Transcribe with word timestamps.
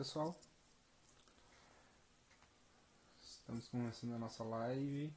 pessoal. 0.00 0.34
Estamos 3.20 3.68
começando 3.68 4.14
a 4.14 4.18
nossa 4.18 4.42
live. 4.42 5.12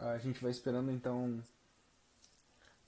A 0.00 0.18
gente 0.18 0.42
vai 0.42 0.50
esperando 0.50 0.90
então 0.90 1.40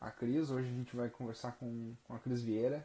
a 0.00 0.10
Cris. 0.10 0.50
Hoje 0.50 0.68
a 0.68 0.72
gente 0.72 0.96
vai 0.96 1.08
conversar 1.08 1.52
com, 1.52 1.94
com 2.08 2.14
a 2.16 2.18
Cris 2.18 2.42
Vieira 2.42 2.84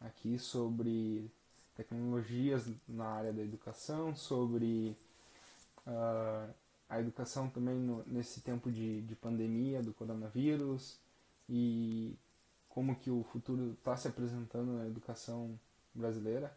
aqui 0.00 0.40
sobre 0.40 1.30
tecnologias 1.76 2.66
na 2.88 3.06
área 3.06 3.32
da 3.32 3.42
educação, 3.42 4.14
sobre 4.14 4.96
uh, 5.86 6.54
a 6.88 7.00
educação 7.00 7.48
também 7.48 7.76
no, 7.76 8.04
nesse 8.06 8.40
tempo 8.40 8.70
de, 8.70 9.02
de 9.02 9.14
pandemia 9.16 9.82
do 9.82 9.92
coronavírus 9.92 10.98
e 11.48 12.14
como 12.68 12.96
que 12.96 13.10
o 13.10 13.22
futuro 13.24 13.72
está 13.72 13.96
se 13.96 14.08
apresentando 14.08 14.72
na 14.78 14.86
educação 14.86 15.58
brasileira. 15.94 16.56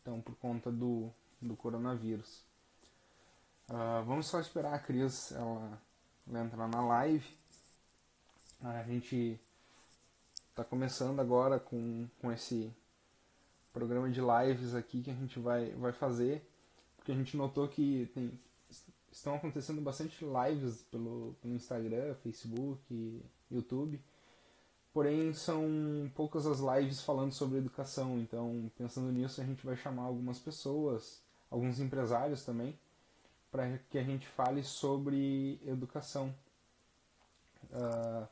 Então, 0.00 0.20
por 0.20 0.34
conta 0.36 0.70
do, 0.70 1.10
do 1.40 1.56
coronavírus. 1.56 2.42
Uh, 3.68 4.04
vamos 4.04 4.26
só 4.26 4.38
esperar 4.38 4.74
a 4.74 4.78
Cris 4.78 5.32
ela, 5.32 5.82
ela 6.28 6.44
entrar 6.44 6.68
na 6.68 6.86
live. 6.86 7.26
A 8.62 8.82
gente 8.84 9.38
está 10.50 10.64
começando 10.64 11.20
agora 11.20 11.58
com, 11.58 12.06
com 12.20 12.32
esse 12.32 12.72
programa 13.76 14.08
de 14.08 14.22
lives 14.22 14.74
aqui 14.74 15.02
que 15.02 15.10
a 15.10 15.14
gente 15.14 15.38
vai, 15.38 15.70
vai 15.72 15.92
fazer, 15.92 16.42
porque 16.96 17.12
a 17.12 17.14
gente 17.14 17.36
notou 17.36 17.68
que 17.68 18.10
tem, 18.14 18.32
estão 19.12 19.34
acontecendo 19.34 19.82
bastante 19.82 20.24
lives 20.24 20.82
pelo, 20.90 21.36
pelo 21.42 21.54
Instagram, 21.54 22.14
Facebook, 22.22 23.22
YouTube, 23.50 24.00
porém 24.94 25.34
são 25.34 26.10
poucas 26.14 26.46
as 26.46 26.58
lives 26.58 27.02
falando 27.02 27.32
sobre 27.32 27.58
educação, 27.58 28.18
então 28.18 28.72
pensando 28.78 29.12
nisso 29.12 29.42
a 29.42 29.44
gente 29.44 29.66
vai 29.66 29.76
chamar 29.76 30.04
algumas 30.04 30.38
pessoas, 30.38 31.20
alguns 31.50 31.78
empresários 31.78 32.46
também, 32.46 32.78
para 33.52 33.76
que 33.90 33.98
a 33.98 34.02
gente 34.02 34.26
fale 34.28 34.64
sobre 34.64 35.60
educação. 35.66 36.34
Uh, 37.64 38.26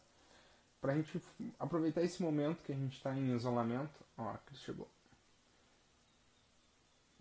para 0.80 0.92
a 0.92 0.96
gente 0.96 1.20
aproveitar 1.58 2.02
esse 2.02 2.22
momento 2.22 2.62
que 2.64 2.72
a 2.72 2.76
gente 2.76 2.96
está 2.96 3.14
em 3.14 3.34
isolamento. 3.34 4.04
Ó, 4.16 4.28
a 4.28 4.38
Cris 4.38 4.60
chegou. 4.60 4.93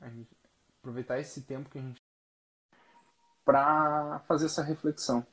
A 0.04 0.10
gente, 0.10 0.30
aproveitar 0.80 1.20
esse 1.20 1.42
tempo 1.42 1.70
que 1.70 1.80
a 1.80 1.82
gente 1.82 2.02
para 3.46 4.20
fazer 4.28 4.46
essa 4.46 4.62
reflexão. 4.62 5.26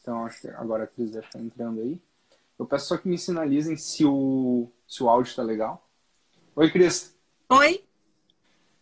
Então, 0.00 0.24
acho 0.24 0.40
que 0.40 0.48
agora 0.48 0.84
a 0.84 0.86
Cris 0.86 1.12
já 1.12 1.20
está 1.20 1.38
entrando 1.38 1.80
aí. 1.80 2.00
Eu 2.58 2.66
peço 2.66 2.86
só 2.86 2.96
que 2.96 3.08
me 3.08 3.18
sinalizem 3.18 3.76
se 3.76 4.04
o, 4.04 4.70
se 4.86 5.02
o 5.02 5.08
áudio 5.08 5.30
está 5.30 5.42
legal. 5.42 5.88
Oi, 6.56 6.70
Cris. 6.70 7.16
Oi. 7.48 7.84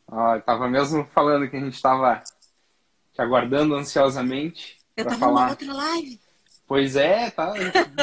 Ah, 0.07 0.41
tava 0.41 0.69
mesmo 0.69 1.05
falando 1.07 1.49
que 1.51 1.57
a 1.57 1.61
gente 1.61 1.75
estava 1.75 2.23
te 3.13 3.21
aguardando 3.21 3.75
ansiosamente. 3.75 4.79
Eu 4.97 5.05
tava 5.05 5.19
falar. 5.19 5.33
numa 5.33 5.51
outra 5.51 5.73
live. 5.73 6.21
Pois 6.67 6.97
é, 6.97 7.31
tá 7.31 7.53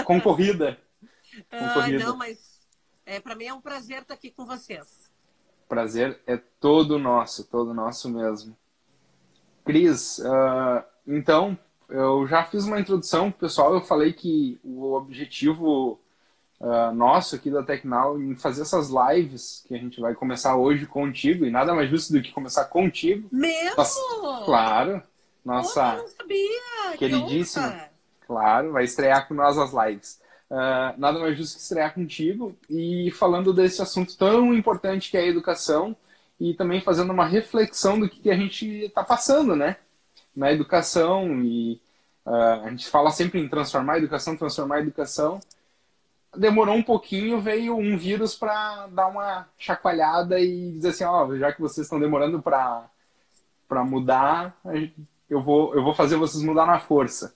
concorrida. 0.03 0.79
concorrida. 1.49 2.03
Ah, 2.03 2.07
não, 2.07 2.17
mas 2.17 2.59
é, 3.05 3.19
para 3.19 3.35
mim 3.35 3.45
é 3.45 3.53
um 3.53 3.61
prazer 3.61 4.01
estar 4.01 4.13
aqui 4.13 4.31
com 4.31 4.45
vocês. 4.45 5.02
Prazer 5.67 6.19
é 6.27 6.37
todo 6.59 6.99
nosso, 6.99 7.45
todo 7.45 7.73
nosso 7.73 8.09
mesmo. 8.09 8.55
Cris, 9.65 10.19
uh, 10.19 10.83
então, 11.07 11.57
eu 11.89 12.27
já 12.27 12.43
fiz 12.43 12.65
uma 12.65 12.79
introdução 12.79 13.31
pessoal, 13.31 13.73
eu 13.73 13.81
falei 13.81 14.13
que 14.13 14.59
o 14.63 14.93
objetivo 14.93 15.99
uh, 16.59 16.93
nosso 16.93 17.35
aqui 17.35 17.49
da 17.49 17.63
Tecnal 17.63 18.21
em 18.21 18.35
fazer 18.35 18.63
essas 18.63 18.89
lives 18.89 19.63
que 19.67 19.75
a 19.75 19.77
gente 19.77 19.99
vai 20.01 20.13
começar 20.13 20.55
hoje 20.55 20.85
contigo, 20.85 21.45
e 21.45 21.51
nada 21.51 21.73
mais 21.73 21.89
justo 21.89 22.13
do 22.13 22.21
que 22.21 22.31
começar 22.31 22.65
contigo. 22.65 23.27
Mesmo? 23.31 23.77
Nossa, 23.77 24.45
claro. 24.45 25.03
Nossa 25.43 25.91
Pô, 25.91 25.97
não 25.97 26.07
sabia. 26.07 26.97
queridíssima. 26.97 27.89
Claro, 28.25 28.71
vai 28.71 28.85
estrear 28.85 29.27
com 29.27 29.33
nós 29.33 29.57
as 29.57 29.71
lives. 29.73 30.21
Uh, 30.49 30.93
nada 30.99 31.17
mais 31.19 31.37
justo 31.37 31.55
que 31.55 31.63
estrear 31.63 31.93
contigo 31.93 32.55
e 32.69 33.09
falando 33.11 33.51
desse 33.51 33.81
assunto 33.81 34.15
tão 34.15 34.53
importante 34.53 35.09
que 35.09 35.17
é 35.17 35.21
a 35.21 35.27
educação 35.27 35.95
e 36.39 36.53
também 36.53 36.81
fazendo 36.81 37.11
uma 37.11 37.25
reflexão 37.25 37.99
do 37.99 38.07
que, 38.07 38.29
a 38.29 38.35
gente 38.35 38.67
está 38.85 39.03
passando, 39.03 39.55
né? 39.55 39.77
Na 40.35 40.51
educação 40.51 41.41
e 41.41 41.81
uh, 42.25 42.65
a 42.65 42.69
gente 42.69 42.87
fala 42.89 43.09
sempre 43.09 43.39
em 43.39 43.47
transformar 43.47 43.93
a 43.93 43.97
educação, 43.97 44.37
transformar 44.37 44.75
a 44.75 44.81
educação. 44.81 45.39
Demorou 46.35 46.75
um 46.75 46.83
pouquinho, 46.83 47.39
veio 47.39 47.75
um 47.75 47.97
vírus 47.97 48.35
para 48.35 48.87
dar 48.87 49.07
uma 49.07 49.47
chacoalhada 49.57 50.39
e 50.39 50.73
dizer 50.73 50.89
assim, 50.89 51.03
ó, 51.03 51.25
oh, 51.25 51.37
já 51.37 51.51
que 51.51 51.61
vocês 51.61 51.85
estão 51.85 51.99
demorando 51.99 52.41
para 52.41 52.89
para 53.67 53.83
mudar, 53.83 54.55
eu 55.27 55.41
vou 55.41 55.73
eu 55.73 55.83
vou 55.83 55.95
fazer 55.95 56.15
vocês 56.15 56.43
mudar 56.43 56.65
na 56.65 56.79
força. 56.79 57.33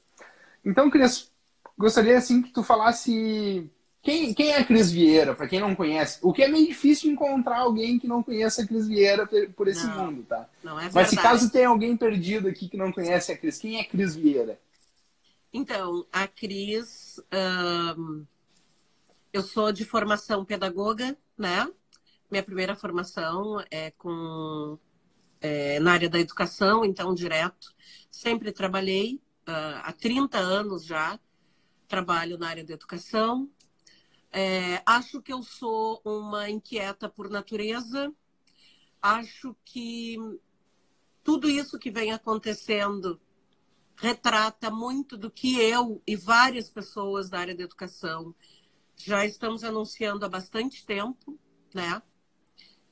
Então, 0.63 0.89
Cris, 0.89 1.31
gostaria 1.77 2.17
assim 2.17 2.41
que 2.41 2.51
tu 2.51 2.63
falasse 2.63 3.69
quem, 4.01 4.33
quem 4.33 4.51
é 4.51 4.59
a 4.59 4.65
Cris 4.65 4.89
Vieira, 4.91 5.35
para 5.35 5.47
quem 5.47 5.59
não 5.59 5.75
conhece. 5.75 6.19
O 6.21 6.31
que 6.31 6.41
é 6.41 6.47
meio 6.47 6.67
difícil 6.67 7.11
encontrar 7.11 7.59
alguém 7.59 7.99
que 7.99 8.07
não 8.07 8.23
conheça 8.23 8.61
a 8.61 8.67
Cris 8.67 8.87
Vieira 8.87 9.27
por 9.55 9.67
esse 9.67 9.85
não, 9.85 10.05
mundo, 10.05 10.23
tá? 10.23 10.49
Não 10.63 10.79
é 10.79 10.83
verdade. 10.83 10.95
Mas 10.95 11.09
se 11.09 11.17
caso 11.17 11.51
tem 11.51 11.65
alguém 11.65 11.97
perdido 11.97 12.47
aqui 12.47 12.69
que 12.69 12.77
não 12.77 12.91
conhece 12.91 13.31
a 13.31 13.37
Cris, 13.37 13.57
quem 13.57 13.77
é 13.77 13.81
a 13.81 13.85
Cris 13.85 14.15
Vieira? 14.15 14.59
Então, 15.51 16.05
a 16.11 16.27
Cris, 16.27 17.19
um, 17.97 18.25
eu 19.33 19.41
sou 19.41 19.71
de 19.71 19.83
formação 19.83 20.45
pedagoga, 20.45 21.17
né? 21.37 21.67
Minha 22.29 22.43
primeira 22.43 22.75
formação 22.75 23.63
é 23.71 23.91
com 23.91 24.77
é, 25.41 25.79
na 25.79 25.93
área 25.93 26.09
da 26.09 26.19
educação, 26.19 26.83
então 26.85 27.13
direto. 27.13 27.73
Sempre 28.11 28.51
trabalhei 28.51 29.21
uh, 29.47 29.81
há 29.83 29.93
30 29.93 30.37
anos 30.37 30.85
já, 30.85 31.19
trabalho 31.87 32.37
na 32.37 32.49
área 32.49 32.63
da 32.63 32.73
educação. 32.73 33.49
É, 34.31 34.81
acho 34.85 35.21
que 35.21 35.31
eu 35.31 35.41
sou 35.41 36.01
uma 36.03 36.49
inquieta 36.49 37.09
por 37.09 37.29
natureza. 37.29 38.13
Acho 39.01 39.55
que 39.63 40.17
tudo 41.23 41.49
isso 41.49 41.79
que 41.79 41.91
vem 41.91 42.11
acontecendo 42.11 43.19
retrata 43.95 44.69
muito 44.69 45.17
do 45.17 45.31
que 45.31 45.59
eu 45.59 46.01
e 46.05 46.15
várias 46.15 46.69
pessoas 46.69 47.29
da 47.29 47.39
área 47.39 47.55
da 47.55 47.63
educação 47.63 48.35
já 48.95 49.25
estamos 49.25 49.63
anunciando 49.63 50.25
há 50.25 50.29
bastante 50.29 50.85
tempo, 50.85 51.39
né? 51.73 52.01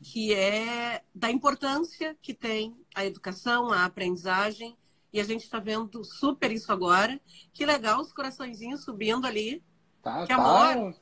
Que 0.03 0.33
é 0.33 1.03
da 1.13 1.31
importância 1.31 2.15
que 2.21 2.33
tem 2.33 2.75
a 2.93 3.05
educação, 3.05 3.71
a 3.71 3.85
aprendizagem 3.85 4.77
e 5.15 5.19
a 5.21 5.23
gente 5.23 5.45
está 5.45 5.59
vendo 5.59 6.03
super 6.03 6.51
isso 6.51 6.73
agora. 6.73 7.17
Que 7.53 7.65
legal 7.65 8.01
os 8.01 8.11
coraçõezinhos 8.11 8.83
subindo 8.83 9.25
ali. 9.25 9.63
Tá, 10.03 10.27
que 10.27 10.35
tá. 10.35 10.75
amor! 10.75 10.93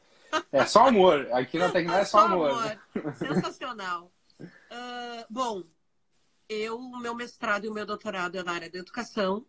É 0.52 0.66
só 0.68 0.88
amor. 0.88 1.28
Aqui 1.32 1.58
na 1.58 1.72
Tecno 1.72 1.94
é 1.94 2.06
só, 2.06 2.20
só 2.20 2.26
amor. 2.28 2.52
amor. 2.52 3.16
Sensacional. 3.18 4.14
Uh, 4.40 5.26
bom, 5.28 5.64
eu, 6.48 6.78
o 6.78 7.00
meu 7.00 7.16
mestrado 7.16 7.66
e 7.66 7.70
o 7.70 7.74
meu 7.74 7.88
doutorado 7.88 8.38
é 8.38 8.44
na 8.44 8.52
área 8.52 8.70
da 8.70 8.78
educação, 8.78 9.48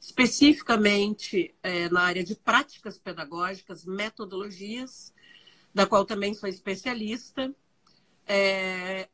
especificamente 0.00 1.54
é, 1.62 1.88
na 1.88 2.00
área 2.00 2.24
de 2.24 2.34
práticas 2.34 2.98
pedagógicas, 2.98 3.84
metodologias, 3.84 5.14
da 5.72 5.86
qual 5.86 6.04
também 6.04 6.34
sou 6.34 6.48
especialista. 6.48 7.54
É, 8.26 9.08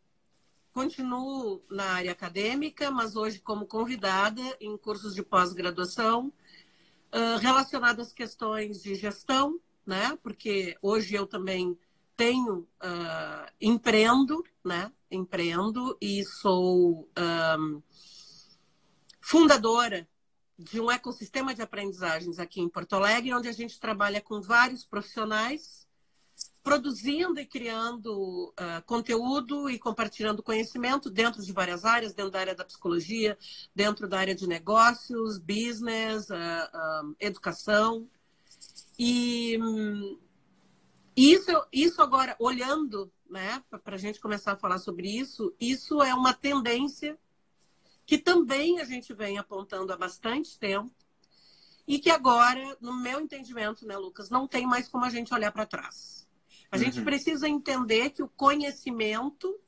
Continuo 0.72 1.62
na 1.70 1.84
área 1.84 2.12
acadêmica, 2.12 2.90
mas 2.90 3.14
hoje 3.14 3.38
como 3.38 3.66
convidada 3.66 4.40
em 4.58 4.74
cursos 4.78 5.14
de 5.14 5.22
pós-graduação 5.22 6.32
uh, 7.12 7.38
relacionados 7.40 8.06
às 8.06 8.12
questões 8.14 8.82
de 8.82 8.94
gestão, 8.94 9.60
né? 9.86 10.18
Porque 10.22 10.74
hoje 10.80 11.14
eu 11.14 11.26
também 11.26 11.78
tenho, 12.16 12.60
uh, 12.82 13.52
empreendo, 13.60 14.42
né? 14.64 14.90
Empreendo 15.10 15.94
e 16.00 16.24
sou 16.24 17.06
um, 17.58 17.82
fundadora 19.20 20.08
de 20.58 20.80
um 20.80 20.90
ecossistema 20.90 21.54
de 21.54 21.60
aprendizagens 21.60 22.38
aqui 22.38 22.62
em 22.62 22.68
Porto 22.68 22.94
Alegre, 22.94 23.34
onde 23.34 23.48
a 23.48 23.52
gente 23.52 23.78
trabalha 23.78 24.22
com 24.22 24.40
vários 24.40 24.86
profissionais 24.86 25.86
produzindo 26.62 27.40
e 27.40 27.46
criando 27.46 28.48
uh, 28.50 28.82
conteúdo 28.86 29.68
e 29.68 29.78
compartilhando 29.78 30.42
conhecimento 30.42 31.10
dentro 31.10 31.42
de 31.42 31.52
várias 31.52 31.84
áreas, 31.84 32.14
dentro 32.14 32.30
da 32.30 32.40
área 32.40 32.54
da 32.54 32.64
psicologia, 32.64 33.36
dentro 33.74 34.08
da 34.08 34.18
área 34.18 34.34
de 34.34 34.46
negócios, 34.46 35.38
business, 35.38 36.28
uh, 36.30 36.34
uh, 37.04 37.16
educação. 37.18 38.08
E 38.98 39.58
um, 39.60 40.18
isso, 41.16 41.50
isso 41.72 42.00
agora, 42.00 42.36
olhando 42.38 43.12
né, 43.28 43.62
para 43.82 43.96
a 43.96 43.98
gente 43.98 44.20
começar 44.20 44.52
a 44.52 44.56
falar 44.56 44.78
sobre 44.78 45.08
isso, 45.08 45.54
isso 45.60 46.02
é 46.02 46.14
uma 46.14 46.32
tendência 46.32 47.18
que 48.06 48.18
também 48.18 48.80
a 48.80 48.84
gente 48.84 49.12
vem 49.12 49.38
apontando 49.38 49.92
há 49.92 49.96
bastante 49.96 50.58
tempo 50.58 50.92
e 51.86 51.98
que 51.98 52.10
agora, 52.10 52.76
no 52.80 52.94
meu 52.94 53.20
entendimento, 53.20 53.86
né, 53.86 53.96
Lucas, 53.96 54.30
não 54.30 54.46
tem 54.46 54.66
mais 54.66 54.88
como 54.88 55.04
a 55.04 55.10
gente 55.10 55.34
olhar 55.34 55.50
para 55.50 55.66
trás. 55.66 56.21
A 56.72 56.76
uhum. 56.76 56.82
gente 56.82 57.02
precisa 57.02 57.46
entender 57.46 58.10
que 58.10 58.22
o 58.22 58.28
conhecimento 58.28 59.60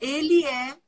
ele 0.00 0.42
é 0.46 0.78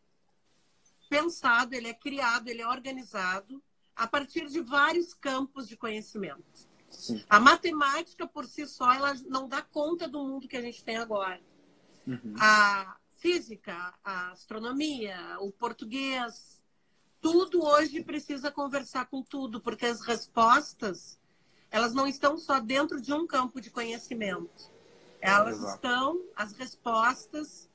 pensado, 1.11 1.75
ele 1.75 1.89
é 1.89 1.95
criado, 1.95 2.49
ele 2.49 2.63
é 2.63 2.67
organizado 2.67 3.63
a 3.95 4.07
partir 4.07 4.49
de 4.49 4.63
vários 4.63 5.13
campos 5.13 5.69
de 5.69 5.77
conhecimento. 5.77 6.67
Sim. 6.89 7.23
A 7.29 7.39
matemática 7.39 8.27
por 8.27 8.47
si 8.47 8.67
só 8.67 8.91
ela 8.91 9.15
não 9.27 9.47
dá 9.47 9.61
conta 9.61 10.09
do 10.09 10.25
mundo 10.25 10.49
que 10.49 10.57
a 10.57 10.63
gente 10.63 10.83
tem 10.83 10.97
agora. 10.97 11.41
Uhum. 12.07 12.35
A 12.39 12.97
física, 13.17 13.95
a 14.03 14.33
astronomia, 14.33 15.37
o 15.41 15.53
português, 15.53 16.63
tudo 17.21 17.63
hoje 17.63 18.03
precisa 18.03 18.51
conversar 18.51 19.07
com 19.07 19.23
tudo, 19.23 19.61
porque 19.61 19.85
as 19.85 20.01
respostas 20.01 21.19
elas 21.71 21.95
não 21.95 22.07
estão 22.07 22.37
só 22.39 22.59
dentro 22.59 23.01
de 23.01 23.13
um 23.13 23.27
campo 23.27 23.61
de 23.61 23.71
conhecimento. 23.71 24.73
Elas 25.23 25.63
é, 25.63 25.69
estão, 25.69 26.21
as 26.35 26.53
respostas 26.53 27.69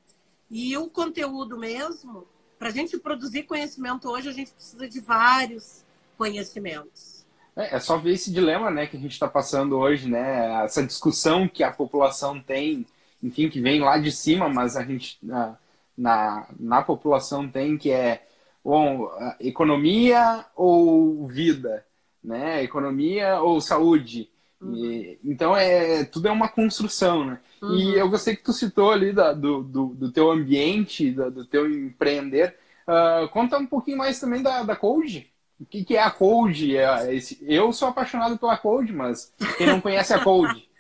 e 0.52 0.76
o 0.76 0.90
conteúdo 0.90 1.58
mesmo. 1.58 2.28
Para 2.60 2.68
a 2.68 2.72
gente 2.72 2.98
produzir 3.00 3.44
conhecimento 3.44 4.10
hoje, 4.10 4.28
a 4.28 4.34
gente 4.34 4.52
precisa 4.52 4.88
de 4.88 5.00
vários 5.00 5.86
conhecimentos. 6.18 7.26
É, 7.56 7.78
é 7.78 7.80
só 7.80 7.98
ver 7.98 8.12
esse 8.12 8.32
dilema 8.34 8.70
né, 8.70 8.86
que 8.86 8.98
a 8.98 9.00
gente 9.00 9.14
está 9.14 9.30
passando 9.30 9.78
hoje, 9.78 10.10
né? 10.10 10.64
Essa 10.66 10.86
discussão 10.86 11.48
que 11.48 11.64
a 11.64 11.72
população 11.72 12.38
tem, 12.38 12.86
enfim, 13.24 13.50
que 13.50 13.62
vem 13.62 13.80
lá 13.80 13.98
de 13.98 14.12
cima, 14.12 14.50
mas 14.50 14.76
a 14.76 14.84
gente 14.84 15.18
na, 15.24 15.58
na, 15.98 16.48
na 16.60 16.82
população 16.82 17.48
tem, 17.48 17.78
que 17.78 17.92
é 17.92 18.28
bom, 18.62 19.10
economia 19.40 20.46
ou 20.54 21.26
vida, 21.28 21.86
né? 22.22 22.62
Economia 22.62 23.40
ou 23.40 23.62
saúde. 23.62 24.30
Uhum. 24.60 24.76
E, 24.76 25.20
então 25.24 25.56
é 25.56 26.04
tudo 26.04 26.28
é 26.28 26.32
uma 26.32 26.50
construção, 26.50 27.26
né? 27.26 27.40
Uhum. 27.62 27.76
E 27.76 27.96
eu 27.98 28.10
gostei 28.10 28.36
que 28.36 28.44
tu 28.44 28.54
citou 28.54 28.92
ali 28.92 29.14
da, 29.14 29.34
do, 29.34 29.64
do, 29.64 29.88
do, 29.88 30.12
teu 30.12 30.32
ambiente, 30.32 31.12
da, 31.12 31.30
do 31.30 31.46
teu 31.46 31.70
empreender. 31.70 32.58
Uh, 32.88 33.28
conta 33.30 33.58
um 33.58 33.66
pouquinho 33.66 33.98
mais 33.98 34.20
também 34.20 34.42
da, 34.42 34.64
da 34.64 34.76
Code. 34.76 35.32
O 35.60 35.66
que, 35.66 35.84
que 35.84 35.96
é 35.96 36.04
a 36.04 36.12
Code? 36.12 36.76
É, 36.76 36.84
é 37.08 37.16
esse... 37.16 37.38
Eu 37.42 37.74
sou 37.74 37.88
apaixonado 37.88 38.38
pela 38.38 38.58
Code, 38.58 38.94
mas 38.94 39.34
quem 39.58 39.68
não 39.68 39.82
conhece 39.82 40.14
a 40.14 40.24
Code? 40.24 40.68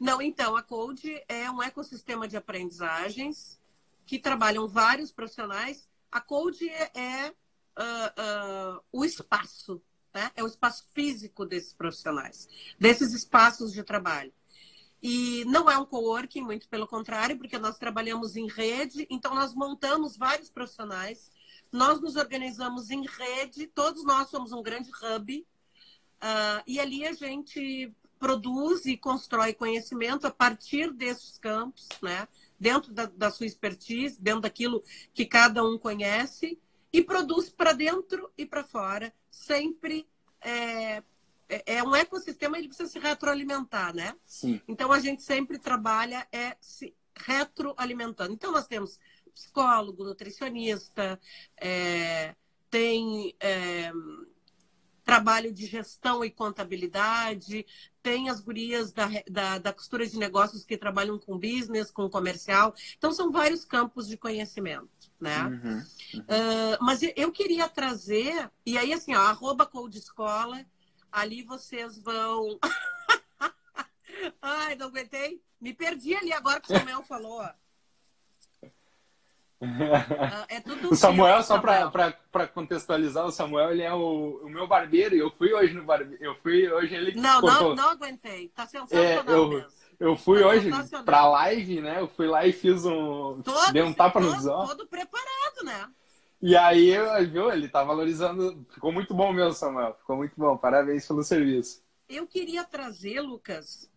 Não, 0.00 0.22
então, 0.22 0.56
a 0.56 0.62
Code 0.62 1.22
é 1.28 1.50
um 1.50 1.62
ecossistema 1.62 2.26
de 2.26 2.34
aprendizagens 2.34 3.60
que 4.06 4.18
trabalham 4.18 4.66
vários 4.66 5.12
profissionais 5.12 5.86
a 6.10 6.20
Code 6.20 6.68
é, 6.68 6.90
é 6.94 7.28
uh, 7.78 8.76
uh, 8.76 8.80
o 8.92 9.04
espaço, 9.04 9.80
né? 10.14 10.30
é 10.36 10.42
o 10.42 10.46
espaço 10.46 10.86
físico 10.92 11.44
desses 11.44 11.72
profissionais, 11.72 12.48
desses 12.78 13.12
espaços 13.12 13.72
de 13.72 13.82
trabalho. 13.82 14.32
E 15.02 15.44
não 15.46 15.70
é 15.70 15.78
um 15.78 15.86
coworking, 15.86 16.42
muito 16.42 16.68
pelo 16.68 16.86
contrário, 16.86 17.38
porque 17.38 17.58
nós 17.58 17.78
trabalhamos 17.78 18.36
em 18.36 18.46
rede, 18.46 19.06
então 19.08 19.34
nós 19.34 19.54
montamos 19.54 20.16
vários 20.16 20.50
profissionais, 20.50 21.30
nós 21.72 22.00
nos 22.00 22.16
organizamos 22.16 22.90
em 22.90 23.06
rede, 23.06 23.66
todos 23.66 24.04
nós 24.04 24.28
somos 24.28 24.52
um 24.52 24.62
grande 24.62 24.90
hub, 24.90 25.46
uh, 26.22 26.62
e 26.66 26.78
ali 26.78 27.06
a 27.06 27.12
gente 27.12 27.90
produz 28.18 28.84
e 28.84 28.98
constrói 28.98 29.54
conhecimento 29.54 30.26
a 30.26 30.30
partir 30.30 30.92
desses 30.92 31.38
campos, 31.38 31.88
né? 32.02 32.28
dentro 32.58 32.92
da, 32.92 33.06
da 33.06 33.30
sua 33.30 33.46
expertise, 33.46 34.20
dentro 34.20 34.42
daquilo 34.42 34.84
que 35.14 35.24
cada 35.24 35.64
um 35.64 35.78
conhece, 35.78 36.60
e 36.92 37.02
produz 37.02 37.48
para 37.48 37.72
dentro 37.72 38.30
e 38.36 38.44
para 38.44 38.64
fora, 38.64 39.12
sempre 39.30 40.08
é, 40.40 41.02
é, 41.48 41.76
é 41.76 41.82
um 41.82 41.94
ecossistema, 41.94 42.58
ele 42.58 42.68
precisa 42.68 42.88
se 42.88 42.98
retroalimentar, 42.98 43.94
né? 43.94 44.14
Sim. 44.26 44.60
Então 44.66 44.92
a 44.92 45.00
gente 45.00 45.22
sempre 45.22 45.58
trabalha 45.58 46.26
é 46.32 46.56
se 46.60 46.94
retroalimentando. 47.16 48.32
Então 48.32 48.52
nós 48.52 48.66
temos 48.66 48.98
psicólogo, 49.32 50.04
nutricionista, 50.04 51.20
é, 51.56 52.34
tem 52.68 53.34
é, 53.40 53.92
trabalho 55.10 55.52
de 55.52 55.66
gestão 55.66 56.24
e 56.24 56.30
contabilidade, 56.30 57.66
tem 58.02 58.30
as 58.30 58.40
gurias 58.40 58.92
da, 58.92 59.08
da, 59.28 59.58
da, 59.58 59.72
costura 59.72 60.06
de 60.06 60.16
negócios 60.16 60.64
que 60.64 60.76
trabalham 60.76 61.18
com 61.18 61.36
business, 61.36 61.90
com 61.90 62.08
comercial. 62.08 62.74
Então, 62.96 63.12
são 63.12 63.30
vários 63.30 63.64
campos 63.64 64.06
de 64.06 64.16
conhecimento, 64.16 65.10
né? 65.20 65.42
Uhum, 65.42 65.72
uhum. 65.74 66.20
Uh, 66.20 66.78
mas 66.80 67.00
eu 67.16 67.32
queria 67.32 67.68
trazer, 67.68 68.50
e 68.64 68.78
aí, 68.78 68.92
assim, 68.92 69.14
ó, 69.14 69.20
arroba 69.20 69.66
Code 69.66 69.98
Escola, 69.98 70.64
ali 71.10 71.42
vocês 71.42 71.98
vão... 71.98 72.58
Ai, 74.40 74.76
não 74.76 74.86
aguentei. 74.86 75.42
Me 75.60 75.74
perdi 75.74 76.14
ali 76.14 76.32
agora 76.32 76.60
que 76.60 76.72
o 76.72 76.76
Samuel 76.76 77.02
falou, 77.02 77.40
ó. 77.40 77.50
É 80.48 80.60
tudo 80.60 80.90
o 80.90 80.96
Samuel, 80.96 81.42
só 81.42 81.58
para 81.58 82.46
contextualizar, 82.48 83.26
o 83.26 83.30
Samuel 83.30 83.72
ele 83.72 83.82
é 83.82 83.92
o, 83.92 84.40
o, 84.42 84.48
meu 84.48 84.66
barbeiro 84.66 85.14
e 85.14 85.18
eu 85.18 85.30
fui 85.30 85.52
hoje 85.52 85.74
no 85.74 85.84
barbeiro. 85.84 86.22
Eu 86.24 86.34
fui 86.36 86.70
hoje 86.70 86.94
ele. 86.94 87.20
Não, 87.20 87.42
não, 87.42 87.74
não 87.74 87.90
aguentei. 87.90 88.48
Tá 88.48 88.66
sensacional 88.66 89.34
é, 89.34 89.38
eu, 89.38 89.48
mesmo. 89.48 89.68
Eu 89.98 90.16
fui 90.16 90.40
tá 90.40 90.46
hoje 90.48 90.70
pra 91.04 91.28
live, 91.28 91.82
né? 91.82 92.00
Eu 92.00 92.08
fui 92.08 92.26
lá 92.26 92.46
e 92.46 92.52
fiz 92.52 92.86
um. 92.86 93.42
Todo, 93.42 93.72
dei 93.72 93.82
um 93.82 93.92
tapa 93.92 94.18
todo, 94.18 94.34
nos 94.34 94.46
olhos. 94.46 94.70
Todo 94.70 94.86
preparado, 94.86 95.62
né? 95.62 95.90
E 96.40 96.56
aí, 96.56 96.96
viu, 97.30 97.52
ele 97.52 97.68
tá 97.68 97.84
valorizando. 97.84 98.66
Ficou 98.70 98.90
muito 98.90 99.12
bom 99.12 99.30
mesmo, 99.30 99.52
Samuel. 99.52 99.94
Ficou 100.00 100.16
muito 100.16 100.32
bom. 100.38 100.56
Parabéns 100.56 101.06
pelo 101.06 101.22
serviço. 101.22 101.82
Eu 102.08 102.26
queria 102.26 102.64
trazer, 102.64 103.20
Lucas, 103.20 103.90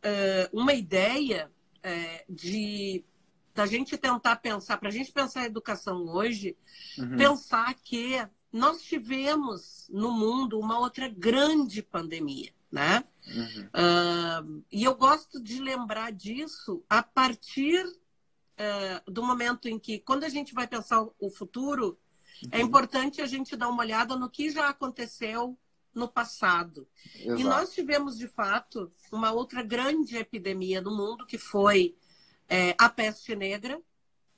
uma 0.51 0.73
ideia 0.73 1.49
de 2.27 3.05
da 3.53 3.65
gente 3.65 3.97
tentar 3.97 4.37
pensar, 4.37 4.77
para 4.77 4.89
a 4.89 4.91
gente 4.91 5.11
pensar 5.11 5.41
a 5.41 5.45
educação 5.45 6.07
hoje, 6.07 6.57
uhum. 6.97 7.17
pensar 7.17 7.73
que 7.75 8.25
nós 8.51 8.81
tivemos 8.81 9.87
no 9.89 10.11
mundo 10.11 10.59
uma 10.59 10.79
outra 10.79 11.07
grande 11.07 11.81
pandemia, 11.81 12.51
né? 12.71 13.03
Uhum. 13.27 14.59
Uh, 14.59 14.63
e 14.71 14.83
eu 14.83 14.95
gosto 14.95 15.41
de 15.41 15.59
lembrar 15.59 16.11
disso 16.11 16.83
a 16.89 17.01
partir 17.01 17.85
uh, 17.85 19.11
do 19.11 19.23
momento 19.23 19.67
em 19.67 19.77
que, 19.77 19.99
quando 19.99 20.23
a 20.23 20.29
gente 20.29 20.53
vai 20.53 20.67
pensar 20.67 21.05
o 21.19 21.29
futuro, 21.29 21.97
é 22.51 22.57
uhum. 22.57 22.61
é 22.61 22.61
importante 22.61 23.21
a 23.21 23.27
gente 23.27 23.55
dar 23.55 23.69
uma 23.69 23.83
olhada 23.83 24.15
no 24.15 24.29
que 24.29 24.49
já 24.49 24.69
aconteceu 24.69 25.57
no 25.93 26.07
passado. 26.07 26.87
Exato. 27.15 27.39
E 27.39 27.43
nós 27.43 27.71
tivemos, 27.71 28.17
de 28.17 28.27
fato, 28.27 28.91
uma 29.11 29.31
outra 29.31 29.61
grande 29.61 30.17
epidemia 30.17 30.81
no 30.81 30.95
mundo, 30.95 31.25
que 31.25 31.37
foi 31.37 31.95
é, 32.53 32.75
a 32.77 32.87
peste 32.87 33.35
negra, 33.35 33.81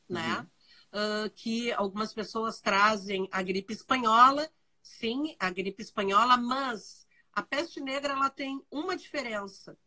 né? 0.08 0.38
Uhum. 0.40 0.46
Uh, 1.26 1.30
que 1.32 1.74
algumas 1.74 2.14
pessoas 2.14 2.62
trazem 2.62 3.28
a 3.30 3.44
gripe 3.44 3.74
espanhola, 3.74 4.50
sim, 4.82 5.36
a 5.38 5.50
gripe 5.50 5.84
espanhola, 5.84 6.38
mas 6.38 7.06
a 7.34 7.44
peste 7.44 7.82
negra 7.82 8.14
ela 8.14 8.30
tem 8.30 8.66
uma 8.72 8.96
diferença. 8.96 9.78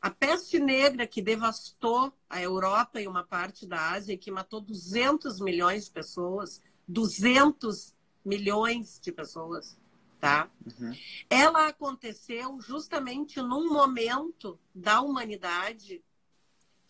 A 0.00 0.10
peste 0.10 0.60
negra 0.60 1.08
que 1.08 1.20
devastou 1.20 2.16
a 2.30 2.40
Europa 2.40 3.00
e 3.00 3.08
uma 3.08 3.24
parte 3.24 3.66
da 3.66 3.90
Ásia, 3.90 4.16
que 4.16 4.30
matou 4.30 4.60
200 4.60 5.40
milhões 5.40 5.86
de 5.86 5.90
pessoas, 5.90 6.62
200 6.86 7.96
milhões 8.24 9.00
de 9.00 9.10
pessoas, 9.10 9.76
tá? 10.20 10.48
Uhum. 10.64 10.92
Ela 11.28 11.66
aconteceu 11.66 12.60
justamente 12.60 13.42
num 13.42 13.72
momento 13.72 14.56
da 14.72 15.00
humanidade 15.00 16.00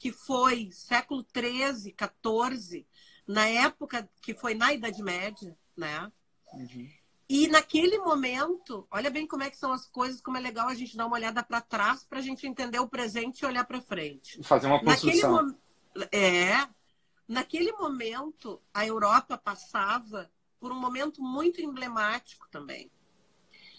que 0.05 0.13
foi 0.13 0.69
século 0.71 1.25
XIII, 1.35 1.97
XIV, 1.97 2.87
na 3.27 3.47
época 3.47 4.07
que 4.21 4.35
foi 4.35 4.55
na 4.55 4.71
Idade 4.71 5.03
Média, 5.03 5.57
né? 5.75 6.13
Uhum. 6.53 6.91
E 7.27 7.49
naquele 7.49 7.97
momento, 7.97 8.87
olha 8.91 9.09
bem 9.09 9.27
como 9.27 9.45
é 9.45 9.49
que 9.49 9.57
são 9.57 9.73
as 9.73 9.89
coisas, 9.89 10.21
como 10.21 10.37
é 10.37 10.41
legal 10.41 10.69
a 10.69 10.75
gente 10.75 10.95
dar 10.95 11.07
uma 11.07 11.17
olhada 11.17 11.43
para 11.43 11.63
trás 11.63 12.05
para 12.05 12.19
a 12.19 12.23
gente 12.23 12.47
entender 12.47 12.79
o 12.81 12.87
presente 12.87 13.41
e 13.41 13.47
olhar 13.47 13.65
para 13.65 13.81
frente. 13.81 14.43
Fazer 14.43 14.67
uma 14.67 14.85
construção. 14.85 15.57
Naquele, 15.95 16.09
é, 16.13 16.69
naquele 17.27 17.73
momento, 17.73 18.61
a 18.75 18.87
Europa 18.87 19.39
passava 19.39 20.31
por 20.61 20.71
um 20.71 20.79
momento 20.79 21.23
muito 21.23 21.63
emblemático 21.63 22.47
também. 22.51 22.91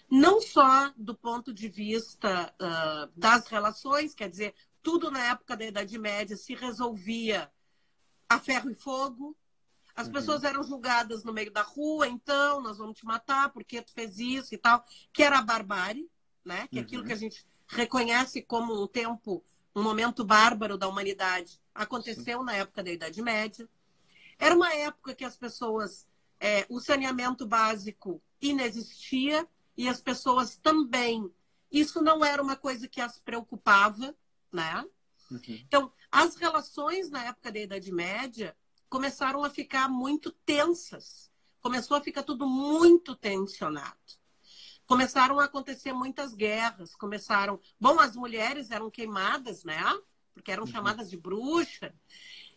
Não 0.10 0.41
só 0.41 0.91
do 0.98 1.13
ponto 1.13 1.53
de 1.53 1.70
vista 1.70 2.51
uh, 2.60 3.12
das 3.15 3.48
relações, 3.48 4.15
quer 4.15 4.27
dizer, 4.27 4.55
tudo 4.85 5.09
na 5.09 5.31
época 5.31 5.57
da 5.57 5.65
Idade 5.65 5.97
Média 5.97 6.37
se 6.37 6.53
resolvia 6.53 7.51
a 8.29 8.39
ferro 8.39 8.69
e 8.69 8.75
fogo. 8.75 9.35
As 9.95 10.05
uhum. 10.05 10.13
pessoas 10.13 10.43
eram 10.43 10.61
julgadas 10.61 11.23
no 11.23 11.33
meio 11.33 11.51
da 11.51 11.63
rua, 11.63 12.07
então 12.07 12.61
nós 12.61 12.77
vamos 12.77 12.95
te 12.95 13.03
matar 13.03 13.49
porque 13.49 13.81
tu 13.81 13.91
fez 13.91 14.19
isso 14.19 14.53
e 14.53 14.59
tal, 14.59 14.85
que 15.11 15.23
era 15.23 15.39
a 15.39 15.41
barbárie, 15.41 16.07
né? 16.45 16.67
Que 16.67 16.77
é 16.77 16.81
aquilo 16.83 17.01
uhum. 17.01 17.07
que 17.07 17.13
a 17.13 17.17
gente 17.17 17.43
reconhece 17.67 18.43
como 18.43 18.79
um 18.79 18.87
tempo 18.87 19.43
um 19.75 19.81
momento 19.81 20.23
bárbaro 20.23 20.77
da 20.77 20.87
humanidade, 20.87 21.59
aconteceu 21.73 22.39
Sim. 22.39 22.45
na 22.45 22.53
época 22.53 22.83
da 22.83 22.91
Idade 22.91 23.21
Média. 23.23 23.67
Era 24.37 24.55
uma 24.55 24.71
época 24.71 25.15
que 25.15 25.25
as 25.25 25.35
pessoas, 25.35 26.07
é, 26.39 26.63
o 26.69 26.79
saneamento 26.79 27.45
básico 27.47 28.21
inexistia 28.39 29.47
e 29.75 29.89
as 29.89 29.99
pessoas 29.99 30.55
também. 30.55 31.29
Isso 31.71 32.01
não 32.01 32.23
era 32.23 32.41
uma 32.41 32.55
coisa 32.55 32.87
que 32.87 33.01
as 33.01 33.19
preocupava, 33.19 34.15
né? 34.55 34.83
Uhum. 35.29 35.39
Então, 35.47 35.91
as 36.12 36.35
relações 36.35 37.09
na 37.09 37.25
época 37.25 37.51
da 37.51 37.59
Idade 37.59 37.91
Média 37.91 38.55
começaram 38.89 39.43
a 39.43 39.50
ficar 39.50 39.89
muito 39.89 40.31
tensas. 40.31 41.29
Começou 41.62 41.97
a 41.97 42.01
ficar 42.01 42.24
tudo 42.24 42.47
muito 42.47 43.15
tensionado. 43.15 43.97
Começaram 44.85 45.39
a 45.39 45.45
acontecer 45.45 45.93
muitas 45.93 46.33
guerras, 46.33 46.95
começaram. 46.95 47.59
Bom, 47.79 48.00
as 48.00 48.15
mulheres 48.15 48.71
eram 48.71 48.89
queimadas, 48.89 49.63
né? 49.63 49.83
Porque 50.33 50.51
eram 50.51 50.63
uhum. 50.63 50.71
chamadas 50.71 51.09
de 51.09 51.17
bruxa. 51.17 51.93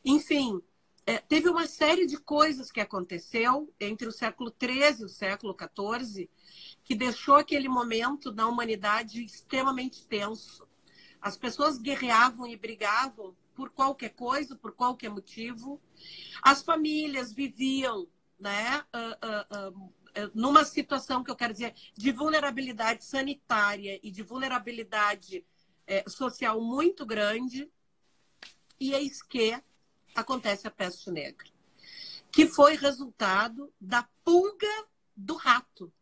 Enfim, 0.04 0.62
é, 1.08 1.16
teve 1.16 1.48
uma 1.48 1.66
série 1.66 2.04
de 2.04 2.18
coisas 2.18 2.70
que 2.70 2.82
aconteceu 2.82 3.72
entre 3.80 4.06
o 4.06 4.12
século 4.12 4.54
XIII 4.62 5.00
e 5.00 5.04
o 5.04 5.08
século 5.08 5.56
XIV 5.56 6.28
que 6.84 6.94
deixou 6.94 7.36
aquele 7.36 7.66
momento 7.66 8.30
na 8.30 8.46
humanidade 8.46 9.24
extremamente 9.24 10.06
tenso. 10.06 10.67
As 11.20 11.36
pessoas 11.36 11.78
guerreavam 11.78 12.46
e 12.46 12.56
brigavam 12.56 13.36
por 13.54 13.70
qualquer 13.70 14.10
coisa, 14.10 14.54
por 14.54 14.72
qualquer 14.72 15.10
motivo. 15.10 15.80
As 16.42 16.62
famílias 16.62 17.32
viviam 17.32 18.06
né, 18.38 18.84
uh, 18.94 19.68
uh, 19.68 19.84
uh, 19.84 20.30
numa 20.32 20.64
situação 20.64 21.24
que 21.24 21.30
eu 21.30 21.36
quero 21.36 21.52
dizer 21.52 21.74
de 21.96 22.12
vulnerabilidade 22.12 23.04
sanitária 23.04 23.98
e 24.02 24.10
de 24.10 24.22
vulnerabilidade 24.22 25.44
é, 25.86 26.08
social 26.08 26.60
muito 26.60 27.04
grande. 27.04 27.68
E 28.78 28.92
eis 28.92 29.22
que 29.22 29.60
acontece 30.14 30.68
a 30.68 30.70
peste 30.70 31.10
negra, 31.10 31.48
que 32.30 32.46
foi 32.46 32.76
resultado 32.76 33.72
da 33.80 34.08
pulga 34.24 34.86
do 35.16 35.34
rato. 35.34 35.92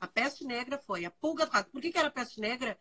A 0.00 0.06
peste 0.06 0.44
negra 0.44 0.78
foi 0.78 1.04
a 1.04 1.10
pulga 1.10 1.44
do 1.44 1.52
rato. 1.52 1.70
Por 1.70 1.82
que, 1.82 1.92
que 1.92 1.98
era 1.98 2.08
a 2.08 2.10
peste 2.10 2.40
negra? 2.40 2.78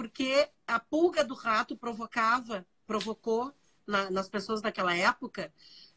Porque 0.00 0.48
a 0.66 0.80
pulga 0.80 1.22
do 1.22 1.34
rato 1.34 1.76
provocava 1.76 2.66
provocou 2.86 3.54
na, 3.86 4.10
nas 4.10 4.30
pessoas 4.30 4.62
daquela 4.62 4.96
época 4.96 5.52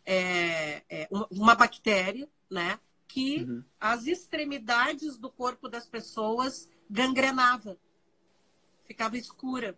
é, 0.05 0.83
é, 0.89 1.07
uma, 1.10 1.25
uma, 1.31 1.55
bactéria, 1.55 2.29
né? 2.51 2.77
Que 3.07 3.43
uhum. 3.43 3.63
as 3.79 4.05
extremidades 4.05 5.17
do 5.17 5.31
corpo 5.31 5.69
das 5.69 5.88
pessoas 5.88 6.67
gangrenava, 6.89 7.79
ficava 8.83 9.17
escura. 9.17 9.74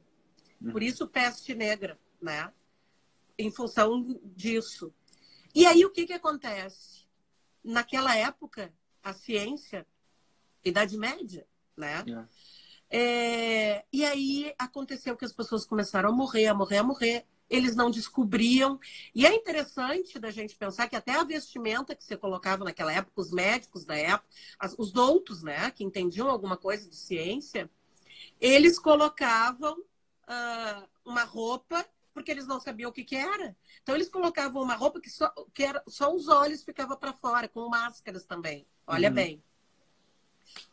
Uhum. 0.59 0.71
Por 0.71 0.81
isso 0.81 1.07
peste 1.07 1.53
negra, 1.53 1.99
né? 2.19 2.51
Em 3.37 3.51
função 3.51 4.19
disso. 4.35 4.91
E 5.53 5.67
aí 5.67 5.85
o 5.85 5.91
que 5.91 6.07
que 6.07 6.13
acontece? 6.13 7.05
Naquela 7.63 8.15
época, 8.15 8.73
a 9.03 9.13
ciência, 9.13 9.85
Idade 10.63 10.97
Média, 10.97 11.45
né? 11.77 12.03
Yeah. 12.07 12.27
É, 12.89 13.83
e 13.91 14.05
aí 14.05 14.53
aconteceu 14.57 15.17
que 15.17 15.25
as 15.25 15.33
pessoas 15.33 15.65
começaram 15.65 16.09
a 16.09 16.11
morrer, 16.11 16.47
a 16.47 16.53
morrer, 16.53 16.77
a 16.77 16.83
morrer. 16.83 17.25
Eles 17.49 17.75
não 17.75 17.91
descobriam. 17.91 18.79
E 19.13 19.25
é 19.25 19.33
interessante 19.33 20.17
da 20.17 20.31
gente 20.31 20.55
pensar 20.55 20.87
que 20.87 20.95
até 20.95 21.11
a 21.13 21.23
vestimenta 21.23 21.95
que 21.95 22.03
você 22.03 22.17
colocava 22.17 22.63
naquela 22.63 22.91
época, 22.91 23.21
os 23.21 23.31
médicos 23.31 23.85
da 23.85 23.95
época, 23.95 24.27
os 24.77 24.91
doutos, 24.91 25.43
né, 25.43 25.69
que 25.71 25.83
entendiam 25.83 26.29
alguma 26.29 26.57
coisa 26.57 26.89
de 26.89 26.95
ciência, 26.95 27.69
eles 28.39 28.79
colocavam 28.79 29.79
uh, 29.79 30.87
uma 31.05 31.23
roupa 31.23 31.85
porque 32.15 32.31
eles 32.31 32.47
não 32.47 32.61
sabiam 32.61 32.89
o 32.89 32.93
que, 32.93 33.03
que 33.03 33.15
era. 33.17 33.55
Então 33.83 33.93
eles 33.93 34.07
colocavam 34.07 34.63
uma 34.63 34.73
roupa 34.73 35.01
que 35.01 35.09
só, 35.09 35.29
que 35.53 35.61
era, 35.61 35.83
só 35.85 36.15
os 36.15 36.29
olhos 36.29 36.63
ficavam 36.63 36.95
para 36.95 37.11
fora, 37.11 37.45
com 37.49 37.67
máscaras 37.67 38.25
também. 38.25 38.65
Olha 38.87 39.09
uhum. 39.09 39.15
bem. 39.15 39.43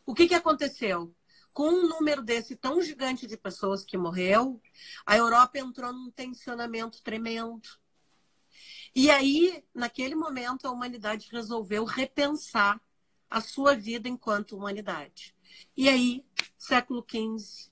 O 0.06 0.14
que, 0.14 0.28
que 0.28 0.34
aconteceu? 0.34 1.12
Com 1.52 1.68
um 1.68 1.88
número 1.88 2.22
desse 2.22 2.56
tão 2.56 2.80
gigante 2.80 3.26
de 3.26 3.36
pessoas 3.36 3.84
que 3.84 3.96
morreu, 3.96 4.60
a 5.04 5.16
Europa 5.16 5.58
entrou 5.58 5.92
num 5.92 6.10
tensionamento 6.10 7.02
tremendo. 7.02 7.68
E 8.94 9.10
aí, 9.10 9.64
naquele 9.74 10.14
momento, 10.14 10.66
a 10.66 10.70
humanidade 10.70 11.28
resolveu 11.30 11.84
repensar 11.84 12.80
a 13.28 13.40
sua 13.40 13.74
vida 13.74 14.08
enquanto 14.08 14.56
humanidade. 14.56 15.34
E 15.76 15.88
aí, 15.88 16.24
século 16.58 17.04
XV, 17.08 17.70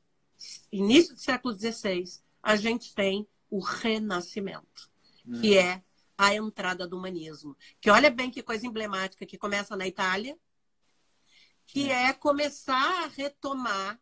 início 0.73 1.15
do 1.15 1.21
século 1.21 1.55
XVI, 1.55 2.05
a 2.43 2.57
gente 2.57 2.95
tem 2.95 3.27
o 3.51 3.61
renascimento, 3.61 4.91
hum. 5.27 5.41
que 5.41 5.59
é 5.59 5.83
a 6.17 6.35
entrada 6.35 6.87
do 6.87 6.97
humanismo. 6.97 7.57
Que 7.81 7.91
olha 7.91 8.11
bem 8.11 8.31
que 8.31 8.43
coisa 8.43 8.67
emblemática, 8.67 9.27
que 9.27 9.39
começa 9.39 9.77
na 9.77 9.87
Itália, 9.87 10.39
que 11.73 11.89
é 11.89 12.13
começar 12.13 13.05
a 13.05 13.07
retomar 13.07 14.01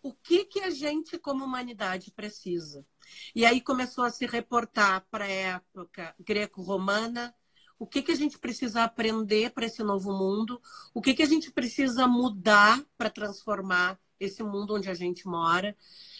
o 0.00 0.12
que, 0.12 0.44
que 0.44 0.60
a 0.60 0.70
gente, 0.70 1.18
como 1.18 1.44
humanidade, 1.44 2.12
precisa. 2.12 2.86
E 3.34 3.44
aí 3.44 3.60
começou 3.60 4.04
a 4.04 4.10
se 4.10 4.26
reportar 4.26 5.04
para 5.10 5.24
a 5.24 5.28
época 5.28 6.14
greco-romana, 6.20 7.34
o 7.76 7.86
que, 7.86 8.00
que 8.00 8.12
a 8.12 8.16
gente 8.16 8.38
precisa 8.38 8.84
aprender 8.84 9.50
para 9.50 9.66
esse 9.66 9.82
novo 9.82 10.12
mundo, 10.12 10.62
o 10.94 11.02
que, 11.02 11.12
que 11.12 11.22
a 11.22 11.26
gente 11.26 11.50
precisa 11.50 12.06
mudar 12.06 12.80
para 12.96 13.10
transformar 13.10 13.98
esse 14.20 14.44
mundo 14.44 14.76
onde 14.76 14.88
a 14.88 14.94
gente 14.94 15.26
mora, 15.26 15.76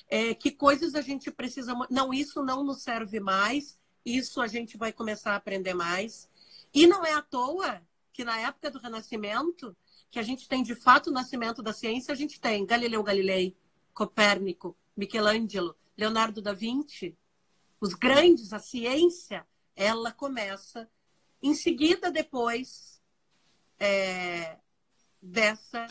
é, 0.09 0.35
que 0.35 0.51
coisas 0.51 0.97
a 0.97 1.03
gente 1.03 1.31
precisa. 1.31 1.73
Não, 1.89 2.13
isso 2.13 2.43
não 2.43 2.65
nos 2.65 2.83
serve 2.83 3.21
mais, 3.21 3.79
isso 4.05 4.41
a 4.41 4.49
gente 4.49 4.77
vai 4.77 4.93
começar 4.93 5.35
a 5.35 5.37
aprender 5.37 5.75
mais. 5.75 6.29
E 6.75 6.85
não 6.89 7.05
é 7.05 7.13
à 7.13 7.23
toa 7.23 7.81
que 8.13 8.25
na 8.25 8.41
época 8.41 8.73
do 8.73 8.81
Renascimento 8.81 9.77
que 10.11 10.19
a 10.19 10.23
gente 10.23 10.49
tem 10.49 10.63
de 10.63 10.75
fato 10.75 11.09
o 11.09 11.13
nascimento 11.13 11.63
da 11.63 11.73
ciência, 11.73 12.13
a 12.13 12.17
gente 12.17 12.41
tem 12.41 12.67
Galileu 12.67 13.03
Galilei, 13.03 13.57
Copérnico, 13.95 14.77
Michelangelo, 14.97 15.77
Leonardo 15.97 16.43
da 16.43 16.53
Vinci, 16.53 17.17
os 17.81 17.95
grandes, 17.95 18.53
a 18.53 18.59
ciência, 18.59 19.47
ela 19.77 20.13
começa 20.13 20.89
em 21.43 21.55
seguida 21.55 22.11
depois 22.11 23.01
é, 23.79 24.59
dessa 25.23 25.87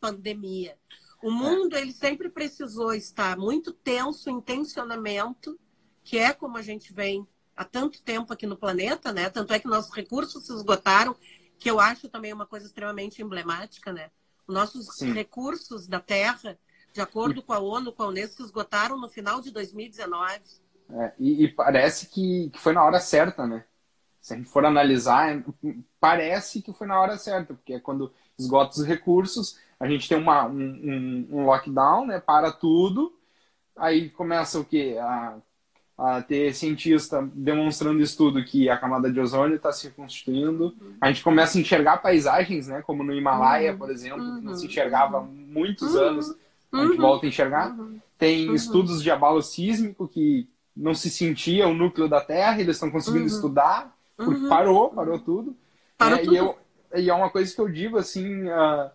pandemia. 0.00 0.78
O 1.22 1.30
mundo 1.30 1.76
ele 1.76 1.92
sempre 1.92 2.28
precisou 2.28 2.94
estar 2.94 3.36
muito 3.36 3.72
tenso 3.72 4.30
em 4.30 4.40
tensionamento, 4.40 5.58
que 6.04 6.18
é 6.18 6.32
como 6.32 6.56
a 6.56 6.62
gente 6.62 6.92
vem 6.92 7.26
há 7.56 7.64
tanto 7.64 8.02
tempo 8.02 8.32
aqui 8.32 8.46
no 8.46 8.56
planeta, 8.56 9.12
né? 9.12 9.28
Tanto 9.28 9.52
é 9.52 9.58
que 9.58 9.66
nossos 9.66 9.94
recursos 9.94 10.46
se 10.46 10.52
esgotaram 10.54 11.16
que 11.58 11.70
eu 11.70 11.80
acho 11.80 12.08
também 12.08 12.32
uma 12.32 12.46
coisa 12.46 12.66
extremamente 12.66 13.22
emblemática, 13.22 13.92
né? 13.92 14.10
Os 14.46 14.54
nossos 14.54 14.86
Sim. 14.96 15.12
recursos 15.12 15.86
da 15.86 16.00
Terra, 16.00 16.58
de 16.92 17.00
acordo 17.00 17.42
com 17.42 17.52
a 17.52 17.58
ONU, 17.58 17.92
com 17.92 18.04
a 18.04 18.08
Unesco, 18.08 18.42
esgotaram 18.42 18.98
no 18.98 19.08
final 19.08 19.40
de 19.40 19.50
2019. 19.50 20.40
É, 20.88 21.12
e, 21.18 21.44
e, 21.44 21.48
parece 21.48 22.06
que, 22.06 22.50
que 22.50 22.58
foi 22.58 22.72
na 22.72 22.84
hora 22.84 23.00
certa, 23.00 23.46
né? 23.46 23.64
Se 24.20 24.34
a 24.34 24.36
gente 24.36 24.48
for 24.48 24.64
analisar, 24.64 25.42
parece 26.00 26.62
que 26.62 26.72
foi 26.72 26.86
na 26.86 27.00
hora 27.00 27.16
certa, 27.16 27.54
porque 27.54 27.74
é 27.74 27.80
quando 27.80 28.12
esgota 28.38 28.80
os 28.80 28.86
recursos, 28.86 29.58
a 29.78 29.86
gente 29.88 30.08
tem 30.08 30.18
uma, 30.18 30.46
um, 30.46 30.58
um, 30.58 31.28
um 31.30 31.44
lockdown, 31.44 32.06
né? 32.06 32.20
Para 32.20 32.52
tudo, 32.52 33.16
aí 33.76 34.10
começa 34.10 34.58
o 34.58 34.64
quê? 34.64 34.96
A 35.00 35.38
a 35.98 36.20
ter 36.20 36.54
cientista 36.54 37.26
demonstrando 37.32 38.02
estudo 38.02 38.44
que 38.44 38.68
a 38.68 38.76
camada 38.76 39.10
de 39.10 39.18
ozônio 39.18 39.56
está 39.56 39.72
se 39.72 39.90
constituindo. 39.90 40.74
Uhum. 40.80 40.94
A 41.00 41.08
gente 41.08 41.24
começa 41.24 41.56
a 41.56 41.60
enxergar 41.60 41.98
paisagens, 41.98 42.68
né, 42.68 42.82
como 42.82 43.02
no 43.02 43.14
Himalaia, 43.14 43.72
uhum. 43.72 43.78
por 43.78 43.90
exemplo, 43.90 44.18
que 44.18 44.44
não 44.44 44.54
se 44.54 44.64
uhum. 44.64 44.70
enxergava 44.70 45.18
há 45.18 45.22
muitos 45.22 45.96
anos. 45.96 46.34
A 46.72 46.84
gente 46.84 46.98
volta 46.98 47.24
a 47.24 47.28
enxergar. 47.28 47.74
Tem 48.18 48.54
estudos 48.54 49.02
de 49.02 49.10
abalo 49.10 49.42
sísmico 49.42 50.06
que 50.06 50.48
não 50.76 50.92
se 50.92 51.08
sentia 51.08 51.66
o 51.66 51.74
núcleo 51.74 52.08
da 52.08 52.20
Terra, 52.20 52.60
eles 52.60 52.76
estão 52.76 52.90
conseguindo 52.90 53.26
estudar, 53.26 53.96
porque 54.16 54.46
parou, 54.48 54.90
parou 54.90 55.18
tudo. 55.18 55.56
Parou 55.96 56.18
é, 56.18 56.22
tudo. 56.22 56.34
E, 56.34 56.36
eu, 56.36 56.58
e 56.94 57.08
é 57.08 57.14
uma 57.14 57.30
coisa 57.30 57.54
que 57.54 57.60
eu 57.60 57.68
digo 57.68 57.96
assim, 57.96 58.44
uh, 58.44 58.90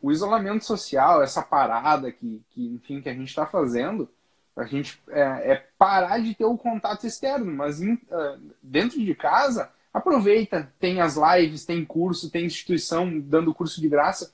o 0.00 0.10
isolamento 0.10 0.64
social, 0.64 1.22
essa 1.22 1.42
parada 1.42 2.10
que, 2.10 2.42
que 2.50 2.66
enfim, 2.66 3.02
que 3.02 3.10
a 3.10 3.14
gente 3.14 3.28
está 3.28 3.44
fazendo, 3.44 4.08
a 4.56 4.64
gente 4.64 5.00
é, 5.08 5.20
é, 5.20 5.66
parar 5.78 6.20
de 6.20 6.34
ter 6.34 6.44
o 6.44 6.58
contato 6.58 7.06
externo, 7.06 7.50
mas 7.50 7.80
in, 7.80 7.94
uh, 7.94 8.40
dentro 8.62 8.98
de 8.98 9.14
casa, 9.14 9.70
aproveita. 9.92 10.70
Tem 10.78 11.00
as 11.00 11.16
lives, 11.16 11.64
tem 11.64 11.84
curso, 11.84 12.30
tem 12.30 12.46
instituição 12.46 13.18
dando 13.18 13.54
curso 13.54 13.80
de 13.80 13.88
graça. 13.88 14.32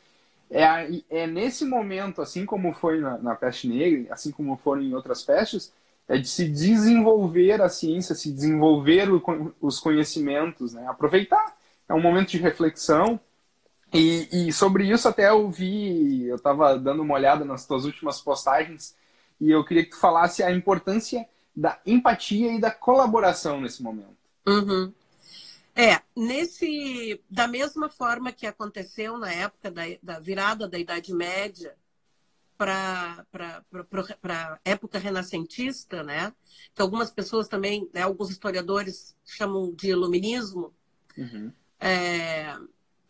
É, 0.50 0.64
é 1.10 1.26
nesse 1.26 1.64
momento, 1.64 2.22
assim 2.22 2.44
como 2.46 2.72
foi 2.72 3.00
na, 3.00 3.18
na 3.18 3.34
peste 3.34 3.68
negra, 3.68 4.12
assim 4.12 4.30
como 4.30 4.56
foram 4.56 4.82
em 4.82 4.94
outras 4.94 5.22
pestes, 5.22 5.72
é 6.08 6.16
de 6.16 6.26
se 6.26 6.48
desenvolver 6.48 7.60
a 7.60 7.68
ciência, 7.68 8.14
se 8.14 8.32
desenvolver 8.32 9.10
o, 9.12 9.54
os 9.60 9.78
conhecimentos, 9.78 10.72
né? 10.72 10.86
aproveitar. 10.88 11.56
É 11.88 11.94
um 11.94 12.00
momento 12.00 12.30
de 12.30 12.38
reflexão. 12.38 13.20
E, 13.92 14.48
e 14.48 14.52
sobre 14.52 14.90
isso 14.90 15.08
até 15.08 15.30
eu 15.30 15.50
vi, 15.50 16.26
eu 16.26 16.36
estava 16.36 16.78
dando 16.78 17.02
uma 17.02 17.14
olhada 17.14 17.44
nas 17.44 17.66
tuas 17.66 17.84
últimas 17.84 18.20
postagens, 18.20 18.94
e 19.40 19.50
eu 19.50 19.64
queria 19.64 19.84
que 19.84 19.90
tu 19.90 19.98
falasse 19.98 20.42
a 20.42 20.50
importância 20.50 21.28
da 21.54 21.80
empatia 21.84 22.52
e 22.52 22.60
da 22.60 22.70
colaboração 22.70 23.60
nesse 23.60 23.82
momento. 23.82 24.16
Uhum. 24.46 24.92
É, 25.74 26.00
nesse. 26.16 27.20
Da 27.30 27.46
mesma 27.46 27.88
forma 27.88 28.32
que 28.32 28.46
aconteceu 28.46 29.16
na 29.16 29.32
época 29.32 29.70
da, 29.70 29.82
da 30.02 30.18
virada 30.18 30.68
da 30.68 30.78
Idade 30.78 31.12
Média 31.14 31.76
para 32.56 33.24
a 34.24 34.58
época 34.64 34.98
renascentista, 34.98 36.02
né? 36.02 36.32
Que 36.74 36.82
algumas 36.82 37.10
pessoas 37.10 37.46
também, 37.46 37.88
né, 37.94 38.02
alguns 38.02 38.30
historiadores 38.30 39.16
chamam 39.24 39.72
de 39.72 39.90
iluminismo. 39.90 40.74
Uhum. 41.16 41.52
É, 41.78 42.56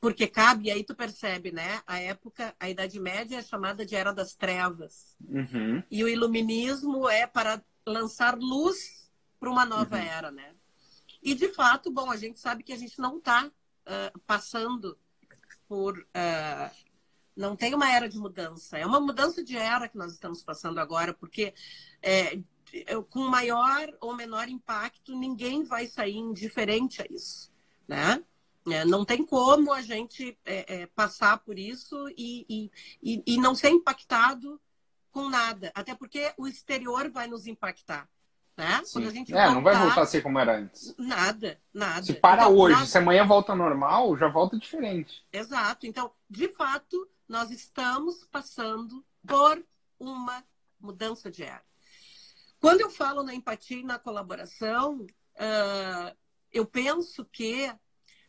porque 0.00 0.26
cabe, 0.26 0.70
aí 0.70 0.84
tu 0.84 0.94
percebe, 0.94 1.50
né? 1.50 1.82
A 1.86 1.98
época, 1.98 2.54
a 2.58 2.70
Idade 2.70 3.00
Média 3.00 3.38
é 3.38 3.42
chamada 3.42 3.84
de 3.84 3.96
Era 3.96 4.12
das 4.12 4.34
Trevas. 4.34 5.16
Uhum. 5.28 5.82
E 5.90 6.04
o 6.04 6.08
iluminismo 6.08 7.08
é 7.08 7.26
para 7.26 7.62
lançar 7.86 8.38
luz 8.38 9.10
para 9.40 9.50
uma 9.50 9.64
nova 9.64 9.96
uhum. 9.96 10.02
era, 10.02 10.30
né? 10.30 10.54
E, 11.22 11.34
de 11.34 11.48
fato, 11.48 11.90
bom, 11.90 12.10
a 12.10 12.16
gente 12.16 12.38
sabe 12.38 12.62
que 12.62 12.72
a 12.72 12.76
gente 12.76 12.98
não 13.00 13.18
está 13.18 13.46
uh, 13.46 14.18
passando 14.20 14.96
por. 15.66 15.98
Uh, 15.98 16.88
não 17.36 17.56
tem 17.56 17.74
uma 17.74 17.90
era 17.90 18.08
de 18.08 18.18
mudança. 18.18 18.78
É 18.78 18.86
uma 18.86 19.00
mudança 19.00 19.42
de 19.42 19.56
era 19.56 19.88
que 19.88 19.96
nós 19.96 20.12
estamos 20.12 20.42
passando 20.42 20.78
agora, 20.78 21.14
porque 21.14 21.54
é, 22.02 22.40
com 23.10 23.20
maior 23.20 23.96
ou 24.00 24.14
menor 24.14 24.48
impacto, 24.48 25.16
ninguém 25.16 25.62
vai 25.62 25.86
sair 25.86 26.16
indiferente 26.16 27.00
a 27.00 27.06
isso. 27.08 27.52
Né? 27.86 28.22
É, 28.72 28.84
não 28.84 29.04
tem 29.04 29.24
como 29.24 29.72
a 29.72 29.82
gente 29.82 30.38
é, 30.44 30.82
é, 30.82 30.86
passar 30.86 31.38
por 31.38 31.58
isso 31.58 32.08
e, 32.16 32.70
e, 33.02 33.22
e 33.26 33.38
não 33.38 33.54
ser 33.54 33.70
impactado 33.70 34.60
com 35.10 35.28
nada. 35.28 35.70
Até 35.74 35.94
porque 35.94 36.32
o 36.36 36.46
exterior 36.46 37.10
vai 37.10 37.26
nos 37.26 37.46
impactar. 37.46 38.08
Né? 38.56 38.82
Quando 38.92 39.06
a 39.06 39.12
gente 39.12 39.32
é, 39.32 39.36
voltar, 39.36 39.54
não 39.54 39.62
vai 39.62 39.76
voltar 39.76 40.02
a 40.02 40.06
ser 40.06 40.20
como 40.20 40.38
era 40.38 40.58
antes. 40.58 40.92
Nada, 40.98 41.60
nada. 41.72 42.02
Se 42.02 42.14
para 42.14 42.42
então, 42.42 42.56
hoje, 42.56 42.74
nada... 42.74 42.86
se 42.86 42.98
amanhã 42.98 43.24
volta 43.24 43.54
normal, 43.54 44.16
já 44.16 44.26
volta 44.26 44.58
diferente. 44.58 45.24
Exato. 45.32 45.86
Então, 45.86 46.10
de 46.28 46.48
fato, 46.48 47.08
nós 47.28 47.52
estamos 47.52 48.24
passando 48.24 49.04
por 49.24 49.64
uma 49.98 50.42
mudança 50.80 51.30
de 51.30 51.44
era. 51.44 51.62
Quando 52.58 52.80
eu 52.80 52.90
falo 52.90 53.22
na 53.22 53.32
empatia 53.32 53.78
e 53.78 53.84
na 53.84 53.98
colaboração, 53.98 55.06
uh, 55.36 56.16
eu 56.52 56.66
penso 56.66 57.24
que, 57.26 57.72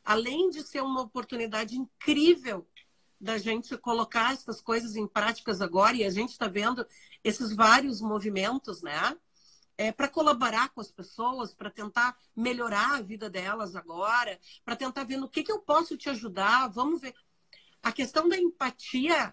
além 0.10 0.50
de 0.50 0.64
ser 0.64 0.82
uma 0.82 1.02
oportunidade 1.02 1.78
incrível 1.78 2.68
da 3.22 3.38
gente 3.38 3.78
colocar 3.78 4.34
essas 4.34 4.60
coisas 4.60 4.96
em 4.96 5.06
práticas 5.06 5.62
agora, 5.62 5.96
e 5.96 6.04
a 6.04 6.10
gente 6.10 6.32
está 6.32 6.48
vendo 6.48 6.84
esses 7.24 7.56
vários 7.56 8.02
movimentos, 8.02 8.82
né? 8.82 9.16
é, 9.78 9.92
para 9.92 10.10
colaborar 10.10 10.70
com 10.70 10.82
as 10.82 10.92
pessoas, 10.92 11.54
para 11.54 11.70
tentar 11.70 12.18
melhorar 12.36 12.96
a 12.96 13.02
vida 13.02 13.30
delas 13.30 13.76
agora, 13.76 14.40
para 14.66 14.76
tentar 14.76 15.04
ver 15.04 15.18
no 15.18 15.30
que, 15.30 15.44
que 15.44 15.52
eu 15.52 15.60
posso 15.60 15.96
te 15.96 16.10
ajudar. 16.10 16.68
Vamos 16.70 17.00
ver. 17.00 17.14
A 17.82 17.92
questão 17.92 18.28
da 18.28 18.36
empatia, 18.36 19.32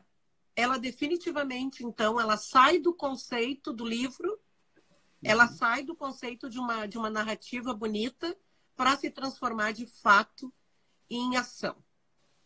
ela 0.54 0.78
definitivamente, 0.78 1.82
então, 1.84 2.20
ela 2.20 2.36
sai 2.36 2.78
do 2.78 2.94
conceito 2.94 3.72
do 3.72 3.84
livro, 3.86 4.38
ela 5.24 5.46
uhum. 5.46 5.56
sai 5.56 5.82
do 5.82 5.96
conceito 5.96 6.50
de 6.50 6.58
uma, 6.58 6.86
de 6.86 6.98
uma 6.98 7.08
narrativa 7.08 7.72
bonita 7.72 8.36
para 8.76 8.94
se 8.96 9.10
transformar 9.10 9.72
de 9.72 9.86
fato 9.86 10.52
em 11.10 11.36
ação. 11.36 11.76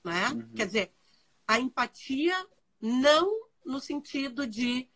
Né? 0.04 0.28
Uhum. 0.28 0.52
Quer 0.54 0.66
dizer, 0.66 0.92
a 1.46 1.58
empatia 1.58 2.34
não 2.80 3.48
no 3.64 3.80
sentido 3.80 4.46
de 4.46 4.88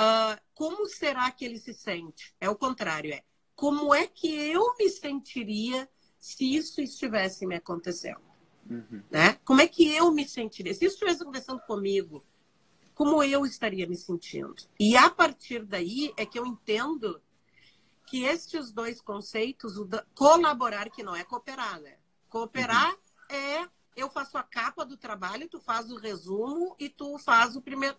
uh, 0.00 0.40
como 0.54 0.86
será 0.86 1.30
que 1.30 1.44
ele 1.44 1.58
se 1.58 1.74
sente? 1.74 2.34
É 2.40 2.48
o 2.48 2.56
contrário, 2.56 3.12
é 3.12 3.24
como 3.54 3.94
é 3.94 4.06
que 4.06 4.28
eu 4.28 4.74
me 4.76 4.88
sentiria 4.88 5.88
se 6.18 6.54
isso 6.54 6.80
estivesse 6.80 7.46
me 7.46 7.56
acontecendo? 7.56 8.20
Uhum. 8.68 9.02
Né? 9.10 9.34
Como 9.44 9.60
é 9.60 9.68
que 9.68 9.88
eu 9.94 10.12
me 10.12 10.26
sentiria? 10.26 10.72
Se 10.72 10.84
isso 10.84 10.94
estivesse 10.94 11.22
acontecendo 11.22 11.60
comigo, 11.60 12.24
como 12.94 13.22
eu 13.22 13.44
estaria 13.44 13.86
me 13.86 13.96
sentindo? 13.96 14.54
E 14.78 14.96
a 14.96 15.10
partir 15.10 15.64
daí 15.64 16.12
é 16.16 16.24
que 16.24 16.38
eu 16.38 16.46
entendo 16.46 17.20
que 18.06 18.24
estes 18.24 18.72
dois 18.72 19.00
conceitos, 19.00 19.76
o 19.76 19.88
colaborar, 20.14 20.90
que 20.90 21.02
não 21.02 21.16
é 21.16 21.24
cooperar, 21.24 21.80
né? 21.80 21.96
Cooperar 22.28 22.90
uhum. 22.90 22.98
É 23.34 23.68
eu 23.94 24.08
faço 24.08 24.38
a 24.38 24.42
capa 24.42 24.84
do 24.84 24.96
trabalho, 24.96 25.48
tu 25.48 25.60
faz 25.60 25.90
o 25.90 25.96
resumo 25.96 26.74
e 26.78 26.88
tu 26.88 27.18
faz 27.18 27.56
o 27.56 27.62
primeiro. 27.62 27.96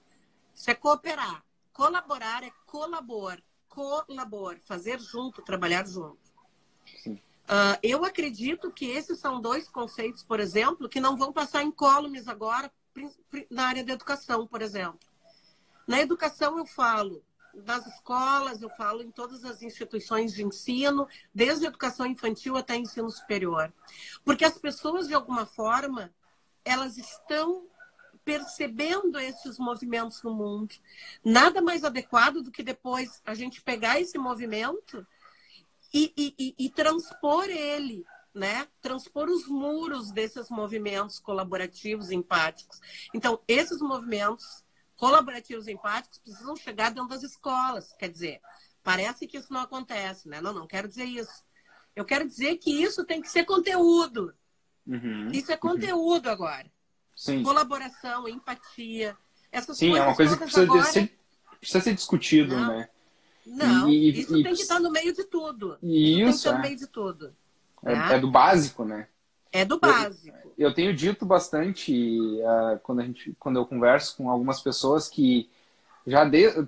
Isso 0.53 0.69
é 0.69 0.73
cooperar. 0.73 1.43
Colaborar 1.71 2.43
é 2.43 2.51
colabor, 2.65 3.41
colabor, 3.67 4.59
fazer 4.65 4.99
junto, 4.99 5.41
trabalhar 5.41 5.85
junto. 5.87 6.33
Uh, 7.07 7.77
eu 7.81 8.05
acredito 8.05 8.71
que 8.71 8.85
esses 8.85 9.19
são 9.19 9.41
dois 9.41 9.67
conceitos, 9.67 10.23
por 10.23 10.39
exemplo, 10.39 10.87
que 10.87 10.99
não 10.99 11.17
vão 11.17 11.33
passar 11.33 11.63
incólumes 11.63 12.27
agora 12.27 12.71
na 13.49 13.67
área 13.67 13.83
da 13.83 13.93
educação, 13.93 14.47
por 14.47 14.61
exemplo. 14.61 14.99
Na 15.87 15.99
educação 15.99 16.57
eu 16.57 16.65
falo 16.65 17.23
das 17.53 17.85
escolas, 17.85 18.61
eu 18.61 18.69
falo 18.69 19.01
em 19.01 19.11
todas 19.11 19.45
as 19.45 19.61
instituições 19.61 20.33
de 20.33 20.43
ensino, 20.43 21.07
desde 21.33 21.65
educação 21.65 22.05
infantil 22.05 22.57
até 22.57 22.75
ensino 22.75 23.09
superior. 23.09 23.71
Porque 24.23 24.43
as 24.43 24.57
pessoas, 24.57 25.07
de 25.07 25.13
alguma 25.13 25.45
forma, 25.45 26.13
elas 26.65 26.97
estão 26.97 27.67
percebendo 28.23 29.19
esses 29.19 29.59
movimentos 29.59 30.23
no 30.23 30.33
mundo. 30.33 30.73
Nada 31.23 31.61
mais 31.61 31.83
adequado 31.83 32.41
do 32.41 32.51
que 32.51 32.63
depois 32.63 33.21
a 33.25 33.33
gente 33.33 33.61
pegar 33.61 33.99
esse 33.99 34.17
movimento 34.17 35.05
e, 35.93 36.11
e, 36.17 36.55
e, 36.57 36.69
transpor 36.71 37.45
ele, 37.45 38.03
né? 38.33 38.67
Transpor 38.81 39.29
os 39.29 39.47
muros 39.47 40.11
desses 40.11 40.49
movimentos 40.49 41.19
colaborativos 41.19 42.09
empáticos. 42.09 42.81
Então, 43.13 43.39
esses 43.47 43.79
movimentos 43.79 44.62
colaborativos 45.03 45.67
empáticos 45.67 46.17
precisam 46.19 46.55
chegar 46.55 46.89
dentro 46.89 47.09
das 47.09 47.23
escolas. 47.23 47.93
Quer 47.99 48.09
dizer, 48.09 48.39
parece 48.81 49.27
que 49.27 49.37
isso 49.37 49.51
não 49.51 49.59
acontece, 49.59 50.29
né? 50.29 50.39
Não, 50.39 50.53
não 50.53 50.65
quero 50.65 50.87
dizer 50.87 51.03
isso. 51.03 51.43
Eu 51.93 52.05
quero 52.05 52.25
dizer 52.25 52.55
que 52.55 52.71
isso 52.71 53.03
tem 53.03 53.21
que 53.21 53.29
ser 53.29 53.43
conteúdo. 53.43 54.33
Uhum, 54.87 55.29
isso 55.33 55.51
é 55.51 55.55
uhum. 55.55 55.59
conteúdo 55.59 56.27
uhum. 56.27 56.31
agora. 56.31 56.71
Sim. 57.13 57.43
colaboração, 57.43 58.29
empatia. 58.29 59.17
Essas 59.51 59.77
Sim, 59.77 59.97
é 59.97 60.01
uma 60.01 60.15
coisa 60.15 60.37
que 60.37 60.43
precisa, 60.43 60.63
agora... 60.63 60.83
ser, 60.83 61.13
precisa 61.59 61.81
ser 61.81 61.93
discutido, 61.93 62.55
não, 62.55 62.67
né? 62.69 62.89
Não, 63.45 63.89
e, 63.89 64.21
isso 64.21 64.37
e, 64.37 64.43
tem 64.43 64.55
que 64.55 64.61
estar 64.61 64.79
no 64.79 64.89
meio 64.89 65.13
de 65.13 65.25
tudo. 65.25 65.77
Isso, 65.83 65.89
isso 65.89 66.21
tem 66.21 66.23
que 66.23 66.29
estar 66.29 66.49
é. 66.49 66.53
no 66.53 66.61
meio 66.61 66.77
de 66.77 66.87
tudo. 66.87 67.35
É, 67.85 67.93
né? 67.93 68.15
é, 68.15 68.19
do 68.19 68.31
básico, 68.31 68.85
né? 68.85 69.09
É 69.53 69.63
do 69.63 69.79
básico. 69.79 70.35
Eu, 70.57 70.69
eu 70.69 70.73
tenho 70.73 70.93
dito 70.93 71.25
bastante 71.25 71.93
uh, 71.93 72.79
quando, 72.83 72.99
a 72.99 73.03
gente, 73.05 73.33
quando 73.39 73.57
eu 73.57 73.65
converso 73.65 74.17
com 74.17 74.29
algumas 74.29 74.59
pessoas 74.59 75.07
que 75.07 75.49
já 76.05 76.25
de, 76.25 76.67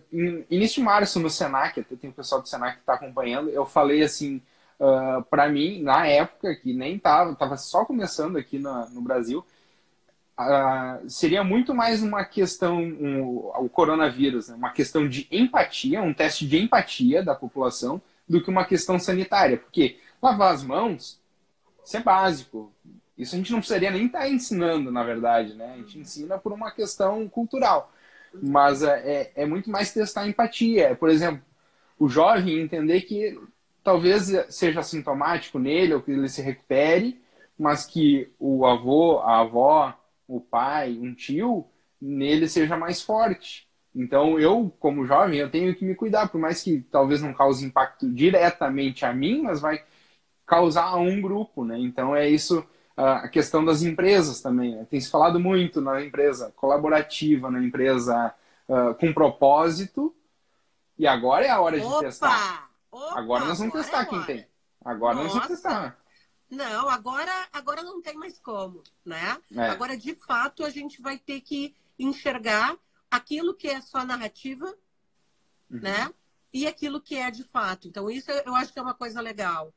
início 0.49 0.75
de 0.75 0.81
março 0.81 1.19
no 1.19 1.29
Senac, 1.29 1.77
até 1.77 1.95
tem 1.95 2.09
o 2.09 2.13
pessoal 2.13 2.41
do 2.41 2.47
Senac 2.47 2.75
que 2.75 2.79
está 2.81 2.93
acompanhando, 2.93 3.49
eu 3.49 3.65
falei 3.65 4.01
assim, 4.01 4.37
uh, 4.79 4.85
ah, 4.85 5.25
para 5.29 5.49
mim, 5.49 5.81
na 5.81 6.07
época, 6.07 6.55
que 6.55 6.73
nem 6.73 6.95
estava, 6.95 7.33
estava 7.33 7.57
só 7.57 7.83
começando 7.83 8.37
aqui 8.37 8.57
no, 8.57 8.89
no 8.91 9.01
Brasil, 9.01 9.45
Uh, 10.37 11.09
seria 11.09 11.45
muito 11.45 11.73
mais 11.73 12.03
uma 12.03 12.25
questão, 12.25 12.79
um, 12.79 13.37
o 13.55 13.69
coronavírus, 13.69 14.49
né? 14.49 14.55
uma 14.55 14.69
questão 14.69 15.07
de 15.07 15.25
empatia, 15.31 16.01
um 16.01 16.13
teste 16.13 16.45
de 16.45 16.57
empatia 16.57 17.23
da 17.23 17.33
população, 17.33 18.01
do 18.27 18.43
que 18.43 18.49
uma 18.49 18.65
questão 18.65 18.99
sanitária. 18.99 19.57
Porque 19.57 19.97
lavar 20.21 20.53
as 20.53 20.61
mãos, 20.61 21.17
isso 21.85 21.95
é 21.95 22.01
básico. 22.01 22.69
Isso 23.17 23.35
a 23.35 23.37
gente 23.37 23.51
não 23.51 23.59
precisaria 23.59 23.91
nem 23.91 24.07
estar 24.07 24.19
tá 24.19 24.29
ensinando, 24.29 24.91
na 24.91 25.03
verdade. 25.03 25.53
Né? 25.53 25.73
A 25.73 25.77
gente 25.77 25.99
ensina 25.99 26.37
por 26.37 26.51
uma 26.51 26.71
questão 26.71 27.27
cultural. 27.29 27.91
Mas 28.33 28.83
é, 28.83 29.31
é, 29.35 29.43
é 29.43 29.45
muito 29.45 29.69
mais 29.69 29.93
testar 29.93 30.21
a 30.21 30.27
empatia. 30.27 30.95
Por 30.95 31.09
exemplo, 31.09 31.41
o 31.97 32.09
jovem 32.09 32.59
entender 32.59 33.01
que 33.01 33.39
talvez 33.83 34.31
seja 34.49 34.81
sintomático 34.83 35.59
nele, 35.59 35.93
ou 35.93 36.01
que 36.01 36.11
ele 36.11 36.27
se 36.27 36.41
recupere, 36.41 37.21
mas 37.57 37.85
que 37.85 38.29
o 38.39 38.65
avô, 38.65 39.19
a 39.19 39.39
avó, 39.39 39.93
o 40.27 40.41
pai, 40.41 40.97
um 40.99 41.13
tio, 41.13 41.65
nele 42.01 42.49
seja 42.49 42.75
mais 42.75 43.01
forte. 43.01 43.67
Então, 43.93 44.37
eu, 44.37 44.73
como 44.79 45.05
jovem, 45.05 45.39
eu 45.39 45.49
tenho 45.49 45.73
que 45.73 45.85
me 45.85 45.95
cuidar, 45.95 46.27
por 46.27 46.39
mais 46.41 46.61
que 46.61 46.81
talvez 46.91 47.21
não 47.21 47.33
cause 47.33 47.65
impacto 47.65 48.11
diretamente 48.11 49.05
a 49.05 49.13
mim, 49.13 49.43
mas 49.43 49.61
vai 49.61 49.81
causar 50.45 50.83
a 50.85 50.97
um 50.97 51.21
grupo, 51.21 51.63
né? 51.63 51.79
Então, 51.79 52.13
é 52.15 52.27
isso 52.27 52.65
a 52.95 53.27
questão 53.27 53.63
das 53.63 53.81
empresas 53.81 54.41
também. 54.41 54.75
Né? 54.75 54.85
Tem 54.89 54.99
se 54.99 55.09
falado 55.09 55.39
muito 55.39 55.81
na 55.81 56.03
empresa 56.03 56.53
colaborativa, 56.55 57.51
na 57.51 57.61
empresa 57.61 58.33
uh, 58.67 58.95
com 58.95 59.13
propósito, 59.13 60.15
e 60.97 61.05
agora 61.05 61.45
é 61.45 61.49
a 61.49 61.59
hora 61.59 61.77
opa, 61.83 61.97
de 61.97 62.05
testar. 62.05 62.69
Opa, 62.91 63.19
agora 63.19 63.45
nós 63.45 63.59
vamos 63.59 63.73
testar 63.73 64.03
é 64.03 64.05
quem 64.05 64.23
tem. 64.23 64.47
Agora 64.83 65.15
Nossa. 65.15 65.25
nós 65.25 65.33
vamos 65.33 65.47
testar. 65.47 65.97
Não, 66.49 66.89
agora, 66.89 67.47
agora 67.51 67.83
não 67.83 68.01
tem 68.01 68.15
mais 68.15 68.39
como, 68.39 68.81
né? 69.03 69.37
É. 69.55 69.67
Agora, 69.69 69.97
de 69.97 70.15
fato, 70.15 70.63
a 70.63 70.69
gente 70.69 71.01
vai 71.01 71.17
ter 71.17 71.41
que 71.41 71.75
enxergar 71.97 72.77
aquilo 73.09 73.55
que 73.55 73.67
é 73.67 73.81
só 73.81 74.05
narrativa 74.05 74.73
uhum. 75.69 75.79
né? 75.79 76.09
E 76.53 76.65
aquilo 76.65 77.01
que 77.01 77.15
é 77.15 77.29
de 77.29 77.43
fato. 77.43 77.87
Então, 77.87 78.09
isso 78.09 78.31
eu 78.31 78.55
acho 78.55 78.71
que 78.71 78.79
é 78.79 78.81
uma 78.81 78.93
coisa 78.93 79.19
legal. 79.19 79.73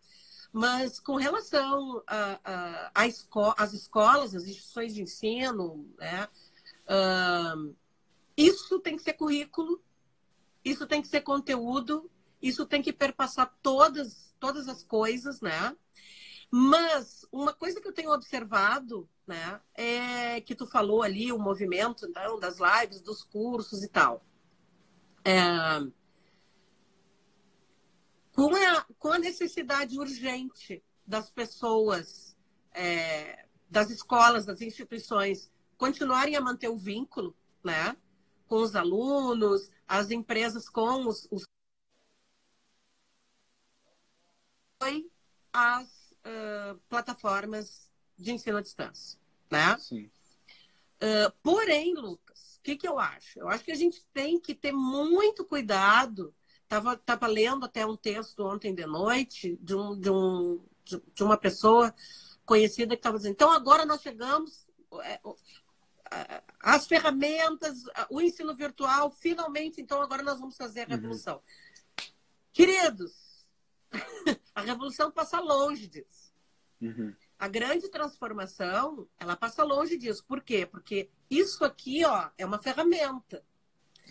Mas 0.58 0.98
com 0.98 1.14
relação 1.14 2.02
às 2.92 3.14
esco 3.14 3.54
escolas, 3.72 4.34
as 4.34 4.42
instituições 4.42 4.92
de 4.92 5.02
ensino, 5.02 5.88
né? 5.96 6.26
Uh, 6.84 7.76
isso 8.36 8.80
tem 8.80 8.96
que 8.96 9.02
ser 9.04 9.12
currículo, 9.12 9.80
isso 10.64 10.84
tem 10.84 11.00
que 11.00 11.06
ser 11.06 11.20
conteúdo, 11.20 12.10
isso 12.42 12.66
tem 12.66 12.82
que 12.82 12.92
perpassar 12.92 13.56
todas, 13.62 14.34
todas 14.40 14.66
as 14.66 14.82
coisas, 14.82 15.40
né? 15.40 15.76
Mas 16.50 17.24
uma 17.30 17.54
coisa 17.54 17.80
que 17.80 17.86
eu 17.86 17.94
tenho 17.94 18.10
observado, 18.10 19.08
né, 19.28 19.60
é 19.76 20.40
que 20.40 20.56
tu 20.56 20.66
falou 20.66 21.04
ali 21.04 21.30
o 21.30 21.38
movimento 21.38 22.04
então, 22.04 22.36
das 22.40 22.56
lives, 22.58 23.00
dos 23.00 23.22
cursos 23.22 23.84
e 23.84 23.88
tal. 23.88 24.24
É, 25.24 25.38
com, 28.38 28.54
a, 28.54 28.86
com 29.00 29.12
a 29.12 29.18
necessidade 29.18 29.98
urgente 29.98 30.80
das 31.04 31.28
pessoas, 31.28 32.36
é, 32.72 33.46
das 33.68 33.90
escolas, 33.90 34.46
das 34.46 34.60
instituições 34.60 35.50
continuarem 35.76 36.36
a 36.36 36.40
manter 36.40 36.68
o 36.68 36.76
vínculo, 36.76 37.36
né, 37.64 37.96
com 38.46 38.62
os 38.62 38.76
alunos, 38.76 39.72
as 39.88 40.12
empresas 40.12 40.68
com 40.68 41.08
os, 41.08 41.26
os 41.32 41.42
as 45.52 46.12
uh, 46.20 46.78
plataformas 46.88 47.90
de 48.16 48.30
ensino 48.30 48.58
à 48.58 48.62
distância, 48.62 49.18
né? 49.50 49.76
Sim. 49.78 50.08
Uh, 51.02 51.32
porém, 51.42 51.94
Lucas, 51.94 52.56
o 52.58 52.62
que, 52.62 52.76
que 52.76 52.86
eu 52.86 53.00
acho? 53.00 53.40
Eu 53.40 53.48
acho 53.48 53.64
que 53.64 53.72
a 53.72 53.76
gente 53.76 54.06
tem 54.14 54.38
que 54.38 54.54
ter 54.54 54.70
muito 54.70 55.44
cuidado. 55.44 56.32
Estava 56.68 56.98
tava 56.98 57.26
lendo 57.26 57.64
até 57.64 57.86
um 57.86 57.96
texto 57.96 58.44
ontem 58.44 58.74
de 58.74 58.84
noite 58.84 59.58
de, 59.62 59.74
um, 59.74 59.98
de, 59.98 60.10
um, 60.10 60.62
de 60.84 61.22
uma 61.22 61.38
pessoa 61.38 61.94
conhecida 62.44 62.94
que 62.94 63.00
estava 63.00 63.16
dizendo: 63.16 63.32
então 63.32 63.50
agora 63.50 63.86
nós 63.86 64.02
chegamos, 64.02 64.66
é, 65.02 65.18
as 66.60 66.86
ferramentas, 66.86 67.84
o 68.10 68.20
ensino 68.20 68.54
virtual, 68.54 69.10
finalmente, 69.10 69.80
então 69.80 70.02
agora 70.02 70.22
nós 70.22 70.38
vamos 70.38 70.58
fazer 70.58 70.80
a 70.80 70.84
uhum. 70.84 70.90
revolução. 70.90 71.36
Uhum. 71.36 72.04
Queridos, 72.52 73.46
a 74.54 74.60
revolução 74.60 75.10
passa 75.10 75.40
longe 75.40 75.86
disso. 75.86 76.34
Uhum. 76.82 77.14
A 77.38 77.48
grande 77.48 77.88
transformação, 77.88 79.08
ela 79.18 79.36
passa 79.36 79.64
longe 79.64 79.96
disso. 79.96 80.22
Por 80.26 80.42
quê? 80.42 80.66
Porque 80.66 81.08
isso 81.30 81.64
aqui, 81.64 82.04
ó, 82.04 82.28
é 82.36 82.44
uma 82.44 82.58
ferramenta. 82.58 83.42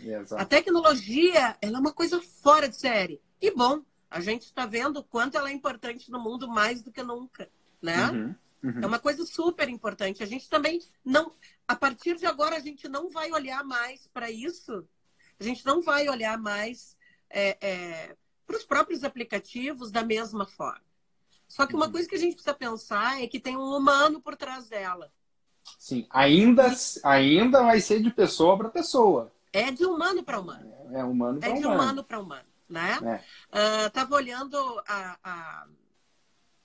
Exato. 0.02 0.42
A 0.42 0.46
tecnologia, 0.46 1.58
ela 1.62 1.78
é 1.78 1.80
uma 1.80 1.94
coisa 1.94 2.22
fora 2.22 2.68
de 2.68 2.76
série. 2.76 3.22
E 3.42 3.52
bom, 3.52 3.82
a 4.10 4.20
gente 4.20 4.44
está 4.44 4.66
vendo 4.66 4.98
o 4.98 5.04
quanto 5.04 5.38
ela 5.38 5.50
é 5.50 5.54
importante 5.54 6.12
no 6.12 6.20
mundo 6.20 6.48
mais 6.48 6.82
do 6.82 6.92
que 6.92 7.04
nunca, 7.04 7.50
né? 7.82 8.10
Uhum. 8.10 8.36
Uhum. 8.64 8.82
É 8.82 8.86
uma 8.88 9.00
coisa 9.00 9.26
super 9.26 9.70
importante. 9.70 10.24
A 10.24 10.26
gente 10.26 10.50
também 10.50 10.82
não, 11.06 11.32
a 11.68 11.76
partir 11.76 12.18
de 12.18 12.26
agora, 12.26 12.56
a 12.56 12.60
gente 12.60 12.88
não 12.88 13.10
vai 13.10 13.32
olhar 13.32 13.64
mais 13.64 14.08
para 14.08 14.32
isso. 14.32 14.88
A 15.40 15.44
gente 15.44 15.66
não 15.66 15.82
vai 15.82 16.10
olhar 16.10 16.38
mais 16.38 16.98
é, 17.30 17.58
é, 17.62 18.16
para 18.46 18.58
os 18.58 18.64
próprios 18.64 19.04
aplicativos 19.04 19.92
da 19.92 20.04
mesma 20.04 20.46
forma. 20.46 20.82
Só 21.48 21.66
que 21.66 21.76
uma 21.76 21.86
uhum. 21.86 21.92
coisa 21.92 22.10
que 22.10 22.16
a 22.16 22.20
gente 22.20 22.34
precisa 22.34 22.54
pensar 22.54 23.22
é 23.22 23.28
que 23.28 23.40
tem 23.40 23.56
um 23.56 23.76
humano 23.76 24.20
por 24.20 24.36
trás 24.36 24.68
dela. 24.68 25.12
Sim, 25.78 26.08
ainda, 26.10 26.74
ainda 27.04 27.64
vai 27.64 27.80
ser 27.80 28.02
de 28.02 28.10
pessoa 28.10 28.58
para 28.58 28.70
pessoa. 28.70 29.32
É 29.52 29.72
de 29.72 29.86
humano 29.86 30.24
para 30.24 30.40
humano. 30.40 30.74
É, 30.92 31.04
humano 31.04 31.40
para 31.40 31.50
humano. 31.50 31.58
É 31.58 31.60
de 31.60 31.66
humano 31.66 32.04
para 32.04 32.20
humano, 32.20 32.48
né? 32.70 33.24
É. 33.52 33.86
Uh, 33.86 33.90
tava 33.92 34.16
olhando 34.16 34.58
a, 34.88 35.18
a 35.24 35.68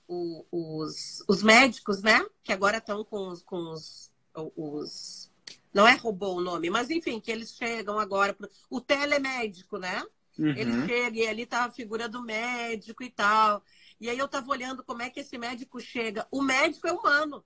o, 0.07 0.45
os, 0.51 1.23
os 1.27 1.41
médicos, 1.41 2.01
né? 2.01 2.25
Que 2.43 2.51
agora 2.51 2.77
estão 2.77 3.03
com, 3.03 3.29
os, 3.29 3.41
com 3.41 3.71
os, 3.71 4.11
os, 4.55 5.31
Não 5.73 5.87
é 5.87 5.95
robô 5.95 6.35
o 6.35 6.41
nome, 6.41 6.69
mas 6.69 6.89
enfim, 6.89 7.19
que 7.19 7.31
eles 7.31 7.55
chegam 7.55 7.97
agora. 7.97 8.33
Pro, 8.33 8.49
o 8.69 8.81
telemédico, 8.81 9.77
né? 9.77 10.03
Uhum. 10.37 10.49
Ele 10.49 10.87
chega 10.87 11.17
e 11.19 11.27
ali 11.27 11.45
tá 11.45 11.65
a 11.65 11.71
figura 11.71 12.09
do 12.09 12.21
médico 12.21 13.03
e 13.03 13.09
tal. 13.09 13.63
E 13.99 14.09
aí 14.09 14.17
eu 14.17 14.25
estava 14.25 14.49
olhando 14.49 14.83
como 14.83 15.01
é 15.01 15.09
que 15.09 15.19
esse 15.19 15.37
médico 15.37 15.79
chega. 15.79 16.27
O 16.31 16.41
médico 16.41 16.87
é 16.87 16.91
humano. 16.91 17.43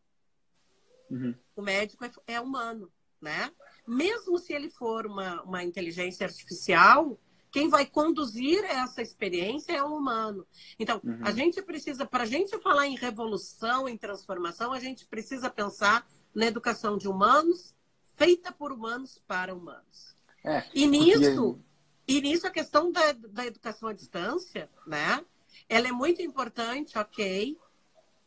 Uhum. 1.09 1.35
O 1.55 1.61
médico 1.61 2.03
é, 2.05 2.11
é, 2.27 2.41
humano, 2.41 2.91
né? 3.21 3.51
Mesmo 3.87 4.37
se 4.37 4.53
ele 4.53 4.69
for 4.69 5.05
uma, 5.05 5.41
uma 5.43 5.63
inteligência 5.63 6.25
artificial, 6.25 7.17
quem 7.51 7.69
vai 7.69 7.85
conduzir 7.85 8.63
essa 8.65 9.01
experiência 9.01 9.73
é 9.73 9.83
um 9.83 9.95
humano. 9.95 10.45
Então, 10.77 10.99
uhum. 11.03 11.19
a 11.23 11.31
gente 11.31 11.61
precisa, 11.61 12.05
para 12.05 12.23
a 12.23 12.27
gente 12.27 12.57
falar 12.59 12.87
em 12.87 12.95
revolução, 12.95 13.87
em 13.87 13.97
transformação, 13.97 14.73
a 14.73 14.79
gente 14.79 15.05
precisa 15.05 15.49
pensar 15.49 16.07
na 16.35 16.45
educação 16.45 16.97
de 16.97 17.07
humanos, 17.07 17.73
feita 18.15 18.51
por 18.51 18.71
humanos 18.71 19.21
para 19.27 19.55
humanos. 19.55 20.15
É, 20.43 20.63
e 20.73 20.85
nisso, 20.85 21.59
e 22.07 22.21
nisso 22.21 22.45
a 22.45 22.51
questão 22.51 22.91
da, 22.91 23.11
da 23.11 23.45
educação 23.45 23.89
à 23.89 23.93
distância, 23.93 24.69
né? 24.85 25.23
Ela 25.67 25.87
é 25.87 25.91
muito 25.91 26.21
importante, 26.21 26.97
ok, 26.97 27.57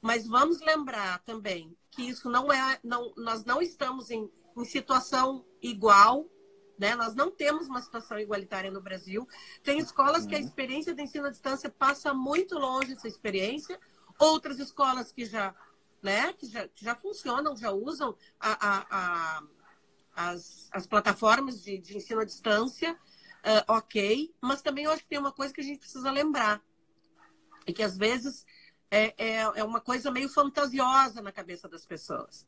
mas 0.00 0.26
vamos 0.26 0.60
lembrar 0.60 1.20
também 1.20 1.76
que 1.90 2.02
isso 2.02 2.28
não 2.28 2.52
é, 2.52 2.78
não, 2.82 3.12
nós 3.16 3.44
não 3.44 3.60
estamos 3.60 4.10
em, 4.10 4.30
em 4.56 4.64
situação 4.64 5.44
igual, 5.62 6.26
né? 6.78 6.94
Nós 6.94 7.14
não 7.14 7.30
temos 7.30 7.68
uma 7.68 7.82
situação 7.82 8.18
igualitária 8.18 8.70
no 8.70 8.80
Brasil. 8.80 9.28
Tem 9.62 9.78
escolas 9.78 10.26
que 10.26 10.34
a 10.34 10.38
experiência 10.38 10.94
de 10.94 11.02
ensino 11.02 11.26
à 11.26 11.30
distância 11.30 11.70
passa 11.70 12.14
muito 12.14 12.58
longe 12.58 12.94
dessa 12.94 13.08
experiência, 13.08 13.78
outras 14.18 14.58
escolas 14.58 15.12
que 15.12 15.24
já, 15.24 15.54
né, 16.02 16.32
que 16.32 16.46
já, 16.46 16.68
que 16.68 16.84
já 16.84 16.94
funcionam, 16.94 17.56
já 17.56 17.70
usam 17.70 18.16
a, 18.38 18.68
a, 18.68 18.86
a 18.90 19.42
as, 20.14 20.68
as 20.72 20.86
plataformas 20.86 21.62
de, 21.62 21.78
de 21.78 21.96
ensino 21.96 22.20
à 22.20 22.24
distância, 22.24 22.92
uh, 22.92 23.72
ok, 23.72 24.34
mas 24.40 24.62
também 24.62 24.84
eu 24.84 24.90
acho 24.90 25.02
que 25.02 25.08
tem 25.08 25.18
uma 25.18 25.32
coisa 25.32 25.52
que 25.52 25.60
a 25.60 25.64
gente 25.64 25.78
precisa 25.78 26.10
lembrar 26.10 26.62
e 27.66 27.72
que 27.72 27.82
às 27.82 27.96
vezes 27.96 28.44
é, 28.90 29.14
é, 29.16 29.36
é 29.54 29.64
uma 29.64 29.80
coisa 29.80 30.10
meio 30.10 30.28
fantasiosa 30.28 31.22
na 31.22 31.30
cabeça 31.30 31.68
das 31.68 31.86
pessoas. 31.86 32.46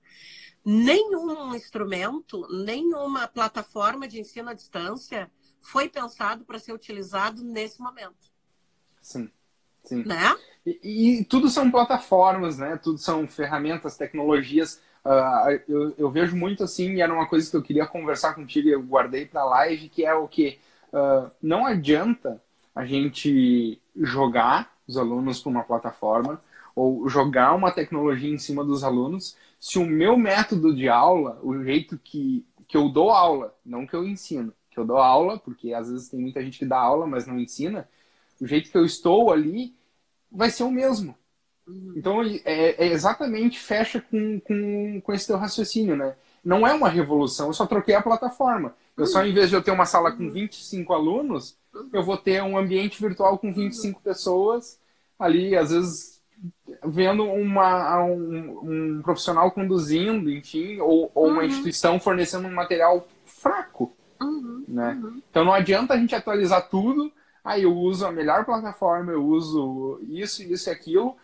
Nenhum 0.64 1.54
instrumento, 1.54 2.46
nenhuma 2.64 3.28
plataforma 3.28 4.08
de 4.08 4.20
ensino 4.20 4.50
à 4.50 4.54
distância 4.54 5.30
foi 5.60 5.88
pensado 5.88 6.44
para 6.44 6.58
ser 6.58 6.72
utilizado 6.72 7.42
nesse 7.44 7.80
momento. 7.80 8.32
Sim. 9.00 9.30
Sim. 9.84 10.04
Né? 10.04 10.36
E, 10.64 11.20
e, 11.20 11.24
tudo 11.24 11.48
são 11.48 11.70
plataformas, 11.70 12.58
né? 12.58 12.76
Tudo 12.76 12.98
são 12.98 13.26
ferramentas, 13.26 13.96
tecnologias. 13.96 14.80
Uh, 15.04 15.60
eu, 15.68 15.94
eu, 15.98 16.10
vejo 16.10 16.36
muito 16.36 16.62
assim, 16.62 16.94
e 16.94 17.00
era 17.00 17.12
uma 17.12 17.26
coisa 17.26 17.50
que 17.50 17.56
eu 17.56 17.62
queria 17.62 17.86
conversar 17.86 18.34
contigo 18.34 18.68
e 18.68 18.72
eu 18.72 18.82
guardei 18.82 19.26
para 19.26 19.40
a 19.40 19.46
live, 19.46 19.88
que 19.88 20.04
é 20.04 20.14
o 20.14 20.28
que 20.28 20.60
uh, 20.92 21.28
não 21.42 21.66
adianta 21.66 22.40
a 22.72 22.84
gente 22.84 23.80
jogar 23.96 24.71
os 24.86 24.96
alunos 24.96 25.40
para 25.40 25.50
uma 25.50 25.64
plataforma 25.64 26.42
ou 26.74 27.08
jogar 27.08 27.54
uma 27.54 27.70
tecnologia 27.70 28.32
em 28.32 28.38
cima 28.38 28.64
dos 28.64 28.82
alunos, 28.82 29.36
se 29.60 29.78
o 29.78 29.86
meu 29.86 30.16
método 30.16 30.74
de 30.74 30.88
aula, 30.88 31.38
o 31.42 31.62
jeito 31.62 31.98
que, 31.98 32.44
que 32.66 32.76
eu 32.76 32.88
dou 32.88 33.10
aula, 33.10 33.54
não 33.64 33.86
que 33.86 33.94
eu 33.94 34.06
ensino, 34.06 34.52
que 34.70 34.78
eu 34.78 34.84
dou 34.84 34.96
aula, 34.96 35.38
porque 35.38 35.74
às 35.74 35.90
vezes 35.90 36.08
tem 36.08 36.18
muita 36.18 36.42
gente 36.42 36.58
que 36.58 36.64
dá 36.64 36.78
aula, 36.78 37.06
mas 37.06 37.26
não 37.26 37.38
ensina, 37.38 37.88
o 38.40 38.46
jeito 38.46 38.70
que 38.70 38.78
eu 38.78 38.84
estou 38.84 39.30
ali 39.30 39.74
vai 40.30 40.50
ser 40.50 40.64
o 40.64 40.70
mesmo. 40.70 41.14
Uhum. 41.66 41.92
Então, 41.94 42.22
é, 42.22 42.40
é 42.44 42.86
exatamente 42.86 43.58
fecha 43.58 44.00
com, 44.00 44.40
com, 44.40 45.00
com 45.00 45.12
esse 45.12 45.26
teu 45.26 45.36
raciocínio, 45.36 45.94
né? 45.96 46.16
Não 46.44 46.66
é 46.66 46.72
uma 46.72 46.88
revolução, 46.88 47.48
eu 47.48 47.52
só 47.52 47.66
troquei 47.66 47.94
a 47.94 48.02
plataforma. 48.02 48.74
Eu 48.96 49.06
só, 49.06 49.24
em 49.24 49.32
vez 49.32 49.48
de 49.48 49.56
eu 49.56 49.62
ter 49.62 49.70
uma 49.70 49.86
sala 49.86 50.12
com 50.12 50.30
25 50.30 50.92
alunos, 50.92 51.56
eu 51.92 52.02
vou 52.02 52.16
ter 52.16 52.42
um 52.42 52.58
ambiente 52.58 53.00
virtual 53.00 53.38
com 53.38 53.52
25 53.52 54.00
pessoas 54.00 54.78
ali, 55.18 55.56
às 55.56 55.70
vezes 55.70 56.20
vendo 56.84 57.24
uma, 57.24 58.02
um, 58.04 58.96
um 58.98 59.02
profissional 59.02 59.50
conduzindo, 59.50 60.30
enfim, 60.30 60.80
ou, 60.80 61.10
ou 61.14 61.28
uma 61.28 61.42
uhum. 61.42 61.46
instituição 61.46 62.00
fornecendo 62.00 62.48
um 62.48 62.54
material 62.54 63.06
fraco. 63.24 63.94
Uhum. 64.20 64.64
Né? 64.66 65.00
Uhum. 65.02 65.22
Então 65.30 65.44
não 65.44 65.52
adianta 65.52 65.94
a 65.94 65.96
gente 65.96 66.14
atualizar 66.14 66.68
tudo. 66.68 67.12
Aí 67.44 67.62
ah, 67.62 67.64
eu 67.64 67.76
uso 67.76 68.06
a 68.06 68.12
melhor 68.12 68.44
plataforma, 68.44 69.10
eu 69.10 69.24
uso 69.24 70.00
isso, 70.08 70.42
isso 70.44 70.68
e 70.68 70.72
aquilo. 70.72 71.16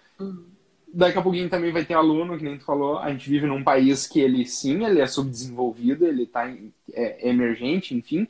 Daqui 0.92 1.18
a 1.18 1.22
pouquinho 1.22 1.50
também 1.50 1.72
vai 1.72 1.84
ter 1.84 1.94
aluno, 1.94 2.38
que 2.38 2.44
nem 2.44 2.56
tu 2.56 2.64
falou, 2.64 2.98
a 2.98 3.10
gente 3.10 3.28
vive 3.28 3.46
num 3.46 3.62
país 3.62 4.06
que 4.06 4.20
ele 4.20 4.46
sim, 4.46 4.84
ele 4.84 5.00
é 5.00 5.06
subdesenvolvido, 5.06 6.06
ele 6.06 6.22
está 6.22 6.50
é, 6.92 7.28
emergente, 7.28 7.94
enfim. 7.94 8.26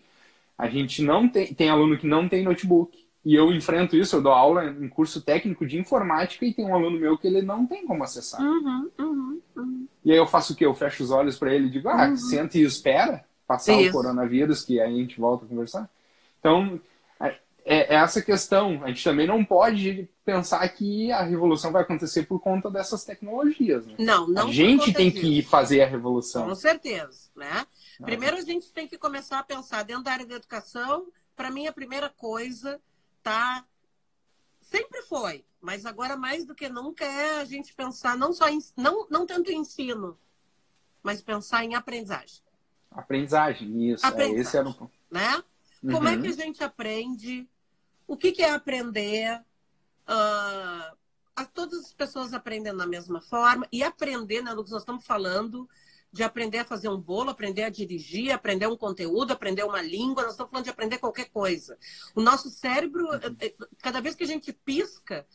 A 0.57 0.69
gente 0.69 1.03
não 1.03 1.29
tem, 1.29 1.55
tem 1.55 1.71
aluno 1.71 1.97
que 1.97 2.07
não 2.07 2.29
tem 2.29 2.43
notebook. 2.43 2.99
E 3.25 3.35
eu 3.35 3.53
enfrento 3.53 3.97
isso, 3.97 4.17
eu 4.17 4.23
dou 4.23 4.33
aula 4.33 4.65
em 4.65 4.89
curso 4.89 5.21
técnico 5.21 5.67
de 5.67 5.79
informática 5.79 6.45
e 6.45 6.55
tem 6.55 6.65
um 6.65 6.75
aluno 6.75 6.99
meu 6.99 7.19
que 7.19 7.27
ele 7.27 7.43
não 7.43 7.67
tem 7.67 7.87
como 7.87 8.03
acessar. 8.03 8.41
Uhum, 8.41 8.91
uhum, 8.99 9.41
uhum. 9.57 9.87
E 10.05 10.13
aí 10.13 10.17
eu 10.17 10.27
faço 10.27 10.53
o 10.53 10.57
quê? 10.57 10.65
Eu 10.65 10.75
fecho 10.75 11.03
os 11.03 11.11
olhos 11.11 11.39
para 11.39 11.55
ele 11.55 11.67
e 11.67 11.71
digo, 11.71 11.89
ah, 11.89 12.09
uhum. 12.09 12.17
senta 12.17 12.59
e 12.59 12.63
espera 12.63 13.25
passar 13.47 13.75
isso. 13.75 13.91
o 13.91 13.93
coronavírus, 13.93 14.63
que 14.63 14.81
aí 14.81 14.95
a 14.95 14.97
gente 14.97 15.21
volta 15.21 15.45
a 15.45 15.49
conversar. 15.49 15.91
Então, 16.39 16.81
é, 17.69 17.95
é 17.95 17.99
essa 17.99 18.23
questão. 18.23 18.83
A 18.83 18.89
gente 18.89 19.05
também 19.05 19.27
não 19.27 19.45
pode 19.45 20.09
pensar 20.25 20.67
que 20.71 21.13
a 21.13 21.23
revolução 21.23 21.71
vai 21.71 21.83
acontecer 21.83 22.25
por 22.25 22.41
conta 22.41 22.71
dessas 22.71 23.05
tecnologias. 23.05 23.87
Né? 23.87 23.95
Não, 23.99 24.27
não. 24.27 24.49
A 24.49 24.53
gente 24.53 24.93
tem 24.93 25.11
disso. 25.11 25.21
que 25.21 25.43
fazer 25.43 25.83
a 25.83 25.87
revolução. 25.87 26.49
Com 26.49 26.55
certeza, 26.55 27.31
né? 27.37 27.67
Primeiro 28.03 28.39
a 28.39 28.41
gente 28.41 28.73
tem 28.73 28.89
que 28.89 28.97
começar 28.97 29.39
a 29.39 29.43
pensar 29.43 29.83
dentro 29.83 30.05
da 30.05 30.13
área 30.13 30.27
da 30.27 30.37
educação. 30.37 31.09
Para 31.37 31.51
mim, 31.51 31.67
a 31.67 31.73
primeira 31.73 32.09
coisa 32.09 32.81
tá 33.23 33.65
sempre 34.61 35.03
foi, 35.03 35.45
mas 35.61 35.85
agora 35.85 36.17
mais 36.17 36.45
do 36.45 36.55
que 36.55 36.69
nunca 36.69 37.05
é 37.05 37.41
a 37.41 37.45
gente 37.45 37.75
pensar 37.75 38.17
não 38.17 38.33
só 38.33 38.49
em, 38.49 38.59
não 38.77 39.07
não 39.11 39.27
tanto 39.27 39.51
em 39.51 39.59
ensino, 39.59 40.19
mas 41.03 41.21
pensar 41.21 41.65
em 41.65 41.75
aprendizagem. 41.75 42.43
Aprendizagem, 42.91 43.91
isso. 43.91 44.07
Aprendizagem, 44.07 44.39
é, 44.39 44.41
esse 44.41 44.57
era 44.57 44.69
o... 44.69 44.91
né? 45.11 45.43
Uhum. 45.83 45.93
Como 45.93 46.09
é 46.09 46.17
que 46.17 46.29
a 46.29 46.33
gente 46.33 46.65
aprende? 46.65 47.49
O 48.09 48.17
que, 48.17 48.33
que 48.33 48.43
é 48.43 48.51
aprender? 48.51 49.39
Uh, 50.09 50.97
a 51.37 51.45
todas 51.45 51.85
as 51.85 51.93
pessoas 51.93 52.35
aprendendo 52.35 52.79
da 52.79 52.87
mesma 52.87 53.21
forma 53.21 53.69
e 53.71 53.85
aprender, 53.85 54.43
né, 54.43 54.51
que 54.51 54.57
nós 54.57 54.73
estamos 54.73 55.07
falando 55.07 55.69
de 56.11 56.23
aprender 56.23 56.59
a 56.59 56.65
fazer 56.65 56.89
um 56.89 56.99
bolo, 56.99 57.31
aprender 57.31 57.63
a 57.63 57.69
dirigir, 57.69 58.33
aprender 58.33 58.67
um 58.67 58.77
conteúdo, 58.77 59.33
aprender 59.33 59.63
uma 59.63 59.83
língua, 59.83 60.23
nós 60.23 60.33
estamos 60.33 60.51
falando 60.51 60.65
de 60.65 60.71
aprender 60.71 60.99
qualquer 60.99 61.29
coisa. 61.29 61.79
O 62.15 62.21
nosso 62.23 62.51
cérebro, 62.51 63.05
uhum. 63.05 63.37
eh, 63.41 63.47
eh, 63.47 63.55
cada 63.79 64.01
vez 64.01 64.15
que 64.15 64.25
a 64.25 64.27
gente 64.27 64.53
pisca, 64.53 65.27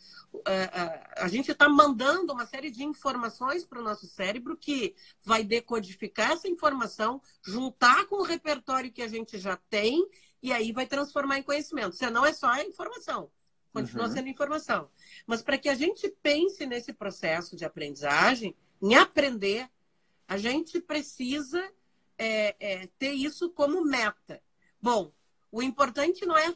eh, 0.48 1.04
a 1.16 1.28
gente 1.28 1.52
está 1.52 1.70
mandando 1.70 2.34
uma 2.34 2.46
série 2.46 2.72
de 2.72 2.84
informações 2.84 3.64
para 3.64 3.80
o 3.80 3.84
nosso 3.84 4.08
cérebro 4.08 4.58
que 4.58 4.96
vai 5.24 5.44
decodificar 5.44 6.32
essa 6.32 6.48
informação, 6.48 7.22
juntar 7.44 8.06
com 8.08 8.16
o 8.16 8.24
repertório 8.24 8.92
que 8.92 9.04
a 9.04 9.08
gente 9.08 9.38
já 9.38 9.56
tem 9.70 10.04
e 10.44 10.52
aí 10.52 10.74
vai 10.74 10.86
transformar 10.86 11.40
em 11.40 11.44
conhecimento. 11.44 11.96
Senão 11.96 12.26
é 12.26 12.34
só 12.34 12.54
informação. 12.62 13.32
Continua 13.72 14.08
uhum. 14.08 14.12
sendo 14.12 14.28
informação. 14.28 14.90
Mas 15.26 15.42
para 15.42 15.58
que 15.58 15.70
a 15.70 15.74
gente 15.74 16.08
pense 16.22 16.66
nesse 16.66 16.92
processo 16.92 17.56
de 17.56 17.64
aprendizagem, 17.64 18.56
em 18.82 18.94
aprender, 18.94 19.68
a 20.28 20.38
gente 20.38 20.82
precisa 20.82 21.64
é, 22.18 22.56
é, 22.60 22.88
ter 23.00 23.14
isso 23.14 23.50
como 23.52 23.84
meta. 23.86 24.44
Bom, 24.82 25.14
o 25.50 25.64
importante 25.64 26.26
não 26.26 26.38
é. 26.38 26.54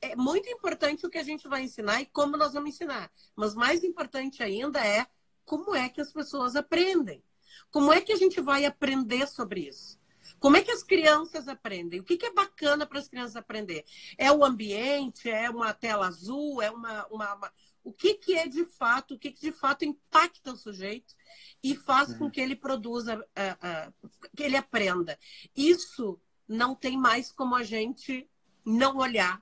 É 0.00 0.16
muito 0.16 0.48
importante 0.48 1.06
o 1.06 1.10
que 1.10 1.18
a 1.18 1.22
gente 1.22 1.46
vai 1.46 1.62
ensinar 1.62 2.00
e 2.00 2.06
como 2.06 2.36
nós 2.36 2.54
vamos 2.54 2.70
ensinar. 2.70 3.08
Mas 3.36 3.54
mais 3.54 3.84
importante 3.84 4.42
ainda 4.42 4.84
é 4.84 5.06
como 5.44 5.76
é 5.76 5.88
que 5.88 6.00
as 6.00 6.12
pessoas 6.12 6.56
aprendem. 6.56 7.22
Como 7.70 7.92
é 7.92 8.00
que 8.00 8.12
a 8.12 8.16
gente 8.16 8.40
vai 8.40 8.64
aprender 8.64 9.28
sobre 9.28 9.68
isso? 9.68 10.01
Como 10.42 10.56
é 10.56 10.62
que 10.62 10.72
as 10.72 10.82
crianças 10.82 11.46
aprendem? 11.46 12.00
O 12.00 12.02
que, 12.02 12.16
que 12.16 12.26
é 12.26 12.32
bacana 12.32 12.84
para 12.84 12.98
as 12.98 13.06
crianças 13.06 13.36
aprender? 13.36 13.84
É 14.18 14.32
o 14.32 14.44
ambiente? 14.44 15.30
É 15.30 15.48
uma 15.48 15.72
tela 15.72 16.08
azul? 16.08 16.60
É 16.60 16.68
uma, 16.68 17.06
uma, 17.06 17.34
uma... 17.34 17.52
O 17.84 17.92
que, 17.92 18.14
que 18.14 18.34
é 18.34 18.48
de 18.48 18.64
fato? 18.64 19.14
O 19.14 19.18
que, 19.20 19.30
que 19.30 19.40
de 19.40 19.52
fato 19.52 19.84
impacta 19.84 20.52
o 20.52 20.56
sujeito 20.56 21.14
e 21.62 21.76
faz 21.76 22.08
uhum. 22.10 22.18
com 22.18 22.30
que 22.32 22.40
ele 22.40 22.56
produza, 22.56 23.16
uh, 23.20 23.22
uh, 23.22 24.10
que 24.36 24.42
ele 24.42 24.56
aprenda? 24.56 25.16
Isso 25.56 26.20
não 26.48 26.74
tem 26.74 26.98
mais 26.98 27.30
como 27.30 27.54
a 27.54 27.62
gente 27.62 28.28
não 28.66 28.96
olhar, 28.96 29.40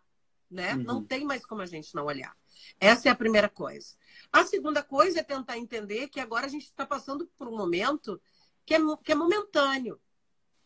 né? 0.51 0.75
Uhum. 0.75 0.83
Não 0.83 1.03
tem 1.03 1.25
mais 1.25 1.47
como 1.47 1.63
a 1.63 1.67
gente 1.67 1.95
não 1.95 2.05
olhar. 2.05 2.37
Essa 2.79 3.09
é 3.09 3.11
a 3.11 3.17
primeira 3.17 3.49
coisa. 3.49 3.97
A 4.31 4.45
segunda 4.45 4.83
coisa 4.83 5.21
é 5.21 5.23
tentar 5.23 5.57
entender 5.57 6.09
que 6.09 6.21
agora 6.21 6.45
a 6.45 6.51
gente 6.51 6.65
está 6.65 6.85
passando 6.85 7.27
por 7.39 7.49
um 7.49 7.57
momento 7.57 8.21
que 8.67 8.75
é, 8.75 8.79
que 9.03 9.13
é 9.13 9.15
momentâneo 9.15 9.99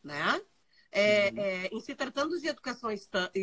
né? 0.05 0.40
É, 0.93 1.31
uhum. 1.31 1.40
é, 1.40 1.67
em 1.73 1.81
se 1.81 1.95
tratando 1.95 2.38
de 2.40 2.47
educação 2.47 2.90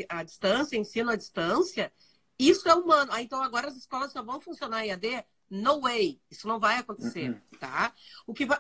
à 0.07 0.23
distância, 0.23 0.77
ensino 0.77 1.11
à 1.11 1.15
distância, 1.17 1.91
isso 2.39 2.69
é 2.69 2.73
humano. 2.73 3.11
Ah, 3.13 3.21
então 3.21 3.41
agora 3.43 3.67
as 3.67 3.75
escolas 3.75 4.11
só 4.11 4.23
vão 4.23 4.39
funcionar 4.39 4.85
em 4.85 4.91
AD? 4.91 5.25
No 5.49 5.81
way, 5.81 6.21
isso 6.31 6.47
não 6.47 6.61
vai 6.61 6.77
acontecer, 6.77 7.29
uhum. 7.29 7.59
tá? 7.59 7.93
O 8.25 8.33
que 8.33 8.45
vai, 8.45 8.57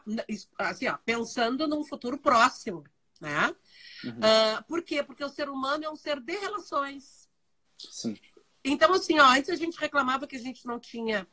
assim, 0.57 0.87
ó, 0.89 0.97
pensando 0.97 1.65
num 1.65 1.85
futuro 1.85 2.17
próximo, 2.17 2.83
né? 3.21 3.55
Uhum. 4.03 4.11
Uh, 4.11 4.63
por 4.67 4.83
quê? 4.83 5.01
Porque 5.01 5.23
o 5.23 5.29
ser 5.29 5.47
humano 5.47 5.85
é 5.85 5.89
um 5.89 5.95
ser 5.95 6.19
de 6.19 6.37
relações. 6.37 7.29
Sim. 7.77 8.17
Então, 8.63 8.93
assim, 8.93 9.17
ó, 9.19 9.25
antes 9.25 9.49
a 9.49 9.55
gente 9.55 9.79
reclamava 9.79 10.27
que 10.27 10.35
a 10.35 10.39
gente 10.39 10.65
não 10.65 10.79
tinha, 10.79 11.25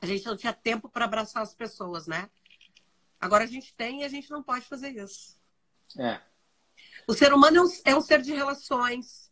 a 0.00 0.06
gente 0.06 0.26
não 0.26 0.36
tinha 0.36 0.52
tempo 0.52 0.88
para 0.88 1.04
abraçar 1.04 1.42
as 1.42 1.54
pessoas, 1.54 2.08
né? 2.08 2.28
Agora 3.20 3.44
a 3.44 3.46
gente 3.46 3.72
tem 3.74 4.00
e 4.00 4.04
a 4.04 4.08
gente 4.08 4.28
não 4.30 4.42
pode 4.42 4.66
fazer 4.66 4.90
isso. 4.90 5.38
É. 5.98 6.20
O 7.06 7.14
ser 7.14 7.32
humano 7.32 7.58
é 7.58 7.62
um, 7.62 7.68
é 7.86 7.96
um 7.96 8.00
ser 8.00 8.22
de 8.22 8.32
relações. 8.32 9.30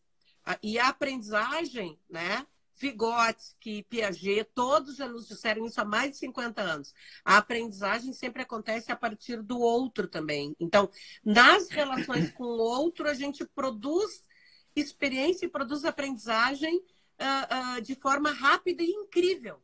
E 0.62 0.78
a 0.78 0.88
aprendizagem, 0.88 1.98
né? 2.10 2.46
Vygotsky, 2.76 3.84
Piaget, 3.84 4.44
todos 4.54 4.96
já 4.96 5.08
nos 5.08 5.28
disseram 5.28 5.64
isso 5.64 5.80
há 5.80 5.84
mais 5.84 6.12
de 6.12 6.16
50 6.18 6.60
anos. 6.60 6.92
A 7.24 7.36
aprendizagem 7.36 8.12
sempre 8.12 8.42
acontece 8.42 8.90
a 8.90 8.96
partir 8.96 9.40
do 9.40 9.60
outro 9.60 10.08
também. 10.08 10.56
Então, 10.58 10.90
nas 11.24 11.68
relações 11.68 12.32
com 12.32 12.42
o 12.42 12.58
outro, 12.58 13.08
a 13.08 13.14
gente 13.14 13.44
produz 13.46 14.26
experiência 14.74 15.46
e 15.46 15.50
produz 15.50 15.84
aprendizagem 15.84 16.76
uh, 16.76 17.78
uh, 17.78 17.82
de 17.82 17.94
forma 17.94 18.32
rápida 18.32 18.82
e 18.82 18.90
incrível. 18.90 19.62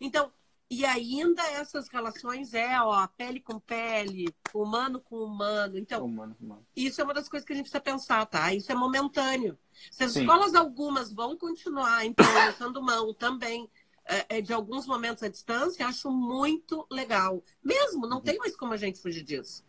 Então, 0.00 0.32
e 0.70 0.84
ainda 0.84 1.42
essas 1.50 1.88
relações 1.88 2.54
é, 2.54 2.80
ó, 2.80 3.04
pele 3.08 3.40
com 3.40 3.58
pele, 3.58 4.32
humano 4.54 5.00
com 5.00 5.16
humano. 5.16 5.76
Então, 5.76 6.04
humano, 6.04 6.36
humano. 6.40 6.64
isso 6.76 7.00
é 7.00 7.04
uma 7.04 7.12
das 7.12 7.28
coisas 7.28 7.44
que 7.44 7.52
a 7.52 7.56
gente 7.56 7.64
precisa 7.64 7.82
pensar, 7.82 8.24
tá? 8.26 8.54
Isso 8.54 8.70
é 8.70 8.74
momentâneo. 8.74 9.58
Se 9.90 10.04
as 10.04 10.12
Sim. 10.12 10.20
escolas 10.20 10.54
algumas 10.54 11.12
vão 11.12 11.36
continuar 11.36 12.06
implementando 12.06 12.80
mão 12.80 13.12
também 13.12 13.68
é, 14.04 14.38
é, 14.38 14.40
de 14.40 14.52
alguns 14.52 14.86
momentos 14.86 15.24
à 15.24 15.28
distância, 15.28 15.86
acho 15.86 16.08
muito 16.08 16.86
legal. 16.88 17.42
Mesmo, 17.62 18.06
não 18.06 18.18
uhum. 18.18 18.22
tem 18.22 18.38
mais 18.38 18.54
como 18.54 18.72
a 18.72 18.76
gente 18.76 19.00
fugir 19.00 19.24
disso. 19.24 19.64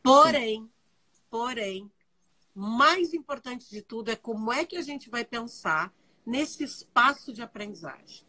Porém, 0.00 0.62
Sim. 0.62 0.70
porém, 1.28 1.92
mais 2.54 3.12
importante 3.12 3.68
de 3.68 3.82
tudo 3.82 4.10
é 4.10 4.16
como 4.16 4.52
é 4.52 4.64
que 4.64 4.76
a 4.76 4.82
gente 4.82 5.10
vai 5.10 5.24
pensar 5.24 5.92
nesse 6.24 6.62
espaço 6.62 7.32
de 7.32 7.42
aprendizagem. 7.42 8.25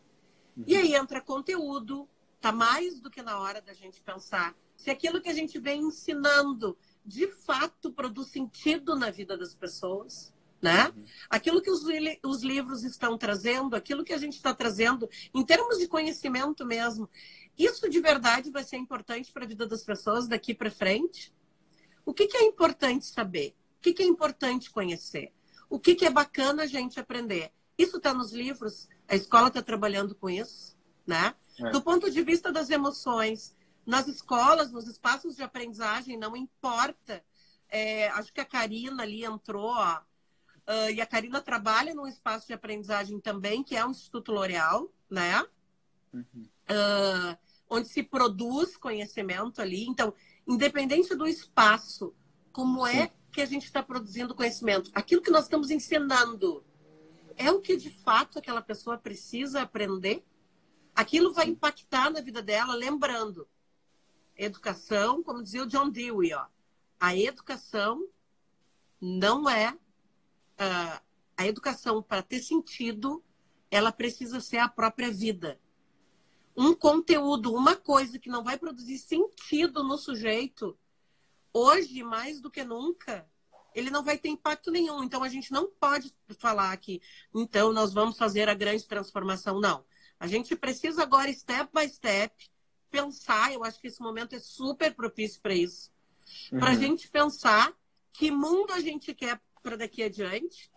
E 0.66 0.76
aí 0.76 0.96
entra 0.96 1.22
conteúdo, 1.22 2.08
tá 2.40 2.52
mais 2.52 3.00
do 3.00 3.10
que 3.10 3.22
na 3.22 3.40
hora 3.40 3.62
da 3.62 3.74
gente 3.74 4.02
pensar 4.02 4.56
se 4.76 4.92
aquilo 4.92 5.20
que 5.20 5.30
a 5.30 5.34
gente 5.34 5.60
vem 5.60 5.82
ensinando 5.82 6.78
de 7.04 7.28
fato 7.28 7.92
produz 7.92 8.30
sentido 8.30 8.96
na 8.96 9.10
vida 9.10 9.36
das 9.36 9.56
pessoas, 9.56 10.34
né? 10.62 10.90
Uhum. 10.90 11.06
Aquilo 11.30 11.62
que 11.62 11.70
os, 11.70 11.84
os 12.24 12.44
livros 12.44 12.84
estão 12.84 13.18
trazendo, 13.18 13.76
aquilo 13.76 14.04
que 14.04 14.14
a 14.14 14.18
gente 14.18 14.36
está 14.36 14.54
trazendo, 14.54 15.10
em 15.34 15.44
termos 15.44 15.80
de 15.80 15.88
conhecimento 15.88 16.66
mesmo, 16.66 17.10
isso 17.58 17.90
de 17.90 18.00
verdade 18.00 18.52
vai 18.52 18.64
ser 18.64 18.78
importante 18.78 19.32
para 19.32 19.46
a 19.46 19.48
vida 19.48 19.66
das 19.66 19.84
pessoas 19.84 20.28
daqui 20.28 20.54
para 20.54 20.70
frente? 20.70 21.34
O 22.06 22.14
que, 22.14 22.28
que, 22.28 22.38
é 22.38 22.44
importante 22.44 23.06
saber? 23.06 23.56
O 23.78 23.82
que, 23.82 23.94
que 23.94 24.04
é 24.04 24.06
importante 24.06 24.70
conhecer? 24.70 25.34
O 25.70 25.80
que, 25.80 25.96
que 25.96 26.06
é 26.06 26.10
bacana 26.10 26.64
a 26.64 26.68
gente 26.68 27.00
aprender? 27.00 27.52
Isso 27.78 27.98
está 27.98 28.14
nos 28.14 28.32
livros, 28.32 28.88
a 29.08 29.16
escola 29.16 29.48
está 29.48 29.62
trabalhando 29.62 30.14
com 30.16 30.30
isso, 30.30 30.76
né? 31.06 31.34
É. 31.60 31.70
Do 31.72 31.82
ponto 31.82 32.12
de 32.12 32.22
vista 32.22 32.52
das 32.52 32.70
emoções, 32.70 33.56
nas 33.86 34.08
escolas, 34.08 34.72
nos 34.72 34.88
espaços 34.88 35.36
de 35.36 35.44
aprendizagem, 35.44 36.18
não 36.18 36.36
importa. 36.36 37.24
É, 37.70 38.10
acho 38.10 38.34
que 38.34 38.42
a 38.42 38.46
Karina 38.46 39.04
ali 39.04 39.24
entrou, 39.24 39.72
ó, 39.72 39.98
uh, 39.98 40.90
e 40.94 41.00
a 41.00 41.06
Karina 41.06 41.42
trabalha 41.42 41.96
num 41.96 42.06
espaço 42.06 42.48
de 42.48 42.54
aprendizagem 42.54 43.20
também, 43.20 43.64
que 43.64 43.76
é 43.76 43.86
o 43.86 43.90
Instituto 43.90 44.32
L'Oréal, 44.32 44.92
né? 45.10 45.42
Uhum. 46.14 46.50
Uh, 46.70 47.38
onde 47.70 47.88
se 47.88 48.04
produz 48.04 48.76
conhecimento 48.76 49.62
ali. 49.62 49.88
Então, 49.88 50.14
independente 50.46 51.16
do 51.16 51.28
espaço, 51.28 52.14
como 52.52 52.86
Sim. 52.88 52.98
é 52.98 53.12
que 53.32 53.42
a 53.42 53.46
gente 53.46 53.66
está 53.66 53.82
produzindo 53.82 54.36
conhecimento? 54.36 54.92
Aquilo 54.94 55.22
que 55.22 55.32
nós 55.32 55.44
estamos 55.44 55.70
ensinando 55.70 56.64
é 57.38 57.52
o 57.52 57.62
que 57.62 57.78
de 57.78 57.90
fato 57.90 58.40
aquela 58.40 58.62
pessoa 58.62 58.98
precisa 58.98 59.62
aprender? 59.62 60.26
Aquilo 60.96 61.34
vai 61.34 61.48
impactar 61.48 62.10
na 62.10 62.20
vida 62.20 62.42
dela, 62.42 62.74
lembrando. 62.74 63.48
Educação, 64.36 65.24
como 65.24 65.44
dizia 65.44 65.64
o 65.64 65.68
John 65.68 65.90
Dewey, 65.90 66.34
ó, 66.34 66.48
a 67.00 67.16
educação 67.16 68.08
não 69.00 69.48
é 69.48 69.72
uh, 69.74 71.02
a 71.38 71.46
educação 71.46 72.02
para 72.02 72.24
ter 72.24 72.40
sentido, 72.40 73.24
ela 73.70 73.92
precisa 73.92 74.40
ser 74.40 74.58
a 74.58 74.68
própria 74.68 75.12
vida. 75.12 75.60
Um 76.56 76.74
conteúdo, 76.74 77.54
uma 77.54 77.76
coisa 77.76 78.18
que 78.18 78.30
não 78.30 78.44
vai 78.44 78.58
produzir 78.58 78.98
sentido 78.98 79.84
no 79.84 79.98
sujeito, 79.98 80.78
hoje 81.54 82.02
mais 82.02 82.42
do 82.42 82.50
que 82.50 82.64
nunca, 82.64 83.30
ele 83.78 83.92
não 83.92 84.04
vai 84.04 84.18
ter 84.18 84.30
impacto 84.30 84.72
nenhum. 84.72 85.04
Então 85.04 85.24
a 85.24 85.30
gente 85.30 85.52
não 85.52 85.68
pode 85.68 86.12
falar 86.40 86.76
que 86.78 87.00
então 87.34 87.72
nós 87.72 87.94
vamos 87.94 88.18
fazer 88.18 88.50
a 88.50 88.56
grande 88.56 88.88
transformação, 88.88 89.60
não. 89.60 89.86
A 90.20 90.26
gente 90.26 90.56
precisa 90.56 91.04
agora, 91.04 91.32
step 91.32 91.70
by 91.72 91.88
step, 91.88 92.34
pensar. 92.90 93.54
Eu 93.54 93.64
acho 93.64 93.80
que 93.80 93.88
esse 93.88 94.02
momento 94.02 94.36
é 94.36 94.40
super 94.40 94.96
propício 94.96 95.40
para 95.42 95.54
isso. 95.54 95.92
Uhum. 96.52 96.60
Para 96.60 96.72
a 96.72 96.76
gente 96.76 97.08
pensar 97.08 97.72
que 98.12 98.32
mundo 98.32 98.74
a 98.74 98.80
gente 98.80 99.14
quer 99.14 99.40
para 99.62 99.78
daqui 99.78 100.02
adiante, 100.02 100.72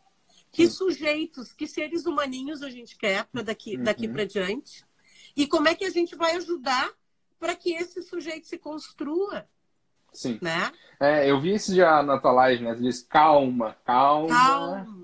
Que 0.53 0.67
Sim. 0.67 0.75
sujeitos, 0.75 1.53
que 1.53 1.67
seres 1.67 2.07
humaninhos 2.07 2.61
a 2.61 2.69
gente 2.69 2.97
quer 2.97 3.25
para 3.27 3.43
daqui, 3.43 3.77
uhum. 3.77 3.85
daqui 3.85 4.09
para 4.09 4.25
diante? 4.25 4.85
E 5.37 5.47
como 5.47 5.69
é 5.69 5.75
que 5.77 5.85
a 5.85 5.91
gente 5.91 6.17
vai 6.17 6.37
ajudar 6.37 6.93
para 7.39 7.55
que 7.55 7.73
esse 7.73 8.03
sujeito 8.03 8.47
se 8.49 8.59
construa? 8.59 9.49
Sim. 10.13 10.39
Né? 10.41 10.71
É, 10.99 11.31
eu 11.31 11.41
vi 11.41 11.55
isso 11.55 11.75
já 11.75 12.03
na 12.03 12.19
tua 12.19 12.33
live, 12.33 12.63
né? 12.63 12.75
Diz, 12.75 13.03
calma, 13.03 13.77
calma. 13.85 14.29
Calma. 14.29 15.01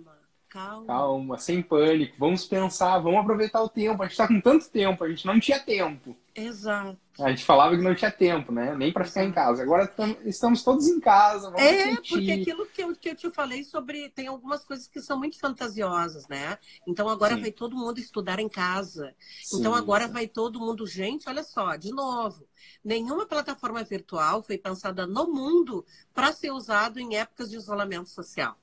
Calma. 0.56 0.86
Calma, 0.86 1.38
sem 1.38 1.60
pânico. 1.60 2.16
Vamos 2.18 2.46
pensar, 2.46 2.98
vamos 2.98 3.20
aproveitar 3.20 3.62
o 3.62 3.68
tempo. 3.68 4.02
A 4.02 4.06
gente 4.06 4.12
está 4.12 4.26
com 4.26 4.40
tanto 4.40 4.70
tempo, 4.70 5.04
a 5.04 5.08
gente 5.08 5.26
não 5.26 5.38
tinha 5.38 5.60
tempo. 5.60 6.16
Exato. 6.34 6.98
A 7.20 7.28
gente 7.28 7.44
falava 7.44 7.76
que 7.76 7.82
não 7.82 7.94
tinha 7.94 8.10
tempo, 8.10 8.52
né? 8.52 8.74
Nem 8.74 8.90
para 8.90 9.04
ficar 9.04 9.24
em 9.24 9.32
casa. 9.32 9.62
Agora 9.62 9.90
estamos 10.24 10.62
todos 10.62 10.86
em 10.86 10.98
casa. 10.98 11.52
É, 11.56 11.84
sentir. 11.84 12.08
porque 12.08 12.32
aquilo 12.32 12.66
que 12.66 12.82
eu, 12.82 12.96
que 12.96 13.08
eu 13.10 13.14
te 13.14 13.30
falei 13.30 13.64
sobre. 13.64 14.08
Tem 14.10 14.28
algumas 14.28 14.64
coisas 14.64 14.86
que 14.86 15.00
são 15.00 15.18
muito 15.18 15.38
fantasiosas, 15.38 16.26
né? 16.26 16.58
Então 16.86 17.08
agora 17.08 17.34
Sim. 17.34 17.42
vai 17.42 17.52
todo 17.52 17.76
mundo 17.76 17.98
estudar 17.98 18.38
em 18.38 18.48
casa. 18.48 19.14
Sim. 19.42 19.60
Então 19.60 19.74
agora 19.74 20.08
vai 20.08 20.26
todo 20.26 20.60
mundo. 20.60 20.86
Gente, 20.86 21.28
olha 21.28 21.42
só, 21.42 21.76
de 21.76 21.90
novo. 21.90 22.45
Nenhuma 22.84 23.26
plataforma 23.26 23.82
virtual 23.82 24.42
foi 24.42 24.58
pensada 24.58 25.06
no 25.06 25.26
mundo 25.26 25.84
para 26.14 26.32
ser 26.32 26.50
usado 26.50 26.98
em 26.98 27.16
épocas 27.16 27.50
de 27.50 27.56
isolamento 27.56 28.08
social. 28.08 28.58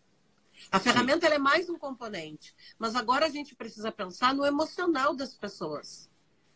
A 0.72 0.80
ferramenta 0.80 1.28
é 1.28 1.38
mais 1.38 1.70
um 1.70 1.78
componente, 1.78 2.56
mas 2.78 2.96
agora 2.96 3.26
a 3.26 3.30
gente 3.30 3.56
precisa 3.56 3.92
pensar 3.92 4.34
no 4.34 4.46
emocional 4.46 5.16
das 5.16 5.34
pessoas. 5.36 6.10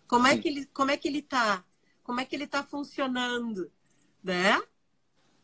Como 0.08 0.28
é 0.28 0.38
que 0.38 0.48
ele, 0.48 0.66
como 0.68 0.92
é 0.92 0.98
que 0.98 1.08
ele 1.08 1.20
está? 1.20 1.64
Como 2.04 2.22
é 2.22 2.26
que 2.26 2.36
ele 2.36 2.46
está 2.46 2.64
funcionando, 2.64 3.70
né? 4.24 4.62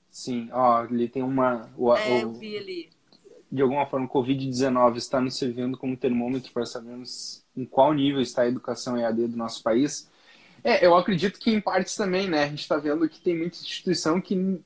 Sim, 0.10 0.48
ó, 0.52 0.86
ele 0.86 1.10
tem 1.10 1.24
uma. 1.24 1.70
O, 1.76 1.94
é, 1.94 2.22
ali. 2.22 2.90
De 3.52 3.62
alguma 3.62 3.86
forma, 3.86 4.06
o 4.06 4.10
Covid-19 4.10 4.96
está 4.96 5.20
nos 5.20 5.38
servindo 5.38 5.78
como 5.78 5.98
termômetro 5.98 6.52
para 6.52 6.66
sabermos 6.66 7.44
em 7.56 7.66
qual 7.66 7.94
nível 7.94 8.22
está 8.22 8.44
a 8.44 8.48
educação 8.48 8.98
EAD 8.98 9.28
do 9.28 9.38
nosso 9.38 9.62
país. 9.62 10.10
É, 10.64 10.86
eu 10.86 10.96
acredito 10.96 11.40
que 11.40 11.52
em 11.52 11.60
partes 11.60 11.96
também, 11.96 12.30
né? 12.30 12.44
A 12.44 12.48
gente 12.48 12.62
está 12.62 12.78
vendo 12.78 13.08
que 13.10 13.20
tem 13.20 13.38
muita 13.38 13.58
instituição 13.58 14.22
que 14.22 14.64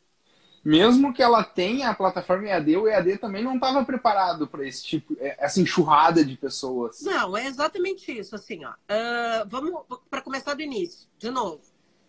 mesmo 0.67 1.13
que 1.13 1.23
ela 1.23 1.45
tenha 1.45 1.89
a 1.89 1.95
plataforma 1.95 2.45
EAD, 2.45 2.75
o 2.75 2.87
EAD 2.89 3.19
também 3.19 3.41
não 3.41 3.55
estava 3.55 3.85
preparado 3.85 4.45
para 4.45 4.67
esse 4.67 4.83
tipo, 4.83 5.15
é, 5.17 5.37
essa 5.39 5.61
enxurrada 5.61 6.25
de 6.25 6.35
pessoas. 6.35 7.01
Não, 7.03 7.37
é 7.37 7.47
exatamente 7.47 8.11
isso. 8.11 8.35
Assim, 8.35 8.65
ó, 8.65 8.71
uh, 8.71 9.47
vamos 9.47 9.81
para 10.09 10.21
começar 10.21 10.55
do 10.55 10.61
início, 10.61 11.07
de 11.17 11.31
novo. 11.31 11.61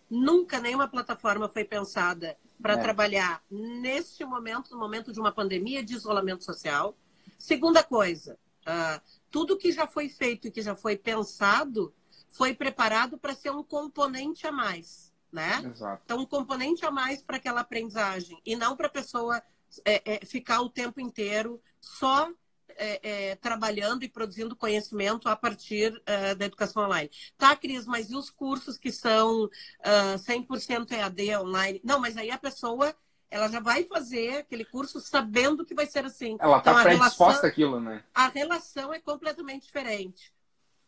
Nunca 0.09 0.59
nenhuma 0.59 0.89
plataforma 0.89 1.47
foi 1.47 1.63
pensada 1.63 2.35
para 2.61 2.73
é. 2.73 2.77
trabalhar 2.77 3.41
neste 3.49 4.25
momento, 4.25 4.71
no 4.71 4.77
momento 4.77 5.13
de 5.13 5.21
uma 5.21 5.31
pandemia 5.31 5.81
de 5.81 5.93
isolamento 5.93 6.43
social. 6.43 6.97
Segunda 7.37 7.81
coisa, 7.81 8.37
uh, 8.67 9.01
tudo 9.31 9.55
que 9.55 9.71
já 9.71 9.87
foi 9.87 10.09
feito 10.09 10.49
e 10.49 10.51
que 10.51 10.61
já 10.61 10.75
foi 10.75 10.97
pensado 10.97 11.93
foi 12.29 12.53
preparado 12.53 13.17
para 13.17 13.33
ser 13.33 13.51
um 13.51 13.63
componente 13.63 14.47
a 14.47 14.51
mais 14.51 15.09
né? 15.31 15.61
Exato. 15.73 16.01
Então, 16.05 16.19
um 16.19 16.25
componente 16.25 16.85
a 16.85 16.91
mais 16.91 17.21
para 17.21 17.37
aquela 17.37 17.61
aprendizagem 17.61 18.39
e 18.45 18.55
não 18.55 18.75
para 18.75 18.87
a 18.87 18.91
pessoa 18.91 19.41
é, 19.85 20.15
é, 20.15 20.25
ficar 20.25 20.61
o 20.61 20.69
tempo 20.69 20.99
inteiro 20.99 21.61
só 21.79 22.29
é, 22.69 23.29
é 23.31 23.35
trabalhando 23.35 24.03
e 24.03 24.09
produzindo 24.09 24.55
conhecimento 24.55 25.27
a 25.27 25.35
partir 25.35 26.01
é, 26.05 26.33
da 26.33 26.45
educação 26.45 26.83
online. 26.83 27.09
Tá, 27.37 27.55
Cris, 27.55 27.85
mas 27.85 28.09
e 28.09 28.15
os 28.15 28.29
cursos 28.29 28.77
que 28.77 28.91
são 28.91 29.45
uh, 29.45 29.49
ah, 29.83 30.15
100% 30.17 30.91
EAD 30.91 31.37
online? 31.37 31.81
Não, 31.83 31.99
mas 31.99 32.17
aí 32.17 32.31
a 32.31 32.37
pessoa 32.37 32.95
ela 33.29 33.47
já 33.47 33.59
vai 33.59 33.83
fazer 33.83 34.39
aquele 34.39 34.65
curso 34.65 34.99
sabendo 34.99 35.63
que 35.63 35.75
vai 35.75 35.85
ser 35.85 36.03
assim. 36.03 36.35
Ela 36.39 36.57
está 36.57 36.71
então, 36.71 36.83
predisposta 36.83 37.45
àquilo, 37.45 37.79
né? 37.79 38.03
A 38.13 38.27
relação 38.27 38.91
é 38.91 38.99
completamente 38.99 39.65
diferente. 39.65 40.33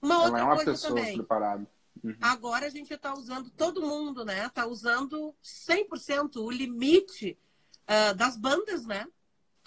Uma 0.02 0.16
ela 0.16 0.24
outra 0.24 0.40
é 0.40 0.44
uma 0.44 0.56
coisa 0.56 0.72
pessoa 0.72 0.96
também. 0.96 1.16
preparada. 1.16 1.68
Uhum. 2.04 2.18
Agora 2.22 2.66
a 2.66 2.70
gente 2.70 2.94
está 2.94 3.14
usando, 3.14 3.50
todo 3.52 3.82
mundo, 3.82 4.26
né? 4.26 4.48
Está 4.48 4.66
usando 4.66 5.36
100% 5.44 6.38
o 6.38 6.50
limite 6.50 7.38
uh, 7.84 8.16
das 8.16 8.36
bandas, 8.36 8.86
né? 8.86 9.08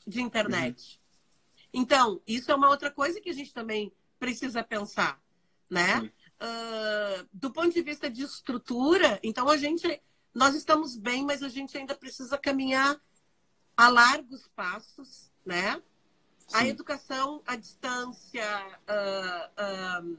De 0.06 0.20
internet. 0.20 0.98
Uhum. 0.98 1.80
Então, 1.82 2.20
isso 2.26 2.50
é 2.50 2.54
uma 2.54 2.68
outra 2.68 2.90
coisa 2.90 3.20
que 3.20 3.30
a 3.30 3.34
gente 3.34 3.52
também 3.52 3.92
precisa 4.18 4.62
pensar, 4.62 5.20
né? 5.70 6.10
Uh, 6.40 7.28
do 7.32 7.52
ponto 7.52 7.72
de 7.72 7.82
vista 7.82 8.10
de 8.10 8.22
estrutura, 8.22 9.20
então 9.22 9.48
a 9.48 9.56
gente, 9.56 10.02
nós 10.34 10.54
estamos 10.54 10.96
bem, 10.96 11.24
mas 11.24 11.42
a 11.42 11.48
gente 11.48 11.76
ainda 11.76 11.94
precisa 11.94 12.36
caminhar 12.36 13.00
a 13.76 13.88
largos 13.88 14.48
passos, 14.48 15.30
né? 15.44 15.80
Sim. 16.46 16.56
A 16.56 16.66
educação 16.66 17.42
à 17.46 17.56
distância, 17.56 18.44
uh, 18.88 20.18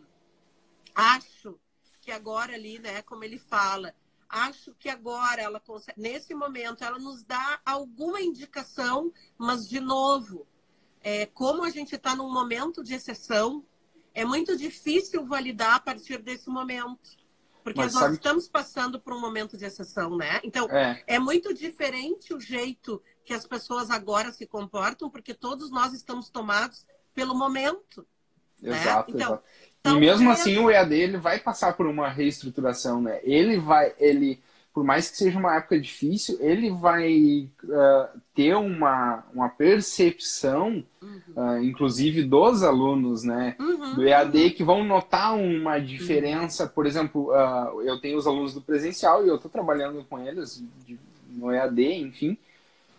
acho 0.93 1.59
que 2.01 2.11
agora 2.11 2.53
ali, 2.53 2.79
né, 2.79 3.01
como 3.01 3.23
ele 3.23 3.39
fala, 3.39 3.93
acho 4.29 4.73
que 4.75 4.89
agora 4.89 5.41
ela 5.41 5.59
consegue, 5.59 5.99
nesse 5.99 6.33
momento 6.33 6.83
ela 6.83 6.99
nos 6.99 7.23
dá 7.23 7.59
alguma 7.65 8.21
indicação, 8.21 9.11
mas 9.38 9.67
de 9.67 9.79
novo, 9.79 10.47
é, 11.01 11.25
como 11.27 11.63
a 11.63 11.69
gente 11.69 11.95
está 11.95 12.15
num 12.15 12.31
momento 12.31 12.83
de 12.83 12.93
exceção, 12.93 13.65
é 14.13 14.25
muito 14.25 14.57
difícil 14.57 15.25
validar 15.25 15.75
a 15.75 15.79
partir 15.79 16.17
desse 16.19 16.49
momento. 16.49 17.25
Porque 17.63 17.79
mas 17.79 17.93
nós 17.93 18.03
sabe... 18.03 18.15
estamos 18.15 18.47
passando 18.47 18.99
por 18.99 19.13
um 19.13 19.19
momento 19.19 19.57
de 19.57 19.65
exceção, 19.65 20.15
né? 20.15 20.39
Então, 20.43 20.69
é. 20.69 21.03
é 21.07 21.19
muito 21.19 21.53
diferente 21.53 22.33
o 22.33 22.39
jeito 22.39 23.01
que 23.25 23.33
as 23.33 23.45
pessoas 23.45 23.89
agora 23.89 24.31
se 24.31 24.45
comportam, 24.45 25.09
porque 25.09 25.33
todos 25.33 25.71
nós 25.71 25.93
estamos 25.93 26.29
tomados 26.29 26.85
pelo 27.13 27.33
momento. 27.33 28.05
Exato, 28.61 29.11
né? 29.11 29.17
então, 29.17 29.33
exato. 29.33 29.43
Então, 29.81 29.97
e 29.97 29.99
mesmo 29.99 30.31
assim 30.31 30.57
o 30.57 30.71
EAD 30.71 30.95
ele 30.95 31.17
vai 31.17 31.39
passar 31.39 31.73
por 31.73 31.85
uma 31.85 32.09
reestruturação, 32.09 33.01
né? 33.01 33.19
Ele 33.23 33.59
vai, 33.59 33.93
ele, 33.99 34.39
por 34.73 34.83
mais 34.83 35.11
que 35.11 35.17
seja 35.17 35.38
uma 35.38 35.55
época 35.55 35.79
difícil, 35.79 36.38
ele 36.41 36.71
vai 36.71 37.47
uh, 37.63 38.19
ter 38.33 38.55
uma, 38.55 39.23
uma 39.31 39.47
percepção, 39.47 40.83
uhum. 40.99 41.21
uh, 41.35 41.63
inclusive 41.63 42.23
dos 42.23 42.63
alunos, 42.63 43.23
né? 43.23 43.55
Uhum, 43.59 43.93
do 43.93 44.07
EAD 44.07 44.43
uhum. 44.43 44.49
que 44.51 44.63
vão 44.63 44.83
notar 44.83 45.35
uma 45.35 45.77
diferença. 45.77 46.65
Por 46.65 46.88
exemplo, 46.88 47.29
uh, 47.29 47.81
eu 47.83 47.99
tenho 48.01 48.17
os 48.17 48.25
alunos 48.25 48.55
do 48.55 48.61
presencial 48.61 49.23
e 49.23 49.29
eu 49.29 49.35
estou 49.35 49.51
trabalhando 49.51 50.03
com 50.09 50.19
eles 50.19 50.63
de, 50.85 50.97
no 51.29 51.51
EAD, 51.51 51.93
enfim. 51.93 52.35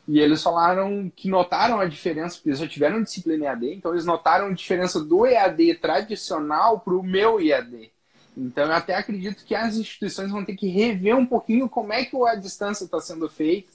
E 0.09 0.21
eles 0.21 0.42
falaram 0.42 1.11
que 1.14 1.29
notaram 1.29 1.81
a 1.81 1.87
diferença, 1.87 2.37
porque 2.37 2.51
eles 2.51 2.61
já 2.61 2.69
tiveram 2.69 3.03
disciplina 3.03 3.47
EAD, 3.47 3.75
então 3.75 3.92
eles 3.92 4.05
notaram 4.05 4.47
a 4.47 4.53
diferença 4.53 5.03
do 5.03 5.27
EAD 5.27 5.75
tradicional 5.77 6.79
para 6.79 6.95
o 6.95 7.03
meu 7.03 7.40
EAD. 7.40 7.90
Então 8.37 8.66
eu 8.66 8.73
até 8.73 8.95
acredito 8.95 9.45
que 9.45 9.55
as 9.55 9.77
instituições 9.77 10.31
vão 10.31 10.45
ter 10.45 10.55
que 10.55 10.69
rever 10.69 11.16
um 11.16 11.27
pouquinho 11.27 11.69
como 11.69 11.92
é 11.92 12.05
que 12.05 12.16
a 12.25 12.35
distância 12.35 12.85
está 12.85 13.01
sendo 13.01 13.29
feita. 13.29 13.69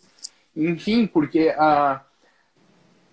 Enfim, 0.55 1.05
porque 1.05 1.53
a, 1.57 2.01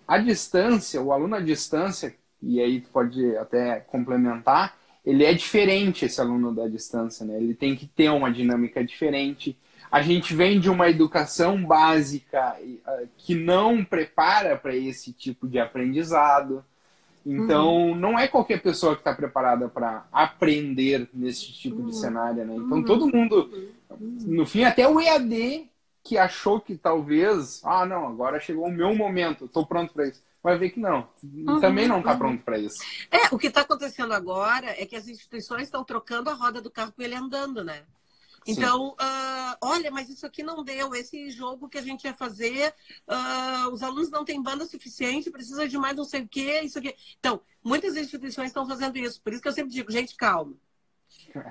a 0.07 0.19
distância, 0.19 1.01
o 1.01 1.13
aluno 1.13 1.37
à 1.37 1.41
distância, 1.41 2.15
e 2.41 2.61
aí 2.61 2.81
tu 2.81 2.89
pode 2.91 3.37
até 3.37 3.81
complementar, 3.81 4.77
ele 5.05 5.25
é 5.25 5.33
diferente 5.33 6.05
esse 6.05 6.21
aluno 6.21 6.55
da 6.55 6.69
distância, 6.69 7.25
né? 7.25 7.37
Ele 7.39 7.55
tem 7.55 7.75
que 7.75 7.87
ter 7.87 8.11
uma 8.11 8.31
dinâmica 8.31 8.85
diferente 8.85 9.57
a 9.91 10.03
gente 10.03 10.35
vem 10.35 10.61
de 10.61 10.69
uma 10.69 10.89
educação 10.89 11.63
básica 11.65 12.57
ah, 12.87 13.03
que 13.17 13.35
não 13.35 13.85
prepara 13.85 14.57
para 14.57 14.75
esse 14.75 15.13
tipo 15.13 15.49
de 15.49 15.59
aprendizado. 15.59 16.65
Então, 17.25 17.89
uhum. 17.89 17.95
não 17.95 18.19
é 18.19 18.27
qualquer 18.27 18.63
pessoa 18.63 18.95
que 18.95 19.01
está 19.01 19.15
preparada 19.15 19.69
para 19.69 20.07
aprender 20.13 21.09
nesse 21.13 21.53
tipo 21.53 21.81
uhum. 21.81 21.87
de 21.87 21.97
cenário, 21.97 22.45
né? 22.45 22.55
Então, 22.55 22.79
uhum. 22.79 22.85
todo 22.85 23.13
mundo, 23.15 23.51
no 23.99 24.47
fim, 24.47 24.65
até 24.65 24.89
o 24.89 25.01
EAD 25.01 25.69
que 26.03 26.17
achou 26.17 26.59
que 26.59 26.75
talvez, 26.75 27.61
ah, 27.65 27.85
não, 27.85 28.07
agora 28.07 28.41
chegou 28.41 28.67
o 28.67 28.73
meu 28.73 28.95
momento, 28.95 29.45
estou 29.45 29.67
pronto 29.67 29.93
para 29.93 30.09
isso. 30.09 30.23
Vai 30.43 30.57
ver 30.57 30.71
que 30.71 30.81
não, 30.81 31.07
uhum. 31.23 31.61
também 31.61 31.87
não 31.87 31.99
está 31.99 32.17
pronto 32.17 32.43
para 32.43 32.59
isso. 32.59 32.79
É, 33.11 33.35
o 33.35 33.39
que 33.39 33.49
está 33.49 33.61
acontecendo 33.61 34.15
agora 34.15 34.71
é 34.81 34.87
que 34.87 34.97
as 34.97 35.07
instituições 35.07 35.65
estão 35.65 35.85
trocando 35.85 36.31
a 36.31 36.35
roda 36.35 36.63
do 36.63 36.71
carro 36.71 36.93
com 36.93 37.03
ele 37.03 37.15
andando, 37.15 37.63
né? 37.63 37.83
Então, 38.49 38.93
uh, 38.93 39.57
olha, 39.61 39.91
mas 39.91 40.09
isso 40.09 40.25
aqui 40.25 40.43
não 40.43 40.65
deu. 40.65 40.95
Esse 40.95 41.31
jogo 41.31 41.69
que 41.69 41.77
a 41.77 41.83
gente 41.83 42.05
ia 42.05 42.15
fazer, 42.15 42.75
uh, 43.07 43.69
os 43.71 43.83
alunos 43.83 44.11
não 44.11 44.25
têm 44.25 44.43
banda 44.43 44.65
suficiente, 44.65 45.31
precisa 45.31 45.69
de 45.69 45.77
mais 45.77 45.95
não 45.95 46.05
sei 46.05 46.23
o 46.23 46.29
quê, 46.29 46.63
isso 46.63 46.79
aqui. 46.79 46.97
Então, 47.19 47.43
muitas 47.63 47.95
instituições 47.95 48.47
estão 48.47 48.67
fazendo 48.67 48.97
isso. 48.97 49.21
Por 49.21 49.35
isso 49.35 49.43
que 49.43 49.49
eu 49.49 49.53
sempre 49.53 49.71
digo, 49.71 49.93
gente, 49.93 50.17
calma. 50.17 50.57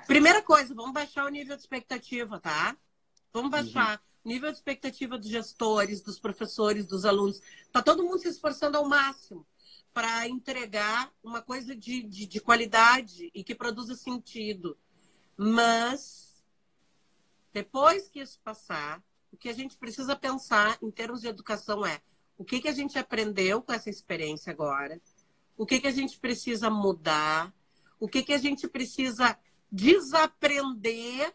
Primeira 0.07 0.41
coisa, 0.41 0.73
vamos 0.73 0.91
baixar 0.91 1.25
o 1.25 1.29
nível 1.29 1.55
de 1.55 1.61
expectativa, 1.61 2.39
tá? 2.39 2.75
Vamos 3.31 3.51
baixar 3.51 3.97
uhum. 3.97 4.03
o 4.25 4.29
nível 4.29 4.49
de 4.49 4.57
expectativa 4.57 5.19
dos 5.19 5.29
gestores, 5.29 6.01
dos 6.01 6.19
professores, 6.19 6.87
dos 6.87 7.05
alunos. 7.05 7.39
Tá 7.71 7.83
todo 7.83 8.03
mundo 8.03 8.17
se 8.17 8.27
esforçando 8.27 8.75
ao 8.75 8.89
máximo 8.89 9.45
para 9.93 10.27
entregar 10.27 11.11
uma 11.23 11.43
coisa 11.43 11.75
de, 11.75 12.01
de, 12.01 12.25
de 12.25 12.39
qualidade 12.39 13.29
e 13.35 13.43
que 13.43 13.53
produza 13.53 13.95
sentido. 13.95 14.75
Mas 15.35 16.26
depois 17.53 18.07
que 18.09 18.19
isso 18.19 18.39
passar, 18.43 19.03
o 19.31 19.37
que 19.37 19.49
a 19.49 19.53
gente 19.53 19.77
precisa 19.77 20.15
pensar 20.15 20.77
em 20.81 20.91
termos 20.91 21.21
de 21.21 21.27
educação 21.27 21.85
é 21.85 22.01
o 22.37 22.45
que, 22.45 22.61
que 22.61 22.67
a 22.67 22.73
gente 22.73 22.97
aprendeu 22.99 23.61
com 23.61 23.73
essa 23.73 23.89
experiência 23.89 24.51
agora, 24.51 25.01
o 25.57 25.65
que, 25.65 25.79
que 25.79 25.87
a 25.87 25.91
gente 25.91 26.19
precisa 26.19 26.69
mudar, 26.69 27.53
o 27.99 28.07
que, 28.07 28.21
que 28.21 28.33
a 28.33 28.37
gente 28.37 28.67
precisa 28.67 29.37
desaprender. 29.71 31.33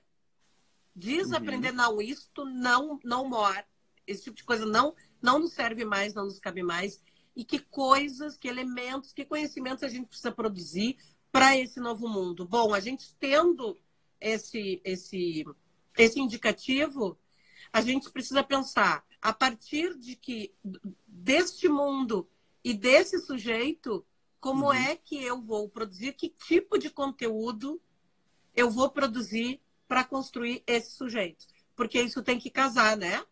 Desaprender, 0.95 1.71
uhum. 1.71 1.77
não, 1.77 2.03
isto 2.03 2.45
não, 2.45 3.01
não 3.03 3.29
mora. 3.29 3.67
Esse 4.07 4.25
tipo 4.25 4.37
de 4.37 4.45
coisa 4.45 4.67
não, 4.67 4.95
não 5.21 5.41
nos 5.41 5.55
serve 5.55 5.85
mais, 5.85 6.15
não 6.15 6.25
nos 6.25 6.39
cabe 6.39 6.63
mais. 6.63 7.01
E 7.35 7.45
que 7.45 7.59
coisas, 7.59 8.37
que 8.37 8.47
elementos, 8.47 9.13
que 9.13 9.25
conhecimentos 9.25 9.83
a 9.83 9.89
gente 9.89 10.07
precisa 10.07 10.31
produzir 10.31 10.97
para 11.33 11.57
esse 11.57 11.81
novo 11.81 12.09
mundo. 12.09 12.47
Bom, 12.47 12.75
a 12.75 12.81
gente 12.81 13.15
tendo 13.19 13.77
esse, 14.21 14.81
esse, 14.85 15.45
esse 15.97 16.21
indicativo, 16.21 17.19
a 17.73 17.81
gente 17.81 18.11
precisa 18.11 18.43
pensar 18.43 19.05
a 19.21 19.33
partir 19.33 19.97
de 19.99 20.17
que 20.17 20.53
deste 21.07 21.69
mundo 21.69 22.29
e 22.65 22.75
desse 22.75 23.19
sujeito, 23.21 24.05
como 24.41 24.67
uhum. 24.67 24.73
é 24.73 24.97
que 24.97 25.23
eu 25.23 25.41
vou 25.41 25.69
produzir, 25.69 26.13
que 26.13 26.29
tipo 26.29 26.79
de 26.79 26.91
conteúdo 26.91 27.81
eu 28.55 28.71
vou 28.71 28.91
produzir 28.91 29.61
para 29.87 30.05
construir 30.05 30.63
esse 30.67 30.93
sujeito. 30.93 31.47
Porque 31.75 32.01
isso 32.01 32.23
tem 32.23 32.39
que 32.39 32.51
casar, 32.51 32.97
né? 32.97 33.25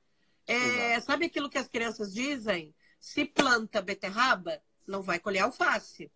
É, 0.47 1.01
sabe 1.01 1.27
aquilo 1.27 1.51
que 1.51 1.59
as 1.59 1.69
crianças 1.69 2.13
dizem? 2.13 2.75
Se 2.99 3.25
planta 3.25 3.83
beterraba, 3.83 4.61
não 4.87 5.03
vai 5.03 5.19
colher 5.19 5.41
alface. 5.41 6.11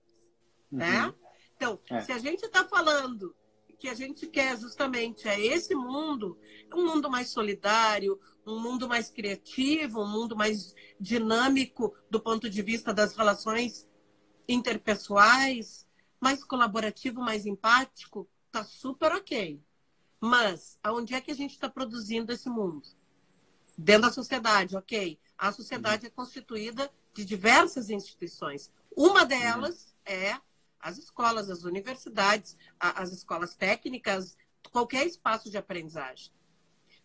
Né? 0.70 1.06
Uhum. 1.06 1.06
Né? 1.06 1.14
Então, 1.56 1.80
é. 1.90 2.00
se 2.00 2.12
a 2.12 2.18
gente 2.18 2.44
está 2.44 2.64
falando 2.64 3.34
que 3.84 3.90
a 3.90 3.94
gente 3.94 4.26
quer 4.26 4.58
justamente 4.58 5.28
é 5.28 5.38
esse 5.38 5.74
mundo, 5.74 6.38
um 6.72 6.86
mundo 6.86 7.10
mais 7.10 7.28
solidário, 7.28 8.18
um 8.46 8.58
mundo 8.58 8.88
mais 8.88 9.10
criativo, 9.10 10.00
um 10.00 10.08
mundo 10.08 10.34
mais 10.34 10.74
dinâmico 10.98 11.94
do 12.08 12.18
ponto 12.18 12.48
de 12.48 12.62
vista 12.62 12.94
das 12.94 13.14
relações 13.14 13.86
interpessoais, 14.48 15.86
mais 16.18 16.42
colaborativo, 16.42 17.20
mais 17.20 17.44
empático, 17.44 18.26
tá 18.50 18.64
super 18.64 19.12
ok. 19.12 19.62
Mas 20.18 20.78
aonde 20.82 21.12
é 21.12 21.20
que 21.20 21.30
a 21.30 21.34
gente 21.36 21.50
está 21.50 21.68
produzindo 21.68 22.32
esse 22.32 22.48
mundo? 22.48 22.88
Dentro 23.76 24.08
da 24.08 24.12
sociedade, 24.12 24.78
ok. 24.78 25.18
A 25.36 25.52
sociedade 25.52 26.06
é 26.06 26.10
constituída 26.10 26.90
de 27.12 27.22
diversas 27.22 27.90
instituições. 27.90 28.72
Uma 28.96 29.26
delas 29.26 29.94
uhum. 30.08 30.14
é 30.14 30.40
as 30.84 30.98
escolas, 30.98 31.48
as 31.48 31.64
universidades, 31.64 32.58
as 32.78 33.10
escolas 33.10 33.56
técnicas, 33.56 34.36
qualquer 34.70 35.06
espaço 35.06 35.50
de 35.50 35.56
aprendizagem. 35.56 36.30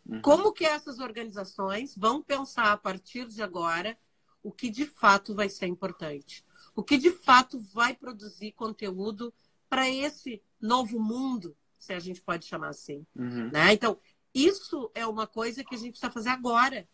Uhum. 0.05 0.21
Como 0.21 0.51
que 0.51 0.65
essas 0.65 0.99
organizações 0.99 1.95
vão 1.95 2.21
pensar 2.21 2.73
a 2.73 2.77
partir 2.77 3.25
de 3.29 3.41
agora 3.41 3.97
o 4.43 4.51
que 4.51 4.69
de 4.69 4.85
fato 4.85 5.33
vai 5.33 5.47
ser 5.47 5.67
importante? 5.67 6.45
O 6.75 6.83
que 6.83 6.97
de 6.97 7.09
fato 7.09 7.57
vai 7.73 7.95
produzir 7.95 8.51
conteúdo 8.51 9.33
para 9.69 9.89
esse 9.89 10.43
novo 10.59 10.99
mundo, 10.99 11.55
se 11.77 11.93
a 11.93 11.99
gente 11.99 12.21
pode 12.21 12.45
chamar 12.45 12.69
assim. 12.69 13.07
Uhum. 13.15 13.49
Né? 13.49 13.71
Então, 13.71 13.97
isso 14.33 14.91
é 14.93 15.07
uma 15.07 15.25
coisa 15.25 15.63
que 15.63 15.75
a 15.75 15.77
gente 15.77 15.91
precisa 15.91 16.11
fazer 16.11 16.29
agora. 16.29 16.85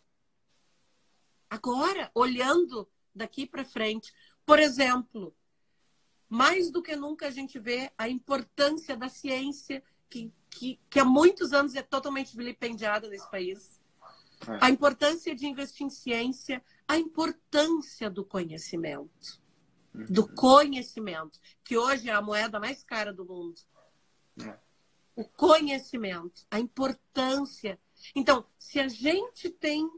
Agora, 1.50 2.12
olhando 2.14 2.88
daqui 3.14 3.48
para 3.48 3.66
frente. 3.66 4.14
Por 4.46 4.60
exemplo, 4.60 5.36
mais 6.30 6.72
do 6.72 6.82
que 6.82 6.96
nunca 6.96 7.28
a 7.28 7.32
gente 7.32 7.60
vê 7.60 7.92
a 7.98 8.10
importância 8.10 8.96
da 8.98 9.10
ciência 9.10 9.84
que, 10.10 10.32
que, 10.50 10.80
que 10.90 11.00
há 11.00 11.06
muitos 11.06 11.54
anos 11.54 11.76
é 11.76 11.82
totalmente 11.82 12.36
vilipendiada 12.36 13.08
nesse 13.08 13.30
país. 13.30 13.80
É. 14.48 14.60
A 14.62 14.70
importância 14.70 15.36
de 15.36 15.46
investir 15.46 15.86
em 15.86 15.90
ciência, 15.90 16.64
a 16.88 16.98
importância 16.98 18.10
do 18.10 18.24
conhecimento. 18.24 19.42
Uhum. 19.94 20.06
Do 20.10 20.28
conhecimento, 20.28 21.40
que 21.64 21.78
hoje 21.78 22.10
é 22.10 22.14
a 22.14 22.22
moeda 22.22 22.60
mais 22.60 22.84
cara 22.84 23.14
do 23.14 23.26
mundo. 23.26 23.60
É. 24.44 24.58
O 25.16 25.24
conhecimento, 25.24 26.46
a 26.52 26.60
importância. 26.60 27.80
Então, 28.14 28.46
se 28.60 28.80
a 28.80 28.88
gente 28.88 29.50
tem 29.50 29.90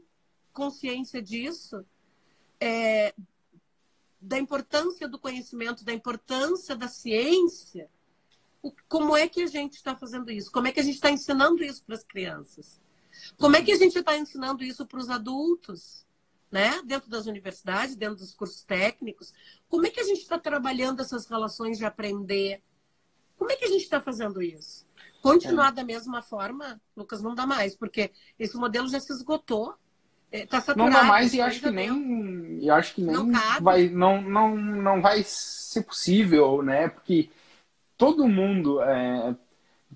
consciência 0.52 1.20
disso, 1.20 1.84
é, 2.60 3.14
da 4.28 4.38
importância 4.38 5.08
do 5.08 5.18
conhecimento, 5.18 5.84
da 5.84 5.92
importância 5.92 6.76
da 6.76 6.86
ciência, 6.86 7.88
como 8.86 9.16
é 9.16 9.26
que 9.26 9.42
a 9.42 9.46
gente 9.46 9.74
está 9.74 9.96
fazendo 9.96 10.30
isso? 10.30 10.52
Como 10.52 10.66
é 10.66 10.72
que 10.72 10.80
a 10.80 10.82
gente 10.82 10.96
está 10.96 11.10
ensinando 11.10 11.64
isso 11.64 11.82
para 11.82 11.94
as 11.94 12.04
crianças? 12.04 12.78
Como 13.38 13.56
é 13.56 13.62
que 13.62 13.72
a 13.72 13.76
gente 13.76 13.98
está 13.98 14.16
ensinando 14.16 14.62
isso 14.62 14.86
para 14.86 14.98
os 14.98 15.08
adultos? 15.08 16.06
Né? 16.50 16.82
Dentro 16.82 17.10
das 17.10 17.26
universidades, 17.26 17.96
dentro 17.96 18.16
dos 18.16 18.34
cursos 18.34 18.62
técnicos. 18.62 19.32
Como 19.68 19.86
é 19.86 19.90
que 19.90 20.00
a 20.00 20.04
gente 20.04 20.20
está 20.20 20.38
trabalhando 20.38 21.00
essas 21.00 21.26
relações 21.26 21.78
de 21.78 21.84
aprender? 21.84 22.62
Como 23.36 23.50
é 23.50 23.56
que 23.56 23.64
a 23.64 23.68
gente 23.68 23.82
está 23.82 24.00
fazendo 24.00 24.42
isso? 24.42 24.86
Continuar 25.22 25.68
é. 25.68 25.72
da 25.72 25.84
mesma 25.84 26.20
forma, 26.22 26.80
Lucas, 26.96 27.22
não 27.22 27.34
dá 27.34 27.46
mais, 27.46 27.76
porque 27.76 28.10
esse 28.38 28.56
modelo 28.56 28.88
já 28.88 29.00
se 29.00 29.12
esgotou. 29.12 29.74
É, 30.30 30.44
tá 30.44 30.62
não 30.76 30.90
dá 30.90 31.04
mais 31.04 31.32
e 31.32 31.40
acho 31.40 31.60
que 31.60 31.70
nem, 31.70 32.70
acho 32.70 32.94
que 32.94 33.00
nem 33.00 33.14
não 33.14 33.30
vai, 33.60 33.88
não, 33.88 34.20
não, 34.20 34.56
não 34.56 35.00
vai 35.00 35.22
ser 35.24 35.82
possível, 35.82 36.62
né? 36.62 36.88
Porque 36.88 37.30
todo 37.96 38.28
mundo, 38.28 38.82
é, 38.82 39.34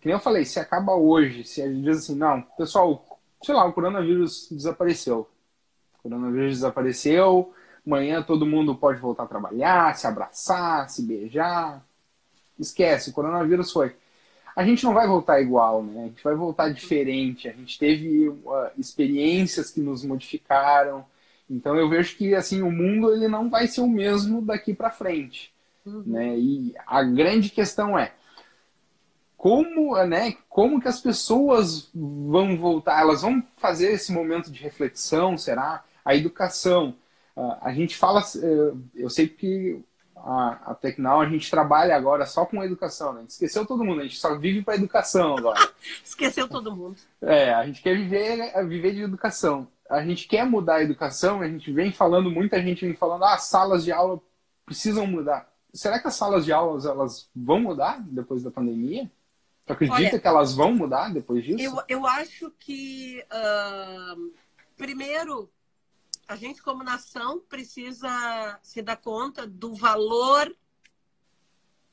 que 0.00 0.06
nem 0.06 0.14
eu 0.14 0.20
falei, 0.20 0.44
se 0.44 0.58
acaba 0.58 0.94
hoje, 0.94 1.44
se 1.44 1.60
a 1.60 1.68
gente 1.68 1.82
diz 1.82 1.98
assim, 1.98 2.16
não, 2.16 2.42
pessoal, 2.56 3.20
sei 3.42 3.54
lá, 3.54 3.64
o 3.66 3.72
coronavírus 3.72 4.48
desapareceu. 4.50 5.28
O 5.98 6.02
coronavírus 6.02 6.54
desapareceu, 6.54 7.54
amanhã 7.86 8.22
todo 8.22 8.46
mundo 8.46 8.74
pode 8.74 9.00
voltar 9.00 9.24
a 9.24 9.28
trabalhar, 9.28 9.94
se 9.96 10.06
abraçar, 10.06 10.88
se 10.88 11.02
beijar. 11.02 11.84
Esquece, 12.58 13.10
o 13.10 13.12
coronavírus 13.12 13.70
foi. 13.70 13.94
A 14.55 14.64
gente 14.64 14.84
não 14.84 14.92
vai 14.92 15.07
voltar 15.07 15.40
igual, 15.40 15.82
né? 15.82 16.05
A 16.05 16.07
gente 16.09 16.22
vai 16.22 16.34
voltar 16.34 16.68
diferente. 16.70 17.48
A 17.48 17.53
gente 17.53 17.78
teve 17.78 18.28
uh, 18.28 18.70
experiências 18.78 19.70
que 19.70 19.80
nos 19.80 20.05
modificaram. 20.05 21.05
Então 21.48 21.76
eu 21.76 21.88
vejo 21.88 22.16
que 22.16 22.34
assim 22.34 22.62
o 22.62 22.70
mundo 22.70 23.12
ele 23.12 23.28
não 23.28 23.48
vai 23.48 23.66
ser 23.66 23.80
o 23.80 23.88
mesmo 23.88 24.42
daqui 24.42 24.74
para 24.74 24.90
frente. 24.90 25.53
Uhum. 25.84 26.03
Né? 26.07 26.38
E 26.38 26.74
a 26.86 27.03
grande 27.03 27.50
questão 27.50 27.98
é 27.98 28.12
como, 29.42 30.00
né, 30.05 30.36
como 30.48 30.80
que 30.80 30.86
as 30.86 31.00
pessoas 31.00 31.90
vão 31.92 32.57
voltar? 32.57 33.00
Elas 33.00 33.22
vão 33.22 33.42
fazer 33.57 33.90
esse 33.90 34.12
momento 34.12 34.53
de 34.53 34.62
reflexão? 34.62 35.36
Será? 35.36 35.82
A 36.05 36.14
educação. 36.14 36.94
Uh, 37.36 37.57
a 37.61 37.72
gente 37.72 37.96
fala, 37.96 38.20
uh, 38.20 38.80
eu 38.94 39.11
sei 39.11 39.26
que 39.26 39.82
a, 40.24 40.60
a 40.66 40.74
Tecnal 40.74 41.20
a 41.20 41.28
gente 41.28 41.50
trabalha 41.50 41.96
agora 41.96 42.26
só 42.26 42.44
com 42.44 42.62
educação, 42.62 43.12
né? 43.12 43.18
A 43.18 43.22
gente 43.22 43.30
esqueceu 43.30 43.66
todo 43.66 43.84
mundo, 43.84 44.00
a 44.00 44.04
gente 44.04 44.18
só 44.18 44.36
vive 44.36 44.62
para 44.62 44.76
educação 44.76 45.36
agora. 45.36 45.58
esqueceu 46.04 46.48
todo 46.48 46.74
mundo. 46.74 46.96
É, 47.20 47.52
a 47.52 47.66
gente 47.66 47.82
quer 47.82 47.96
viver, 47.96 48.52
viver 48.66 48.94
de 48.94 49.02
educação. 49.02 49.68
A 49.90 50.02
gente 50.02 50.26
quer 50.26 50.46
mudar 50.46 50.76
a 50.76 50.82
educação, 50.82 51.40
a 51.40 51.48
gente 51.48 51.70
vem 51.72 51.92
falando, 51.92 52.30
muita 52.30 52.60
gente 52.62 52.86
vem 52.86 52.94
falando, 52.94 53.24
ah, 53.24 53.38
salas 53.38 53.84
de 53.84 53.92
aula 53.92 54.20
precisam 54.64 55.06
mudar 55.06 55.52
será 55.72 55.98
que 55.98 56.06
as 56.06 56.14
salas 56.14 56.44
de 56.44 56.52
aulas 56.52 56.84
elas 56.84 57.28
vão 57.34 57.60
mudar 57.60 58.00
depois 58.02 58.42
da 58.42 58.50
pandemia? 58.50 59.10
Tu 59.64 59.72
acredita 59.72 60.00
Olha, 60.00 60.18
que 60.18 60.26
elas 60.26 60.54
vão 60.54 60.74
mudar 60.74 61.12
depois 61.12 61.44
disso? 61.44 61.62
Eu, 61.62 61.82
eu 61.88 62.06
acho 62.06 62.50
que, 62.58 63.24
uh, 63.30 64.32
primeiro, 64.76 65.48
a 66.32 66.36
gente 66.36 66.62
como 66.62 66.82
nação 66.82 67.40
precisa 67.40 68.58
se 68.62 68.80
dar 68.80 68.96
conta 68.96 69.46
do 69.46 69.74
valor, 69.74 70.56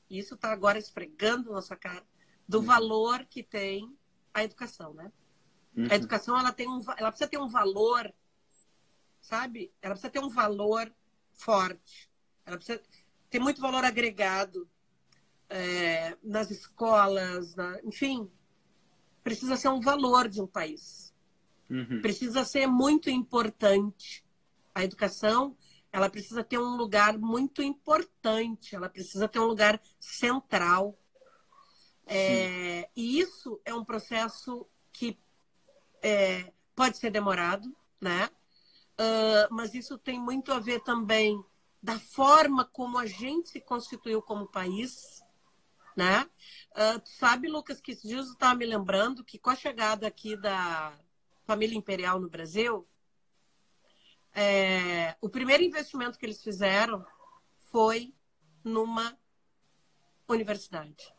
isso 0.08 0.34
está 0.34 0.50
agora 0.50 0.78
esfregando 0.78 1.50
na 1.50 1.56
nossa 1.56 1.76
cara, 1.76 2.02
do 2.48 2.58
uhum. 2.58 2.64
valor 2.64 3.26
que 3.26 3.42
tem 3.42 3.94
a 4.32 4.42
educação, 4.42 4.94
né? 4.94 5.12
Uhum. 5.76 5.88
A 5.90 5.94
educação, 5.94 6.38
ela, 6.38 6.52
tem 6.52 6.66
um, 6.66 6.80
ela 6.96 7.10
precisa 7.10 7.28
ter 7.28 7.38
um 7.38 7.48
valor, 7.48 8.10
sabe? 9.20 9.72
Ela 9.82 9.92
precisa 9.94 10.10
ter 10.10 10.20
um 10.20 10.30
valor 10.30 10.90
forte. 11.34 12.10
Ela 12.46 12.56
precisa 12.56 12.80
tem 13.28 13.40
muito 13.40 13.60
valor 13.60 13.84
agregado 13.84 14.66
é, 15.50 16.16
nas 16.22 16.50
escolas, 16.50 17.54
na, 17.54 17.78
enfim, 17.84 18.28
precisa 19.22 19.54
ser 19.54 19.68
um 19.68 19.80
valor 19.80 20.28
de 20.28 20.40
um 20.40 20.46
país. 20.46 21.14
Uhum. 21.68 22.00
Precisa 22.00 22.42
ser 22.42 22.66
muito 22.66 23.10
importante. 23.10 24.24
A 24.74 24.84
educação, 24.84 25.56
ela 25.92 26.08
precisa 26.08 26.44
ter 26.44 26.58
um 26.58 26.76
lugar 26.76 27.18
muito 27.18 27.62
importante, 27.62 28.74
ela 28.74 28.88
precisa 28.88 29.28
ter 29.28 29.38
um 29.38 29.46
lugar 29.46 29.80
central. 29.98 30.98
É, 32.06 32.88
e 32.96 33.20
isso 33.20 33.60
é 33.64 33.74
um 33.74 33.84
processo 33.84 34.66
que 34.92 35.18
é, 36.02 36.52
pode 36.74 36.98
ser 36.98 37.10
demorado, 37.10 37.74
né? 38.00 38.28
Uh, 39.00 39.48
mas 39.50 39.74
isso 39.74 39.96
tem 39.96 40.20
muito 40.20 40.52
a 40.52 40.58
ver 40.58 40.80
também 40.80 41.42
da 41.82 41.98
forma 41.98 42.64
como 42.66 42.98
a 42.98 43.06
gente 43.06 43.48
se 43.48 43.60
constituiu 43.60 44.20
como 44.20 44.46
país, 44.46 45.22
né? 45.96 46.28
Uh, 46.72 47.00
sabe, 47.04 47.48
Lucas, 47.48 47.80
que 47.80 47.92
esses 47.92 48.08
dias 48.08 48.26
eu 48.26 48.32
estava 48.32 48.54
me 48.54 48.66
lembrando 48.66 49.24
que 49.24 49.38
com 49.38 49.50
a 49.50 49.56
chegada 49.56 50.06
aqui 50.06 50.36
da 50.36 50.98
família 51.46 51.76
imperial 51.76 52.20
no 52.20 52.28
Brasil, 52.28 52.86
é, 54.34 55.16
o 55.20 55.28
primeiro 55.28 55.62
investimento 55.62 56.18
que 56.18 56.26
eles 56.26 56.42
fizeram 56.42 57.04
foi 57.70 58.14
numa 58.64 59.18
universidade. 60.28 61.12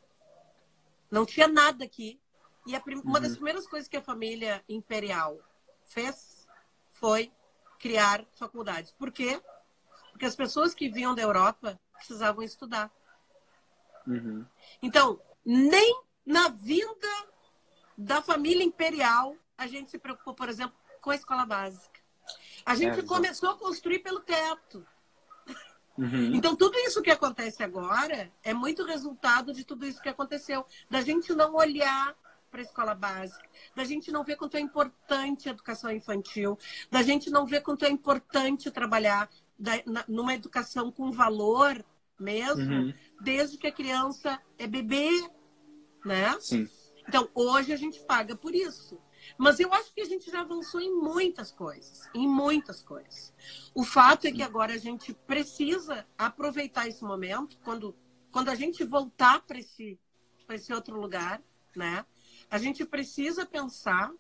Não 1.10 1.26
tinha 1.26 1.48
nada 1.48 1.84
aqui. 1.84 2.20
E 2.66 2.80
prim... 2.80 2.98
uhum. 2.98 3.04
uma 3.04 3.20
das 3.20 3.32
uhum. 3.32 3.36
primeiras 3.38 3.68
coisas 3.68 3.88
que 3.88 3.98
a 3.98 4.02
família 4.02 4.64
imperial 4.70 5.40
fez 5.84 6.48
foi 6.92 7.32
criar 7.80 8.26
faculdades. 8.34 8.92
Por 8.92 9.12
quê? 9.12 9.42
Porque 10.12 10.26
as 10.26 10.36
pessoas 10.36 10.74
que 10.74 10.90
vinham 10.90 11.16
da 11.16 11.22
Europa 11.22 11.80
precisavam 11.94 12.44
estudar. 12.44 12.92
Uhum. 14.06 14.46
Então, 14.82 15.20
nem 15.44 16.02
na 16.26 16.50
vinda 16.50 17.08
da 17.98 18.22
família 18.22 18.64
imperial 18.64 19.36
a 19.58 19.68
gente 19.68 19.90
se 19.90 20.00
preocupou, 20.00 20.34
por 20.34 20.50
exemplo, 20.50 20.76
com 21.02 21.12
a 21.12 21.16
escola 21.16 21.46
básica. 21.46 22.01
A 22.66 22.76
gente 22.76 23.00
é, 23.00 23.04
começou 23.04 23.50
a 23.50 23.58
construir 23.58 24.00
pelo 24.00 24.20
teto. 24.20 24.86
Uhum. 25.98 26.34
Então, 26.34 26.56
tudo 26.56 26.78
isso 26.80 27.02
que 27.02 27.12
acontece 27.12 27.62
agora 27.62 28.32
é 28.44 28.54
muito 28.54 28.84
resultado 28.84 29.54
de 29.54 29.64
tudo 29.64 29.86
isso 29.86 30.02
que 30.02 30.10
aconteceu. 30.10 30.66
Da 30.90 31.02
gente 31.02 31.34
não 31.34 31.56
olhar 31.56 32.16
para 32.50 32.60
a 32.60 32.64
escola 32.64 32.94
básica, 32.94 33.48
da 33.74 33.84
gente 33.84 34.12
não 34.12 34.24
ver 34.24 34.36
quanto 34.36 34.58
é 34.58 34.60
importante 34.60 35.48
a 35.48 35.52
educação 35.52 35.90
infantil, 35.90 36.60
da 36.90 37.02
gente 37.02 37.30
não 37.30 37.46
ver 37.46 37.62
quanto 37.62 37.86
é 37.86 37.90
importante 37.90 38.70
trabalhar 38.70 39.30
da, 39.58 39.72
na, 39.86 40.04
numa 40.08 40.34
educação 40.34 40.92
com 40.92 41.12
valor 41.12 41.84
mesmo, 42.20 42.74
uhum. 42.74 42.94
desde 43.22 43.58
que 43.58 43.68
a 43.68 43.72
criança 43.72 44.40
é 44.58 44.68
bebê, 44.68 45.10
né? 46.06 46.36
Sim. 46.40 46.68
Então, 47.08 47.30
hoje 47.34 47.74
a 47.74 47.78
gente 47.78 48.00
paga 48.06 48.36
por 48.36 48.54
isso. 48.54 49.00
Mas 49.38 49.60
eu 49.60 49.74
acho 49.74 49.94
que 49.94 50.02
a 50.02 50.06
gente 50.06 50.30
já 50.30 50.42
avançou 50.42 50.80
em 50.82 50.94
muitas 50.94 51.52
coisas, 51.52 52.10
em 52.14 52.28
muitas 52.28 52.82
coisas. 52.82 53.34
O 53.74 53.84
fato 53.84 54.26
é 54.26 54.32
que 54.32 54.44
agora 54.44 54.74
a 54.74 54.78
gente 54.78 55.14
precisa 55.14 56.06
aproveitar 56.18 56.88
esse 56.88 57.04
momento, 57.04 57.58
quando, 57.64 57.96
quando 58.32 58.50
a 58.50 58.56
gente 58.56 58.84
voltar 58.84 59.42
para 59.42 59.60
esse, 59.60 60.00
esse 60.50 60.74
outro 60.74 61.00
lugar, 61.00 61.42
né? 61.76 62.06
A 62.50 62.58
gente 62.58 62.86
precisa 62.86 63.46
pensar 63.46 64.12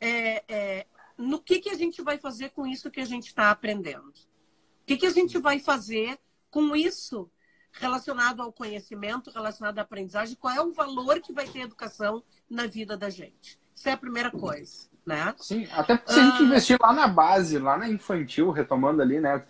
é, 0.00 0.44
é, 0.48 0.86
no 1.16 1.40
que, 1.40 1.60
que 1.60 1.70
a 1.70 1.74
gente 1.74 2.02
vai 2.02 2.18
fazer 2.18 2.50
com 2.50 2.66
isso 2.66 2.90
que 2.90 3.00
a 3.00 3.04
gente 3.04 3.28
está 3.28 3.50
aprendendo. 3.50 4.08
O 4.08 4.86
que, 4.86 4.96
que 4.96 5.06
a 5.06 5.10
gente 5.10 5.38
vai 5.38 5.58
fazer 5.58 6.18
com 6.50 6.76
isso 6.76 7.30
relacionado 7.72 8.40
ao 8.40 8.52
conhecimento, 8.52 9.30
relacionado 9.30 9.78
à 9.78 9.82
aprendizagem, 9.82 10.36
qual 10.36 10.54
é 10.54 10.60
o 10.60 10.72
valor 10.72 11.20
que 11.20 11.32
vai 11.32 11.48
ter 11.48 11.62
a 11.62 11.64
educação 11.64 12.22
na 12.48 12.66
vida 12.66 12.96
da 12.96 13.10
gente. 13.10 13.58
Isso 13.74 13.88
é 13.88 13.92
a 13.92 13.96
primeira 13.96 14.30
coisa, 14.30 14.86
né? 15.04 15.34
Sim, 15.38 15.66
até 15.72 15.96
se 16.06 16.18
a 16.18 16.24
gente 16.24 16.42
ah. 16.42 16.46
investir 16.46 16.78
lá 16.80 16.92
na 16.92 17.06
base, 17.06 17.58
lá 17.58 17.76
na 17.76 17.88
infantil, 17.88 18.50
retomando 18.50 19.02
ali, 19.02 19.20
né, 19.20 19.42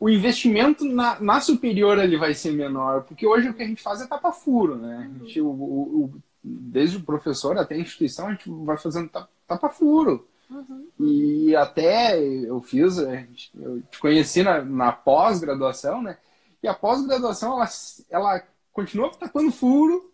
o 0.00 0.08
investimento 0.08 0.84
na, 0.84 1.20
na 1.20 1.40
superior 1.40 1.98
ele 1.98 2.16
vai 2.16 2.32
ser 2.32 2.52
menor, 2.52 3.02
porque 3.02 3.26
hoje 3.26 3.50
o 3.50 3.54
que 3.54 3.62
a 3.62 3.66
gente 3.66 3.82
faz 3.82 4.00
é 4.00 4.06
tapa 4.06 4.32
furo, 4.32 4.76
né? 4.76 5.10
Gente, 5.20 5.42
o, 5.42 5.46
o, 5.46 6.14
desde 6.42 6.96
o 6.96 7.02
professor 7.02 7.58
até 7.58 7.74
a 7.74 7.78
instituição, 7.78 8.28
a 8.28 8.30
gente 8.32 8.48
vai 8.48 8.78
fazendo 8.78 9.10
tapa 9.46 9.68
furo. 9.68 10.26
Uhum. 10.50 10.88
E 10.98 11.54
até 11.54 12.18
eu 12.18 12.60
fiz, 12.62 12.96
eu 12.96 13.82
te 13.90 14.00
conheci 14.00 14.42
na, 14.42 14.62
na 14.62 14.90
pós-graduação, 14.90 16.02
né? 16.02 16.16
E 16.62 16.66
a 16.66 16.74
pós-graduação, 16.74 17.52
ela, 17.52 17.68
ela 18.08 18.42
continua 18.72 19.10
tapando 19.12 19.52
furo 19.52 20.09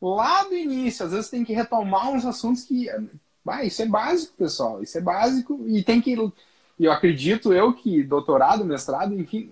lá 0.00 0.44
do 0.44 0.54
início. 0.54 1.04
Às 1.04 1.12
vezes 1.12 1.30
tem 1.30 1.44
que 1.44 1.52
retomar 1.52 2.10
uns 2.10 2.24
assuntos 2.24 2.64
que. 2.64 2.88
Vai, 3.44 3.68
isso 3.68 3.82
é 3.82 3.86
básico, 3.86 4.34
pessoal. 4.36 4.82
Isso 4.82 4.98
é 4.98 5.00
básico. 5.00 5.64
E 5.66 5.82
tem 5.82 6.00
que. 6.00 6.16
Eu 6.78 6.92
acredito 6.92 7.52
eu 7.52 7.72
que 7.72 8.02
doutorado, 8.02 8.64
mestrado, 8.64 9.12
enfim, 9.14 9.50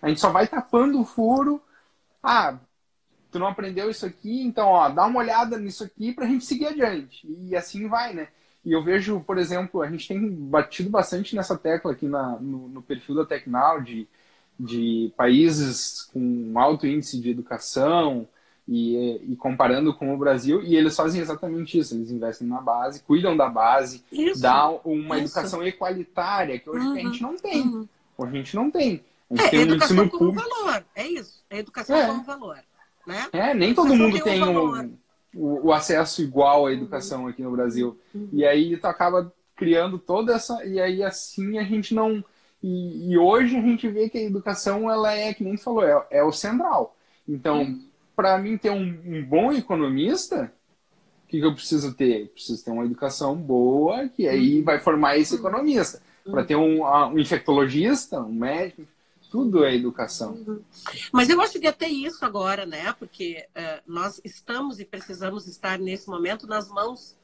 a 0.00 0.08
gente 0.08 0.20
só 0.20 0.30
vai 0.30 0.46
tapando 0.46 1.00
o 1.00 1.04
furo. 1.04 1.60
Ah, 2.22 2.58
tu 3.30 3.38
não 3.38 3.46
aprendeu 3.46 3.90
isso 3.90 4.04
aqui, 4.04 4.42
então, 4.42 4.68
ó, 4.68 4.88
dá 4.88 5.06
uma 5.06 5.20
olhada 5.20 5.58
nisso 5.58 5.84
aqui 5.84 6.12
pra 6.12 6.26
gente 6.26 6.44
seguir 6.44 6.66
adiante. 6.66 7.26
E 7.26 7.56
assim 7.56 7.88
vai, 7.88 8.12
né? 8.12 8.28
E 8.64 8.72
eu 8.72 8.82
vejo, 8.82 9.20
por 9.20 9.38
exemplo, 9.38 9.82
a 9.82 9.90
gente 9.90 10.06
tem 10.06 10.28
batido 10.28 10.90
bastante 10.90 11.34
nessa 11.34 11.56
tecla 11.56 11.92
aqui 11.92 12.06
na, 12.06 12.38
no, 12.38 12.68
no 12.68 12.82
perfil 12.82 13.14
da 13.14 13.24
Tecnal 13.24 13.80
de, 13.80 14.06
de 14.58 15.12
países 15.16 16.02
com 16.12 16.52
alto 16.56 16.86
índice 16.86 17.18
de 17.20 17.30
educação, 17.30 18.28
e, 18.72 19.32
e, 19.32 19.36
comparando 19.36 19.92
com 19.92 20.14
o 20.14 20.16
Brasil, 20.16 20.62
e 20.62 20.76
eles 20.76 20.94
fazem 20.94 21.20
exatamente 21.20 21.76
isso, 21.76 21.92
eles 21.92 22.12
investem 22.12 22.46
na 22.46 22.60
base, 22.60 23.02
cuidam 23.02 23.36
da 23.36 23.48
base, 23.48 24.04
isso, 24.12 24.40
dá 24.40 24.70
uma 24.84 25.18
isso. 25.18 25.26
educação 25.26 25.66
equalitária, 25.66 26.56
que 26.56 26.70
hoje 26.70 26.86
uhum, 26.86 26.92
a 26.92 26.98
gente 27.00 27.20
não 27.20 27.36
tem. 27.36 27.62
Uhum. 27.62 27.88
Hoje 28.16 28.30
a 28.30 28.36
gente 28.36 28.54
não 28.54 28.70
tem. 28.70 29.04
A 29.28 29.34
gente 29.34 29.46
é, 29.46 29.50
tem 29.50 29.58
um 29.58 29.62
educação 29.62 30.08
como 30.08 30.32
público. 30.32 30.48
valor, 30.48 30.84
é 30.94 31.04
isso. 31.04 31.42
É 31.50 31.58
educação 31.58 31.96
é. 31.96 32.06
como 32.06 32.22
valor. 32.22 32.58
Né? 33.04 33.28
É, 33.32 33.54
nem 33.54 33.74
todo 33.74 33.92
mundo 33.92 34.22
tem, 34.22 34.40
um 34.40 34.56
o, 34.56 34.98
o, 35.34 35.66
o, 35.66 35.72
acesso 35.72 36.22
igual 36.22 36.66
à 36.66 36.72
educação 36.72 37.22
uhum. 37.22 37.28
aqui 37.28 37.42
no 37.42 37.50
Brasil. 37.50 37.98
Uhum. 38.14 38.28
E 38.32 38.46
aí 38.46 38.76
tu 38.76 38.86
acaba 38.86 39.32
criando 39.56 39.98
toda 39.98 40.32
essa. 40.32 40.64
E 40.64 40.78
aí 40.78 41.02
assim 41.02 41.58
a 41.58 41.64
gente 41.64 41.92
não. 41.92 42.22
E, 42.62 43.10
e, 43.10 43.18
hoje 43.18 43.56
a 43.56 43.62
gente 43.62 43.88
vê 43.88 44.08
que 44.08 44.18
a 44.18 44.22
educação, 44.22 44.88
ela 44.88 45.12
é, 45.12 45.34
que 45.34 45.42
nem 45.42 45.56
tu 45.56 45.62
falou, 45.62 45.82
é, 45.82 46.06
é 46.10 46.22
o 46.22 46.30
central. 46.30 46.94
Então, 47.26 47.62
uhum 47.62 47.89
para 48.20 48.36
mim 48.36 48.58
ter 48.58 48.68
um, 48.68 49.00
um, 49.06 49.24
bom 49.24 49.50
economista, 49.50 50.52
o 51.24 51.26
que, 51.26 51.40
que, 51.40 51.46
eu 51.46 51.54
preciso 51.54 51.94
ter? 51.94 52.24
Eu 52.24 52.26
preciso 52.28 52.62
ter 52.62 52.70
uma 52.70 52.84
educação 52.84 53.34
boa, 53.34 54.10
que 54.10 54.28
aí 54.28 54.58
uhum. 54.58 54.64
vai 54.64 54.78
formar 54.78 55.16
esse 55.16 55.32
uhum. 55.32 55.40
economista. 55.40 56.02
Para 56.30 56.44
ter 56.44 56.54
um, 56.54 56.84
um, 56.84 57.18
infectologista, 57.18 58.20
um 58.20 58.34
médico, 58.34 58.86
tudo 59.30 59.64
é 59.64 59.74
educação. 59.74 60.34
Uhum. 60.34 60.62
Mas 61.10 61.30
eu 61.30 61.40
acho 61.40 61.58
que 61.58 61.66
até 61.66 61.88
isso 61.88 62.22
agora, 62.22 62.66
né? 62.66 62.92
Porque 62.98 63.46
uh, 63.56 63.82
nós 63.86 64.20
estamos 64.22 64.78
e 64.78 64.84
precisamos 64.84 65.46
estar 65.46 65.78
nesse 65.78 66.06
momento 66.10 66.46
nas 66.46 66.68
mãos 66.68 67.16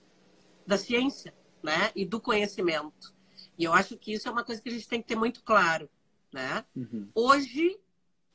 da 0.67 0.79
ciência, 0.79 1.35
né? 1.63 1.91
E 1.95 2.07
do 2.07 2.19
conhecimento. 2.19 3.13
E 3.59 3.65
eu 3.65 3.75
acho 3.75 3.99
que 3.99 4.15
isso 4.15 4.27
é 4.29 4.31
uma 4.31 4.45
coisa 4.45 4.63
que 4.63 4.71
a 4.71 4.73
gente 4.73 4.89
tem 4.89 5.03
que 5.03 5.09
ter 5.09 5.17
muito 5.17 5.43
claro, 5.43 5.91
né? 6.33 6.65
Uhum. 6.75 7.07
Hoje, 7.15 7.79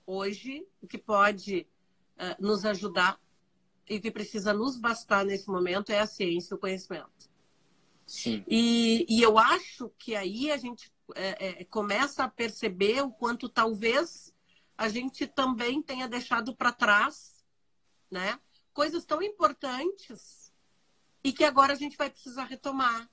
hoje, 0.06 0.64
o 0.80 0.86
que 0.86 1.00
pode 1.00 1.66
uh, 2.22 2.36
nos 2.40 2.64
ajudar 2.66 3.20
e 3.90 4.00
que 4.00 4.12
precisa 4.12 4.54
nos 4.54 4.78
bastar 4.78 5.26
nesse 5.26 5.50
momento 5.50 5.92
é 5.92 6.00
a 6.00 6.08
ciência 6.08 6.54
e 6.54 6.56
o 6.56 6.60
conhecimento. 6.60 7.30
Sim. 8.06 8.44
E, 8.48 9.06
e 9.10 9.22
eu 9.22 9.38
acho 9.38 9.90
que 9.98 10.16
aí 10.16 10.52
a 10.52 10.58
gente 10.58 10.92
é, 11.16 11.62
é, 11.62 11.66
começa 11.66 12.24
a 12.24 12.30
perceber 12.30 13.02
o 13.02 13.12
quanto 13.12 13.50
talvez 13.50 14.34
a 14.78 14.90
gente 14.90 15.28
também 15.28 15.82
tenha 15.82 16.08
deixado 16.08 16.56
para 16.56 16.72
trás, 16.72 17.44
né? 18.10 18.40
Coisas 18.74 19.06
tão 19.06 19.22
importantes 19.22 20.52
e 21.24 21.32
que 21.32 21.44
agora 21.44 21.74
a 21.74 21.76
gente 21.76 21.98
vai 21.98 22.10
precisar 22.10 22.46
retomar 22.46 23.10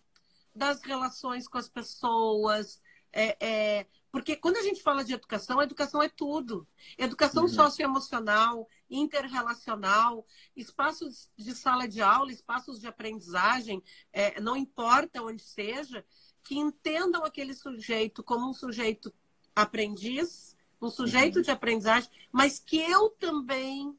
das 0.54 0.82
relações 0.82 1.46
com 1.46 1.58
as 1.58 1.68
pessoas, 1.68 2.80
é, 3.12 3.36
é, 3.40 3.86
porque 4.10 4.36
quando 4.36 4.56
a 4.56 4.62
gente 4.62 4.82
fala 4.82 5.04
de 5.04 5.12
educação, 5.12 5.60
a 5.60 5.64
educação 5.64 6.02
é 6.02 6.08
tudo. 6.08 6.66
Educação 6.96 7.44
uhum. 7.44 7.48
socioemocional, 7.48 8.68
interrelacional, 8.90 10.26
espaços 10.56 11.30
de 11.36 11.54
sala 11.54 11.86
de 11.86 12.00
aula, 12.00 12.32
espaços 12.32 12.80
de 12.80 12.86
aprendizagem, 12.86 13.82
é, 14.12 14.40
não 14.40 14.56
importa 14.56 15.22
onde 15.22 15.42
seja, 15.42 16.04
que 16.42 16.56
entendam 16.56 17.24
aquele 17.24 17.54
sujeito 17.54 18.22
como 18.22 18.48
um 18.48 18.54
sujeito 18.54 19.12
aprendiz, 19.54 20.56
um 20.80 20.90
sujeito 20.90 21.36
uhum. 21.36 21.42
de 21.42 21.50
aprendizagem, 21.50 22.10
mas 22.32 22.58
que 22.58 22.78
eu 22.78 23.10
também 23.10 23.96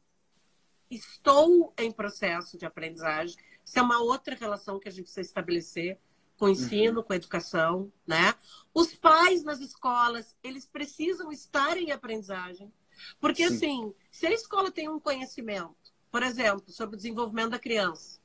estou 0.90 1.74
em 1.78 1.92
processo 1.92 2.58
de 2.58 2.66
aprendizagem. 2.66 3.38
Isso 3.64 3.78
é 3.78 3.82
uma 3.82 4.02
outra 4.02 4.34
relação 4.36 4.80
que 4.80 4.88
a 4.88 4.92
gente 4.92 5.04
precisa 5.04 5.22
estabelecer 5.22 6.00
com 6.40 6.46
o 6.46 6.50
ensino, 6.50 7.00
uhum. 7.00 7.04
com 7.04 7.14
a 7.14 7.18
educação, 7.18 7.92
né? 8.08 8.34
Os 8.74 8.96
pais 8.96 9.44
nas 9.44 9.60
escolas, 9.60 10.36
eles 10.42 10.66
precisam 10.66 11.32
estar 11.32 11.78
em 11.78 11.92
aprendizagem. 11.92 12.72
Porque, 13.20 13.48
Sim. 13.50 13.56
assim, 13.56 13.94
se 14.10 14.26
a 14.26 14.32
escola 14.32 14.72
tem 14.72 14.88
um 14.88 15.00
conhecimento, 15.00 15.76
por 16.10 16.24
exemplo, 16.24 16.64
sobre 16.72 16.96
o 16.96 16.98
desenvolvimento 16.98 17.52
da 17.52 17.60
criança, 17.60 18.20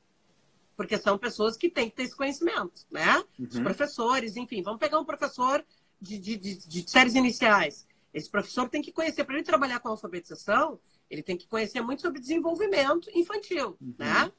porque 0.76 0.96
são 0.96 1.18
pessoas 1.18 1.56
que 1.56 1.68
têm 1.68 1.90
que 1.90 1.96
ter 1.96 2.04
esse 2.04 2.16
conhecimento, 2.16 2.86
né? 2.90 3.18
Uhum. 3.38 3.46
Os 3.50 3.58
professores, 3.58 4.36
enfim, 4.36 4.62
vamos 4.62 4.78
pegar 4.78 4.98
um 4.98 5.04
professor 5.04 5.64
de, 6.00 6.18
de, 6.18 6.36
de, 6.36 6.68
de 6.68 6.90
séries 6.90 7.14
iniciais. 7.14 7.86
Esse 8.12 8.30
professor 8.30 8.68
tem 8.68 8.80
que 8.80 8.92
conhecer, 8.92 9.24
para 9.24 9.34
ele 9.34 9.44
trabalhar 9.44 9.80
com 9.80 9.88
alfabetização, 9.88 10.78
ele 11.10 11.22
tem 11.22 11.36
que 11.36 11.48
conhecer 11.48 11.80
muito 11.80 12.02
sobre 12.02 12.20
desenvolvimento 12.20 13.10
infantil, 13.12 13.76
uhum. 13.80 13.94
né? 13.98 14.32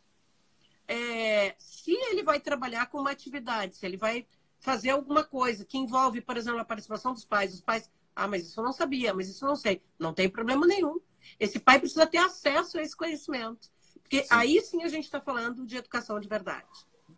É, 0.87 1.55
se 1.57 1.91
ele 1.91 2.23
vai 2.23 2.39
trabalhar 2.39 2.87
com 2.87 2.99
uma 2.99 3.11
atividade, 3.11 3.75
se 3.75 3.85
ele 3.85 3.97
vai 3.97 4.25
fazer 4.59 4.91
alguma 4.91 5.23
coisa 5.23 5.65
que 5.65 5.77
envolve, 5.77 6.21
por 6.21 6.37
exemplo, 6.37 6.59
a 6.59 6.65
participação 6.65 7.13
dos 7.13 7.25
pais, 7.25 7.53
os 7.53 7.61
pais, 7.61 7.89
ah, 8.15 8.27
mas 8.27 8.47
isso 8.47 8.59
eu 8.59 8.63
não 8.63 8.73
sabia, 8.73 9.13
mas 9.13 9.27
isso 9.29 9.43
eu 9.43 9.49
não 9.49 9.55
sei. 9.55 9.81
Não 9.99 10.13
tem 10.13 10.29
problema 10.29 10.65
nenhum. 10.65 10.99
Esse 11.39 11.59
pai 11.59 11.79
precisa 11.79 12.07
ter 12.07 12.17
acesso 12.17 12.77
a 12.77 12.81
esse 12.81 12.95
conhecimento. 12.95 13.69
Porque 14.01 14.23
sim. 14.23 14.27
aí 14.29 14.61
sim 14.61 14.83
a 14.83 14.87
gente 14.87 15.05
está 15.05 15.19
falando 15.19 15.65
de 15.67 15.77
educação 15.77 16.19
de 16.19 16.27
verdade. 16.27 16.67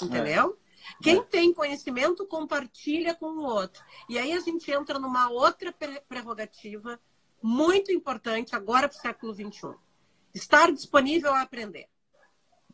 Entendeu? 0.02 0.58
É. 1.00 1.04
Quem 1.04 1.18
é. 1.18 1.24
tem 1.24 1.54
conhecimento 1.54 2.26
compartilha 2.26 3.14
com 3.14 3.28
o 3.28 3.44
outro. 3.44 3.84
E 4.10 4.18
aí 4.18 4.34
a 4.34 4.40
gente 4.40 4.72
entra 4.72 4.98
numa 4.98 5.30
outra 5.30 5.74
prerrogativa 6.08 7.00
muito 7.42 7.92
importante 7.92 8.56
agora 8.56 8.90
para 8.90 8.98
o 8.98 9.02
século 9.02 9.34
XXI. 9.34 9.76
Estar 10.34 10.72
disponível 10.72 11.34
a 11.34 11.42
aprender. 11.42 11.88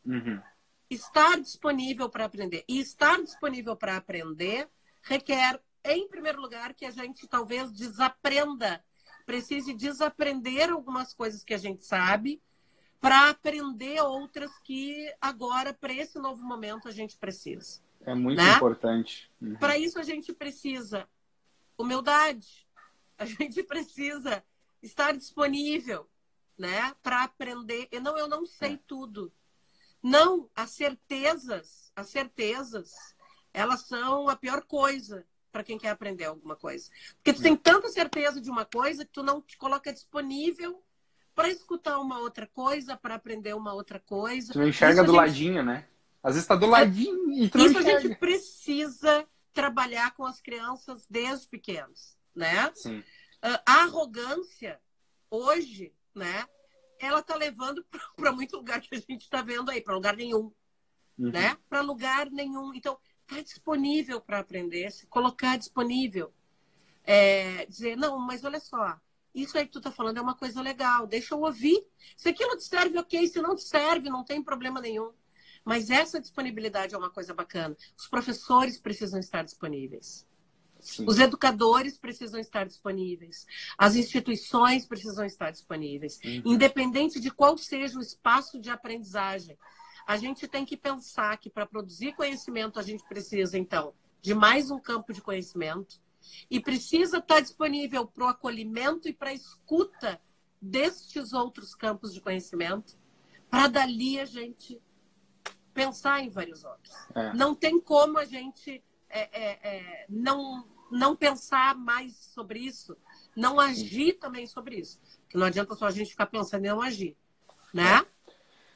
Uhum. 0.05 0.41
Estar 0.89 1.39
disponível 1.39 2.09
para 2.09 2.25
aprender. 2.25 2.63
E 2.67 2.79
estar 2.79 3.21
disponível 3.21 3.75
para 3.75 3.97
aprender 3.97 4.69
requer, 5.03 5.61
em 5.83 6.07
primeiro 6.07 6.41
lugar, 6.41 6.73
que 6.73 6.85
a 6.85 6.91
gente 6.91 7.27
talvez 7.27 7.71
desaprenda, 7.71 8.83
precise 9.25 9.73
desaprender 9.73 10.71
algumas 10.71 11.13
coisas 11.13 11.43
que 11.43 11.53
a 11.53 11.57
gente 11.57 11.85
sabe 11.85 12.41
para 12.99 13.29
aprender 13.29 14.01
outras 14.01 14.57
que 14.59 15.13
agora, 15.19 15.73
para 15.73 15.93
esse 15.93 16.17
novo 16.19 16.41
momento, 16.41 16.87
a 16.87 16.91
gente 16.91 17.17
precisa. 17.17 17.81
É 18.05 18.15
muito 18.15 18.41
né? 18.41 18.55
importante. 18.55 19.29
Uhum. 19.41 19.55
Para 19.55 19.77
isso, 19.77 19.99
a 19.99 20.03
gente 20.03 20.31
precisa 20.33 21.07
humildade, 21.77 22.65
a 23.17 23.25
gente 23.27 23.61
precisa 23.63 24.43
estar 24.81 25.13
disponível 25.13 26.09
né, 26.57 26.93
para 27.03 27.23
aprender. 27.23 27.89
E 27.91 27.99
não, 27.99 28.17
eu 28.17 28.27
não 28.27 28.45
sei 28.45 28.75
é. 28.75 28.79
tudo. 28.87 29.31
Não, 30.03 30.49
as 30.53 30.71
certezas, 30.71 31.89
as 31.95 32.09
certezas, 32.09 32.91
elas 33.53 33.87
são 33.87 34.27
a 34.27 34.35
pior 34.35 34.61
coisa 34.65 35.25
para 35.49 35.63
quem 35.63 35.77
quer 35.77 35.89
aprender 35.89 36.25
alguma 36.25 36.57
coisa. 36.57 36.89
Porque 37.15 37.31
tu 37.31 37.41
tem 37.41 37.55
tanta 37.55 37.87
certeza 37.89 38.41
de 38.41 38.49
uma 38.49 38.65
coisa 38.65 39.05
que 39.05 39.11
tu 39.11 39.23
não 39.23 39.41
te 39.41 39.55
coloca 39.55 39.93
disponível 39.93 40.83
para 41.33 41.47
escutar 41.49 41.99
uma 41.99 42.19
outra 42.19 42.45
coisa, 42.47 42.97
para 42.97 43.15
aprender 43.15 43.53
uma 43.55 43.73
outra 43.73 43.99
coisa. 43.99 44.51
Tu 44.51 44.59
não 44.59 44.67
enxerga 44.67 45.01
isso 45.01 45.05
do 45.05 45.11
gente... 45.13 45.21
ladinho, 45.21 45.63
né? 45.63 45.87
Às 46.21 46.33
vezes 46.33 46.43
está 46.43 46.55
do 46.55 46.65
ladinho 46.65 47.31
e 47.31 47.49
tu 47.49 47.57
não 47.57 47.65
Isso 47.65 47.79
enxerga. 47.79 47.97
a 47.97 48.01
gente 48.01 48.15
precisa 48.15 49.27
trabalhar 49.53 50.13
com 50.15 50.25
as 50.25 50.41
crianças 50.41 51.05
desde 51.09 51.47
pequenos, 51.47 52.17
né? 52.35 52.71
Sim. 52.75 53.03
Ah, 53.41 53.61
a 53.65 53.73
arrogância, 53.83 54.79
hoje, 55.29 55.93
né? 56.15 56.47
Ela 56.99 57.19
está 57.19 57.35
levando 57.35 57.85
para 58.15 58.31
muito 58.31 58.57
lugar 58.57 58.81
que 58.81 58.95
a 58.95 58.99
gente 58.99 59.23
está 59.23 59.41
vendo 59.41 59.69
aí, 59.69 59.81
para 59.81 59.95
lugar 59.95 60.15
nenhum, 60.15 60.51
uhum. 61.17 61.31
né? 61.31 61.57
Para 61.69 61.81
lugar 61.81 62.29
nenhum. 62.29 62.73
Então, 62.73 62.97
tá 63.27 63.41
disponível 63.41 64.21
para 64.21 64.39
aprender, 64.39 64.91
se 64.91 65.07
colocar 65.07 65.57
disponível. 65.57 66.33
É, 67.03 67.65
dizer, 67.65 67.97
não, 67.97 68.17
mas 68.17 68.43
olha 68.45 68.59
só, 68.59 68.97
isso 69.33 69.57
aí 69.57 69.65
que 69.65 69.71
tu 69.71 69.81
tá 69.81 69.91
falando 69.91 70.17
é 70.17 70.21
uma 70.21 70.35
coisa 70.35 70.61
legal, 70.61 71.07
deixa 71.07 71.33
eu 71.33 71.41
ouvir. 71.41 71.83
Se 72.15 72.29
aquilo 72.29 72.55
te 72.55 72.63
serve, 72.63 72.99
ok. 72.99 73.27
Se 73.27 73.41
não 73.41 73.55
te 73.55 73.63
serve, 73.63 74.09
não 74.09 74.23
tem 74.23 74.43
problema 74.43 74.79
nenhum. 74.79 75.11
Mas 75.65 75.89
essa 75.89 76.19
disponibilidade 76.19 76.93
é 76.93 76.97
uma 76.97 77.09
coisa 77.09 77.33
bacana. 77.33 77.75
Os 77.97 78.07
professores 78.07 78.77
precisam 78.77 79.19
estar 79.19 79.43
disponíveis. 79.43 80.27
Sim. 80.83 81.05
Os 81.07 81.17
educadores 81.17 81.97
precisam 81.97 82.39
estar 82.39 82.65
disponíveis. 82.65 83.47
As 83.77 83.95
instituições 83.95 84.85
precisam 84.85 85.25
estar 85.25 85.49
disponíveis. 85.49 86.19
Uhum. 86.23 86.41
Independente 86.45 87.19
de 87.21 87.31
qual 87.31 87.57
seja 87.57 87.97
o 87.97 88.01
espaço 88.01 88.59
de 88.59 88.69
aprendizagem. 88.69 89.57
A 90.05 90.17
gente 90.17 90.45
tem 90.45 90.65
que 90.65 90.75
pensar 90.75 91.37
que 91.37 91.49
para 91.49 91.65
produzir 91.65 92.13
conhecimento, 92.13 92.79
a 92.79 92.83
gente 92.83 93.03
precisa, 93.05 93.57
então, 93.57 93.93
de 94.21 94.33
mais 94.33 94.69
um 94.69 94.77
campo 94.77 95.13
de 95.13 95.21
conhecimento 95.21 96.01
e 96.51 96.59
precisa 96.59 97.19
estar 97.19 97.39
disponível 97.39 98.05
para 98.05 98.25
o 98.25 98.27
acolhimento 98.27 99.07
e 99.07 99.13
para 99.13 99.29
a 99.29 99.33
escuta 99.33 100.19
destes 100.61 101.31
outros 101.31 101.73
campos 101.73 102.13
de 102.13 102.19
conhecimento, 102.19 102.97
para 103.49 103.67
dali 103.67 104.19
a 104.19 104.25
gente 104.25 104.81
pensar 105.73 106.21
em 106.21 106.29
vários 106.29 106.63
outros. 106.63 106.93
É. 107.15 107.33
Não 107.33 107.55
tem 107.55 107.79
como 107.79 108.17
a 108.17 108.25
gente 108.25 108.83
é, 109.13 109.29
é, 109.31 109.59
é, 109.63 110.05
não, 110.09 110.65
não 110.93 111.15
pensar 111.15 111.75
mais 111.75 112.15
sobre 112.15 112.59
isso, 112.59 112.95
não 113.35 113.59
agir 113.59 114.13
também 114.13 114.45
sobre 114.45 114.77
isso. 114.77 114.99
Porque 115.23 115.37
não 115.37 115.47
adianta 115.47 115.75
só 115.75 115.87
a 115.87 115.91
gente 115.91 116.11
ficar 116.11 116.27
pensando 116.27 116.65
em 116.65 116.69
não 116.69 116.81
agir. 116.81 117.17
Né? 117.73 118.05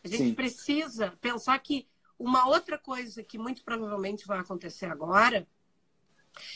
A 0.03 0.07
gente 0.07 0.23
Sim. 0.23 0.33
precisa 0.33 1.13
pensar 1.21 1.57
que 1.59 1.87
uma 2.17 2.47
outra 2.47 2.77
coisa 2.77 3.21
que 3.23 3.37
muito 3.37 3.63
provavelmente 3.63 4.25
vai 4.25 4.39
acontecer 4.39 4.87
agora 4.87 5.47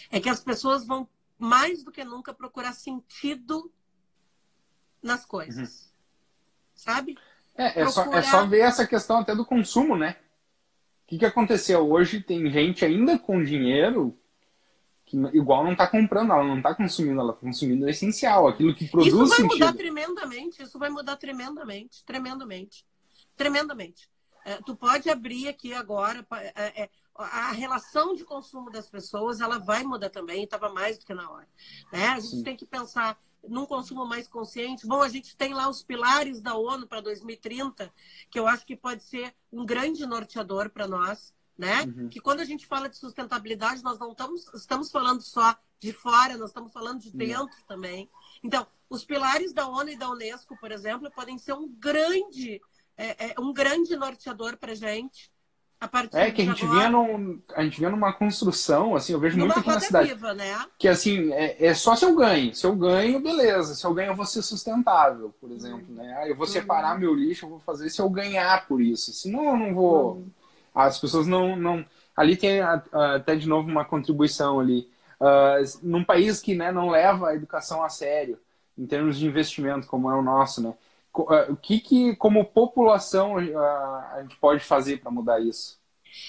é 0.10 0.20
que 0.20 0.30
as 0.30 0.40
pessoas 0.40 0.86
vão 0.86 1.08
mais 1.38 1.84
do 1.84 1.92
que 1.92 2.04
nunca 2.04 2.34
procurar 2.34 2.74
sentido 2.74 3.72
nas 5.02 5.26
coisas. 5.26 5.82
Uhum. 5.82 5.90
Sabe? 6.76 7.18
É, 7.56 7.82
é, 7.82 7.84
procurar... 7.84 7.92
só, 7.92 8.14
é 8.14 8.22
só 8.24 8.46
ver 8.48 8.62
essa 8.62 8.88
questão 8.88 9.20
até 9.20 9.36
do 9.36 9.46
consumo, 9.46 9.96
né? 9.96 10.18
O 11.04 11.08
que, 11.08 11.20
que 11.20 11.26
aconteceu? 11.26 11.88
Hoje 11.88 12.22
tem 12.22 12.50
gente 12.50 12.84
ainda 12.86 13.20
com 13.20 13.44
dinheiro 13.44 14.18
que 15.12 15.38
igual 15.38 15.64
não 15.64 15.74
está 15.74 15.88
comprando, 15.88 16.32
ela 16.32 16.44
não 16.44 16.58
está 16.58 16.74
consumindo, 16.74 17.20
ela 17.20 17.32
está 17.32 17.42
consumindo 17.42 17.86
o 17.86 17.90
essencial, 17.90 18.48
aquilo 18.48 18.74
que 18.74 18.88
produz 18.88 19.12
sentido. 19.12 19.24
Isso 19.24 19.30
vai 19.30 19.50
sentido. 19.50 19.66
mudar 19.66 19.78
tremendamente, 19.78 20.64
isso 20.64 20.80
vai 20.80 20.90
mudar 20.90 21.18
tremendamente, 21.18 22.04
tremendamente, 22.06 22.86
tremendamente. 23.36 24.10
É, 24.44 24.56
tu 24.66 24.76
pode 24.76 25.10
abrir 25.10 25.48
aqui 25.50 25.74
agora, 25.74 26.26
é, 26.56 26.84
é, 26.84 26.90
a 27.16 27.52
relação 27.52 28.16
de 28.16 28.24
consumo 28.24 28.72
das 28.72 28.90
pessoas 28.90 29.40
ela 29.40 29.60
vai 29.60 29.84
mudar 29.84 30.10
também, 30.10 30.44
estava 30.44 30.70
mais 30.70 30.98
do 30.98 31.06
que 31.06 31.14
na 31.14 31.30
hora. 31.30 31.48
Né? 31.92 32.08
A 32.08 32.20
gente 32.20 32.38
Sim. 32.38 32.44
tem 32.44 32.56
que 32.56 32.66
pensar 32.66 33.20
num 33.48 33.66
consumo 33.66 34.06
mais 34.06 34.28
consciente. 34.28 34.88
Bom, 34.88 35.02
a 35.02 35.10
gente 35.10 35.36
tem 35.36 35.54
lá 35.54 35.70
os 35.70 35.84
pilares 35.84 36.42
da 36.42 36.56
ONU 36.56 36.88
para 36.88 37.02
2030, 37.02 37.92
que 38.30 38.40
eu 38.40 38.48
acho 38.48 38.66
que 38.66 38.76
pode 38.76 39.04
ser 39.04 39.34
um 39.52 39.66
grande 39.66 40.06
norteador 40.06 40.70
para 40.70 40.88
nós. 40.88 41.34
Né? 41.62 41.84
Uhum. 41.84 42.10
Que 42.10 42.20
quando 42.20 42.40
a 42.40 42.44
gente 42.44 42.66
fala 42.66 42.90
de 42.90 42.98
sustentabilidade, 42.98 43.84
nós 43.84 44.00
não 44.00 44.14
estamos, 44.14 44.52
estamos 44.56 44.90
falando 44.90 45.22
só 45.22 45.56
de 45.80 45.94
fora, 45.94 46.36
nós 46.36 46.50
estamos 46.50 46.74
falando 46.74 47.00
de 47.00 47.12
dentro 47.12 47.44
uhum. 47.44 47.68
também. 47.68 48.10
Então, 48.44 48.66
os 48.90 49.06
pilares 49.06 49.54
da 49.54 49.68
ONU 49.68 49.90
e 49.90 49.96
da 49.96 50.10
Unesco, 50.10 50.58
por 50.60 50.72
exemplo, 50.72 51.12
podem 51.12 51.38
ser 51.38 51.54
um 51.54 51.68
grande, 51.68 52.60
é, 52.98 53.28
é, 53.28 53.36
um 53.40 53.54
grande 53.54 53.96
norteador 53.96 54.58
para 54.58 54.72
a 54.72 54.76
gente 54.76 55.32
é 56.14 56.30
que 56.30 56.44
a 56.44 56.46
gente 56.46 56.64
agora... 56.64 56.90
num, 56.92 57.42
a 57.56 57.64
gente 57.64 57.80
vinha 57.80 57.90
numa 57.90 58.14
construção, 58.14 58.96
assim, 58.96 59.14
eu 59.14 59.20
vejo 59.20 59.36
muito 59.40 59.58
aqui 59.58 59.68
na 59.68 59.80
cidade. 59.80 60.10
Viva, 60.10 60.32
né? 60.32 60.64
Que 60.78 60.88
assim, 60.88 61.34
é, 61.34 61.66
é, 61.66 61.74
só 61.74 61.96
se 61.96 62.06
eu 62.06 62.16
ganho. 62.16 62.54
Se 62.54 62.68
eu 62.68 62.76
ganho, 62.76 63.20
beleza. 63.20 63.74
Se 63.74 63.84
eu 63.84 63.92
ganho, 63.92 64.12
eu 64.12 64.16
vou 64.16 64.26
ser 64.28 64.44
sustentável, 64.44 65.34
por 65.42 65.52
exemplo. 65.52 65.84
Uhum. 65.90 65.96
Né? 65.96 66.30
Eu 66.30 66.36
vou 66.36 66.46
uhum. 66.46 66.52
separar 66.52 67.00
meu 67.00 67.16
lixo, 67.16 67.46
eu 67.46 67.50
vou 67.50 67.60
fazer 67.60 67.90
se 67.90 68.00
eu 68.00 68.08
ganhar 68.12 68.68
por 68.68 68.80
isso. 68.80 69.12
Senão 69.12 69.44
eu 69.46 69.58
não 69.58 69.74
vou. 69.74 70.24
As 70.74 71.00
pessoas 71.00 71.28
não. 71.28 71.56
não... 71.56 71.86
Ali 72.16 72.36
tem 72.36 72.62
até 72.62 73.36
de 73.36 73.48
novo 73.48 73.70
uma 73.70 73.86
contribuição 73.86 74.60
ali. 74.60 74.90
Uh, 75.20 75.80
num 75.82 76.04
país 76.04 76.42
que 76.42 76.56
né, 76.56 76.72
não 76.72 76.90
leva 76.90 77.30
a 77.30 77.36
educação 77.36 77.84
a 77.84 77.90
sério, 77.90 78.40
em 78.78 78.86
termos 78.86 79.18
de 79.18 79.26
investimento, 79.26 79.88
como 79.88 80.10
é 80.10 80.16
o 80.16 80.22
nosso, 80.22 80.62
né? 80.62 80.74
o 81.14 81.56
que, 81.58 81.80
que 81.80 82.16
como 82.16 82.46
população, 82.46 83.38
a 83.38 84.20
gente 84.22 84.38
pode 84.38 84.64
fazer 84.64 85.02
para 85.02 85.12
mudar 85.12 85.40
isso? 85.42 85.80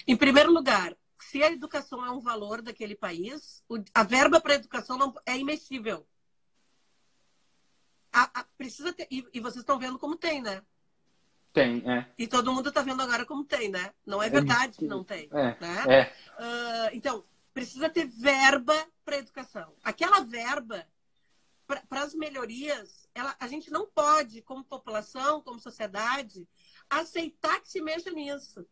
Em 0.07 0.17
primeiro 0.17 0.53
lugar, 0.53 0.97
se 1.19 1.43
a 1.43 1.51
educação 1.51 2.05
é 2.05 2.11
um 2.11 2.21
valor 2.21 2.63
daquele 2.63 2.97
país, 2.97 3.63
a 3.95 4.03
verba 4.03 4.41
para 4.41 4.55
a 4.55 4.57
educação 4.57 4.99
não, 4.99 5.15
é 5.25 5.39
imexível. 5.39 6.07
A, 8.13 8.41
a, 8.41 8.45
precisa 8.59 8.93
ter, 8.93 9.07
e, 9.11 9.27
e, 9.33 9.41
vocês 9.41 9.63
estão 9.63 9.79
vendo 9.79 9.99
como 9.99 10.17
tem, 10.17 10.43
né? 10.43 10.63
Tem, 11.53 11.83
é. 11.87 12.07
E 12.17 12.27
todo 12.27 12.53
mundo 12.53 12.71
está 12.71 12.81
vendo 12.81 13.03
agora 13.03 13.27
como 13.27 13.45
tem, 13.45 13.69
né? 13.69 13.93
Não 14.07 14.23
é, 14.23 14.27
é 14.27 14.31
verdade 14.31 14.79
que 14.79 14.87
não 14.87 15.05
tem. 15.05 15.29
É, 15.33 15.57
né? 15.61 15.85
é. 15.89 16.13
Uh, 16.39 16.91
então, 16.95 17.25
precisa 17.53 17.91
ter 17.91 18.07
verba 18.07 18.75
para 19.05 19.19
educação. 19.19 19.75
Aquela 19.85 20.21
verba 20.21 20.87
para 21.67 22.03
as 22.03 22.15
melhorias, 22.15 23.09
ela, 23.15 23.35
a 23.39 23.47
gente 23.47 23.71
não 23.71 23.87
pode, 23.87 24.43
como 24.43 24.65
população, 24.65 25.41
como 25.41 25.61
sociedade, 25.61 26.47
aceitar 26.89 27.61
que 27.61 27.69
se 27.69 27.81
mexa 27.81 28.11
nisso. 28.11 28.67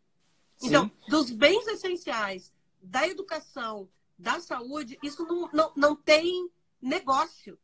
Sim. 0.56 0.68
Então, 0.68 0.90
dos 1.08 1.30
bens 1.30 1.66
essenciais, 1.66 2.52
da 2.82 3.06
educação, 3.06 3.88
da 4.18 4.40
saúde, 4.40 4.98
isso 5.02 5.24
não, 5.24 5.48
não, 5.52 5.72
não 5.76 5.96
tem 5.96 6.50
negócio. 6.80 7.58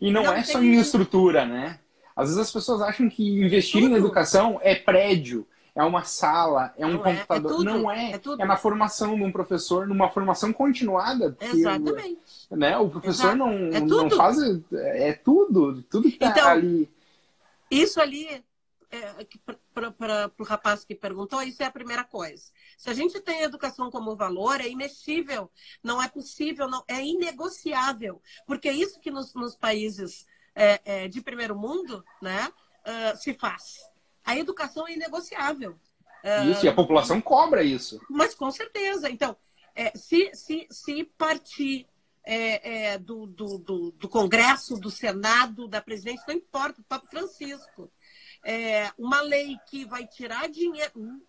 E 0.00 0.10
não, 0.10 0.24
não 0.24 0.32
é 0.32 0.44
só 0.44 0.62
infraestrutura, 0.62 1.46
né? 1.46 1.80
Às 2.16 2.28
vezes 2.28 2.40
as 2.40 2.52
pessoas 2.52 2.80
acham 2.80 3.08
que 3.08 3.22
investir 3.22 3.82
Tudo. 3.82 3.94
em 3.94 3.98
educação 3.98 4.58
é 4.62 4.74
prédio, 4.74 5.46
é 5.74 5.82
uma 5.82 6.04
sala, 6.04 6.72
é 6.78 6.86
um 6.86 6.92
não 6.92 7.02
computador. 7.02 7.52
É, 7.52 7.60
é 7.60 7.64
não 7.64 7.90
é. 7.90 8.12
É, 8.12 8.20
é, 8.38 8.44
na 8.44 8.56
formação 8.56 9.16
de 9.16 9.22
um 9.22 9.32
professor, 9.32 9.88
numa 9.88 10.08
formação 10.08 10.52
continuada. 10.52 11.36
Exatamente. 11.40 12.20
né, 12.50 12.78
o 12.78 12.88
professor 12.88 13.34
Exato. 13.34 13.36
não, 13.36 13.50
é 13.50 13.80
não 13.80 14.10
faz. 14.10 14.38
É 14.72 15.12
tudo, 15.12 15.82
tudo 15.82 16.08
que 16.08 16.14
está 16.14 16.28
então, 16.28 16.48
ali. 16.48 16.88
Isso 17.68 18.00
ali, 18.00 18.28
é, 18.88 19.26
para 19.74 20.30
o 20.38 20.44
rapaz 20.44 20.84
que 20.84 20.94
perguntou, 20.94 21.42
isso 21.42 21.60
é 21.64 21.66
a 21.66 21.72
primeira 21.72 22.04
coisa. 22.04 22.44
Se 22.78 22.88
a 22.88 22.94
gente 22.94 23.20
tem 23.20 23.42
educação 23.42 23.90
como 23.90 24.14
valor, 24.14 24.60
é 24.60 24.68
imexível, 24.68 25.50
não 25.82 26.00
é 26.00 26.08
possível, 26.08 26.68
não, 26.68 26.84
é 26.86 27.04
inegociável. 27.04 28.22
Porque 28.46 28.68
é 28.68 28.72
isso 28.72 29.00
que 29.00 29.10
nos, 29.10 29.34
nos 29.34 29.56
países 29.56 30.24
é, 30.54 30.80
é, 30.84 31.08
de 31.08 31.20
primeiro 31.20 31.56
mundo 31.56 32.04
né, 32.22 32.48
uh, 32.86 33.16
se 33.16 33.34
faz 33.34 33.94
a 34.24 34.36
educação 34.36 34.88
é 34.88 34.94
inegociável. 34.94 35.78
Isso, 36.50 36.64
e 36.64 36.68
a 36.68 36.74
população 36.74 37.20
cobra 37.20 37.62
isso. 37.62 38.00
Mas 38.08 38.34
com 38.34 38.50
certeza. 38.50 39.10
Então, 39.10 39.36
é, 39.74 39.92
se, 39.94 40.30
se, 40.32 40.66
se 40.70 41.04
partir 41.18 41.86
é, 42.24 42.92
é, 42.92 42.98
do, 42.98 43.26
do, 43.26 43.58
do, 43.58 43.90
do, 43.90 44.08
Congresso, 44.08 44.76
do 44.76 44.90
Senado, 44.90 45.68
da 45.68 45.82
presidência, 45.82 46.24
não 46.26 46.34
importa, 46.34 46.80
o 46.80 46.84
Papa 46.84 47.06
Francisco. 47.06 47.92
É, 48.42 48.90
uma 48.96 49.20
lei 49.20 49.58
que 49.68 49.84
vai 49.84 50.06
tirar 50.06 50.48
dinheiro, 50.48 50.92
hum, 50.96 51.20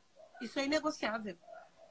isso 0.42 0.58
é 0.60 0.66
inegociável. 0.66 1.38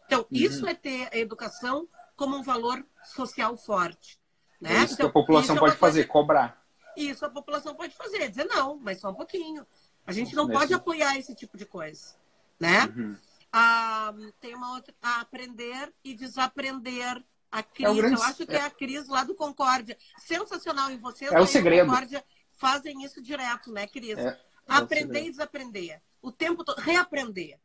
Então, 0.06 0.20
uhum. 0.20 0.26
isso 0.30 0.66
é 0.66 0.74
ter 0.74 1.08
a 1.12 1.18
educação 1.18 1.86
como 2.16 2.36
um 2.36 2.42
valor 2.42 2.84
social 3.04 3.56
forte. 3.56 4.18
Né? 4.60 4.70
É 4.70 4.84
isso 4.84 4.94
então, 4.94 5.06
que 5.06 5.10
a 5.10 5.12
população 5.12 5.56
é 5.56 5.60
pode 5.60 5.76
fazer, 5.76 6.04
cobrar. 6.04 6.63
Isso 6.96 7.24
a 7.24 7.30
população 7.30 7.74
pode 7.74 7.94
fazer, 7.94 8.28
dizer 8.28 8.44
não, 8.44 8.78
mas 8.78 9.00
só 9.00 9.10
um 9.10 9.14
pouquinho. 9.14 9.66
A 10.06 10.12
gente 10.12 10.34
não 10.34 10.48
pode 10.48 10.74
apoiar 10.74 11.16
esse 11.18 11.34
tipo 11.34 11.56
de 11.56 11.64
coisa. 11.64 12.14
Né? 12.60 12.84
Uhum. 12.86 13.16
Ah, 13.52 14.12
tem 14.40 14.54
uma 14.54 14.74
outra. 14.74 14.94
A 15.02 15.20
aprender 15.20 15.92
e 16.02 16.14
desaprender. 16.14 17.24
A 17.50 17.62
Cris, 17.62 17.88
é 17.88 17.94
grande... 17.94 18.16
eu 18.16 18.22
acho 18.24 18.46
que 18.46 18.56
é. 18.56 18.60
a 18.62 18.70
Cris 18.70 19.06
lá 19.06 19.22
do 19.22 19.34
Concórdia. 19.34 19.96
Sensacional 20.18 20.90
em 20.90 20.98
vocês. 20.98 21.30
É 21.30 21.40
o 21.40 21.46
segredo. 21.46 21.86
Concórdia 21.86 22.24
fazem 22.50 23.04
isso 23.04 23.22
direto, 23.22 23.70
né, 23.72 23.86
Cris? 23.86 24.18
É, 24.18 24.28
é 24.28 24.38
aprender 24.66 25.22
e 25.22 25.30
desaprender. 25.30 26.02
O 26.20 26.32
tempo 26.32 26.64
todo. 26.64 26.78
Reaprender. 26.80 27.60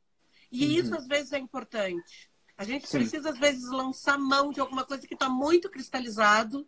E 0.52 0.66
uhum. 0.66 0.72
isso 0.72 0.96
às 0.96 1.08
vezes 1.08 1.34
é 1.34 1.40
importante. 1.40 2.30
A 2.56 2.64
gente 2.64 2.88
Sim. 2.88 3.00
precisa, 3.00 3.30
às 3.30 3.40
vezes, 3.40 3.70
lançar 3.70 4.18
mão 4.18 4.52
de 4.52 4.60
alguma 4.60 4.84
coisa 4.84 5.08
que 5.08 5.14
está 5.14 5.30
muito 5.30 5.70
cristalizado, 5.70 6.68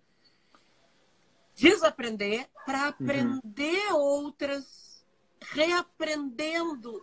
desaprender, 1.55 2.49
para 2.65 2.83
uhum. 2.83 2.87
aprender 2.89 3.93
uhum. 3.93 3.99
outras, 3.99 5.05
reaprendendo 5.51 7.01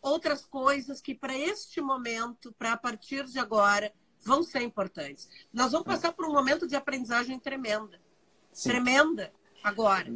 outras 0.00 0.44
coisas 0.44 1.00
que 1.00 1.14
para 1.14 1.36
este 1.36 1.80
momento, 1.80 2.52
para 2.52 2.72
a 2.72 2.76
partir 2.76 3.24
de 3.24 3.38
agora, 3.38 3.92
vão 4.20 4.42
ser 4.42 4.62
importantes. 4.62 5.28
Nós 5.52 5.72
vamos 5.72 5.86
passar 5.86 6.12
por 6.12 6.26
um 6.26 6.32
momento 6.32 6.66
de 6.66 6.76
aprendizagem 6.76 7.38
tremenda. 7.38 8.00
Sim. 8.52 8.70
Tremenda 8.70 9.32
agora. 9.62 10.14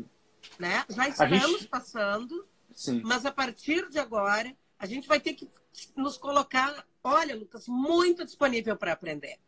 Né? 0.59 0.85
Já 0.89 1.09
estamos 1.09 1.41
gente... 1.41 1.69
passando, 1.69 2.47
Sim. 2.75 3.03
mas 3.05 3.27
a 3.27 3.33
partir 3.33 3.89
de 3.89 3.99
agora, 3.99 4.55
a 4.79 4.87
gente 4.87 5.09
vai 5.09 5.21
ter 5.21 5.35
que 5.35 5.49
nos 5.97 6.17
colocar, 6.17 6.87
olha, 7.03 7.35
Lucas, 7.35 7.67
muito 7.67 8.25
disponível 8.25 8.77
para 8.77 8.93
aprender. 8.93 9.39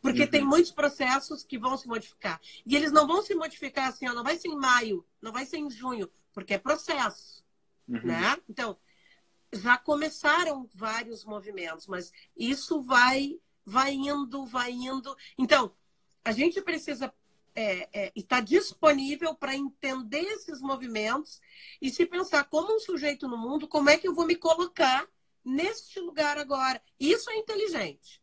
Porque 0.00 0.22
uhum. 0.22 0.30
tem 0.30 0.44
muitos 0.44 0.70
processos 0.70 1.44
que 1.44 1.58
vão 1.58 1.76
se 1.76 1.86
modificar. 1.86 2.40
E 2.64 2.76
eles 2.76 2.92
não 2.92 3.06
vão 3.06 3.22
se 3.22 3.34
modificar 3.34 3.88
assim, 3.88 4.08
ó, 4.08 4.14
não 4.14 4.24
vai 4.24 4.36
ser 4.36 4.48
em 4.48 4.56
maio, 4.56 5.04
não 5.20 5.32
vai 5.32 5.44
ser 5.44 5.58
em 5.58 5.70
junho, 5.70 6.10
porque 6.32 6.54
é 6.54 6.58
processo. 6.58 7.44
Uhum. 7.88 8.00
Né? 8.04 8.36
Então, 8.48 8.76
já 9.52 9.76
começaram 9.76 10.68
vários 10.74 11.24
movimentos, 11.24 11.86
mas 11.86 12.12
isso 12.36 12.80
vai, 12.82 13.38
vai 13.64 13.92
indo, 13.92 14.46
vai 14.46 14.70
indo. 14.70 15.16
Então, 15.36 15.74
a 16.24 16.32
gente 16.32 16.60
precisa 16.62 17.12
é, 17.54 17.88
é, 17.92 18.12
estar 18.14 18.40
disponível 18.40 19.34
para 19.34 19.56
entender 19.56 20.22
esses 20.22 20.60
movimentos 20.60 21.40
e 21.80 21.90
se 21.90 22.06
pensar 22.06 22.44
como 22.44 22.76
um 22.76 22.78
sujeito 22.78 23.26
no 23.26 23.36
mundo, 23.36 23.66
como 23.66 23.90
é 23.90 23.98
que 23.98 24.06
eu 24.06 24.14
vou 24.14 24.26
me 24.26 24.36
colocar 24.36 25.06
neste 25.44 25.98
lugar 26.00 26.38
agora. 26.38 26.80
Isso 26.98 27.30
é 27.30 27.36
inteligente. 27.36 28.19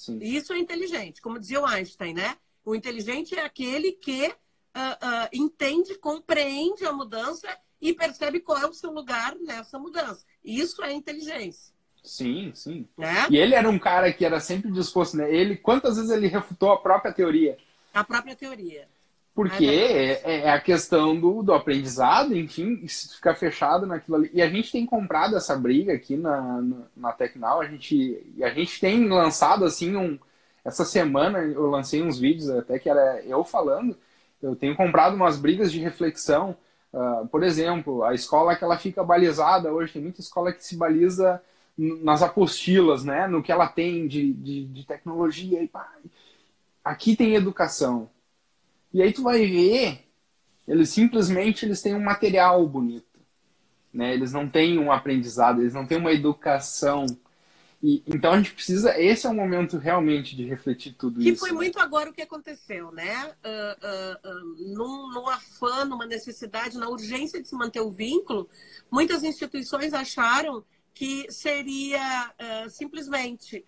Sim. 0.00 0.18
Isso 0.22 0.54
é 0.54 0.58
inteligente, 0.58 1.20
como 1.20 1.38
dizia 1.38 1.60
o 1.60 1.66
Einstein, 1.66 2.14
né? 2.14 2.34
O 2.64 2.74
inteligente 2.74 3.38
é 3.38 3.44
aquele 3.44 3.92
que 3.92 4.28
uh, 4.28 4.30
uh, 4.30 5.28
entende, 5.30 5.94
compreende 5.96 6.86
a 6.86 6.92
mudança 6.92 7.46
e 7.78 7.92
percebe 7.92 8.40
qual 8.40 8.56
é 8.56 8.66
o 8.66 8.72
seu 8.72 8.90
lugar 8.90 9.36
nessa 9.36 9.78
mudança. 9.78 10.24
Isso 10.42 10.82
é 10.82 10.90
inteligência. 10.90 11.74
Sim, 12.02 12.50
sim. 12.54 12.88
Né? 12.96 13.26
E 13.28 13.36
ele 13.36 13.54
era 13.54 13.68
um 13.68 13.78
cara 13.78 14.10
que 14.10 14.24
era 14.24 14.40
sempre 14.40 14.72
disposto, 14.72 15.18
né? 15.18 15.30
Ele, 15.30 15.54
quantas 15.54 15.96
vezes 15.96 16.10
ele 16.10 16.28
refutou 16.28 16.72
a 16.72 16.80
própria 16.80 17.12
teoria? 17.12 17.58
A 17.92 18.02
própria 18.02 18.34
teoria. 18.34 18.88
Porque 19.34 19.64
é, 19.64 20.40
é, 20.40 20.50
a 20.50 20.60
questão 20.60 21.18
do, 21.18 21.42
do 21.42 21.52
aprendizado, 21.52 22.36
enfim, 22.36 22.86
ficar 22.86 23.34
fechado 23.34 23.86
naquilo 23.86 24.16
ali. 24.16 24.30
E 24.34 24.42
a 24.42 24.48
gente 24.50 24.72
tem 24.72 24.84
comprado 24.84 25.36
essa 25.36 25.56
briga 25.56 25.92
aqui 25.92 26.16
na, 26.16 26.60
na, 26.60 26.76
na 26.96 27.12
Tecnal, 27.12 27.60
a 27.60 27.66
gente, 27.66 28.20
a 28.42 28.50
gente 28.50 28.80
tem 28.80 29.08
lançado 29.08 29.64
assim 29.64 29.96
um. 29.96 30.18
Essa 30.64 30.84
semana 30.84 31.38
eu 31.38 31.70
lancei 31.70 32.02
uns 32.02 32.18
vídeos 32.18 32.50
até 32.50 32.78
que 32.78 32.90
era 32.90 33.22
eu 33.24 33.44
falando. 33.44 33.96
Eu 34.42 34.56
tenho 34.56 34.76
comprado 34.76 35.14
umas 35.14 35.38
brigas 35.38 35.72
de 35.72 35.78
reflexão 35.78 36.56
Uh, 36.92 37.26
por 37.28 37.44
exemplo, 37.44 38.02
a 38.02 38.14
escola 38.14 38.56
que 38.56 38.64
ela 38.64 38.76
fica 38.76 39.04
balizada 39.04 39.72
hoje, 39.72 39.92
tem 39.92 40.02
muita 40.02 40.20
escola 40.20 40.52
que 40.52 40.64
se 40.64 40.76
baliza 40.76 41.40
nas 41.78 42.20
apostilas, 42.22 43.04
né? 43.04 43.26
no 43.26 43.42
que 43.42 43.52
ela 43.52 43.68
tem 43.68 44.06
de, 44.06 44.32
de, 44.34 44.66
de 44.66 44.84
tecnologia. 44.84 45.62
E, 45.62 45.68
pá, 45.68 45.88
aqui 46.84 47.16
tem 47.16 47.34
educação. 47.34 48.10
E 48.92 49.02
aí 49.02 49.12
tu 49.12 49.22
vai 49.22 49.46
ver, 49.46 50.04
eles 50.66 50.90
simplesmente 50.90 51.64
eles 51.64 51.80
têm 51.82 51.94
um 51.94 52.02
material 52.02 52.66
bonito. 52.68 53.06
Né? 53.92 54.14
Eles 54.14 54.32
não 54.32 54.48
têm 54.48 54.78
um 54.78 54.92
aprendizado, 54.92 55.60
eles 55.60 55.74
não 55.74 55.86
têm 55.86 55.98
uma 55.98 56.12
educação 56.12 57.06
e, 57.82 58.02
então 58.06 58.32
a 58.32 58.36
gente 58.36 58.52
precisa, 58.52 59.00
esse 59.00 59.26
é 59.26 59.30
o 59.30 59.34
momento 59.34 59.78
realmente 59.78 60.36
de 60.36 60.44
refletir 60.44 60.92
tudo 60.92 61.18
que 61.18 61.30
isso. 61.30 61.42
Que 61.42 61.48
foi 61.48 61.56
muito 61.56 61.78
agora 61.78 62.10
o 62.10 62.12
que 62.12 62.20
aconteceu, 62.20 62.92
né? 62.92 63.34
Uh, 63.42 64.28
uh, 64.28 64.30
uh, 64.30 64.74
num, 64.74 65.10
num 65.10 65.26
afã, 65.28 65.84
numa 65.86 66.04
necessidade, 66.04 66.76
na 66.76 66.88
urgência 66.88 67.40
de 67.40 67.48
se 67.48 67.54
manter 67.54 67.80
o 67.80 67.90
vínculo, 67.90 68.48
muitas 68.90 69.24
instituições 69.24 69.94
acharam 69.94 70.62
que 70.92 71.30
seria 71.32 72.34
simplesmente 72.68 73.64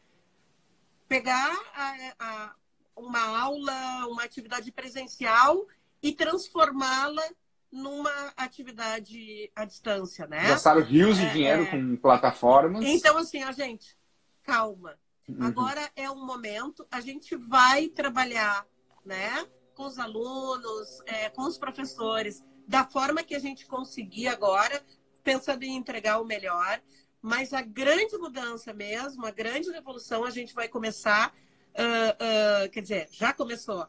pegar 1.08 1.50
a, 1.74 2.14
a, 2.18 2.54
uma 2.96 3.20
aula, 3.20 4.06
uma 4.08 4.24
atividade 4.24 4.70
presencial 4.70 5.66
e 6.02 6.12
transformá-la 6.12 7.22
numa 7.70 8.32
atividade 8.36 9.50
à 9.56 9.64
distância, 9.64 10.26
né? 10.26 10.48
Gastaram 10.48 10.82
rios 10.82 11.16
de 11.16 11.24
é, 11.24 11.32
dinheiro 11.32 11.62
é... 11.62 11.66
com 11.66 11.96
plataformas. 11.96 12.84
Então, 12.84 13.16
assim, 13.16 13.42
a 13.42 13.52
gente, 13.52 13.96
calma. 14.42 14.98
Uhum. 15.26 15.46
Agora 15.46 15.90
é 15.96 16.10
um 16.10 16.24
momento, 16.24 16.86
a 16.90 17.00
gente 17.00 17.34
vai 17.34 17.88
trabalhar, 17.88 18.66
né? 19.04 19.46
Com 19.74 19.84
os 19.84 19.98
alunos, 19.98 21.00
é, 21.06 21.30
com 21.30 21.42
os 21.42 21.56
professores, 21.56 22.44
da 22.68 22.84
forma 22.84 23.22
que 23.22 23.34
a 23.34 23.38
gente 23.38 23.66
conseguir 23.66 24.28
agora, 24.28 24.82
pensando 25.24 25.62
em 25.62 25.76
entregar 25.76 26.20
o 26.20 26.26
melhor. 26.26 26.80
Mas 27.22 27.54
a 27.54 27.62
grande 27.62 28.18
mudança 28.18 28.74
mesmo, 28.74 29.24
a 29.24 29.30
grande 29.30 29.70
revolução, 29.70 30.24
a 30.24 30.30
gente 30.30 30.52
vai 30.52 30.68
começar, 30.68 31.32
uh, 31.76 32.66
uh, 32.66 32.70
quer 32.70 32.80
dizer, 32.80 33.08
já 33.10 33.32
começou. 33.32 33.86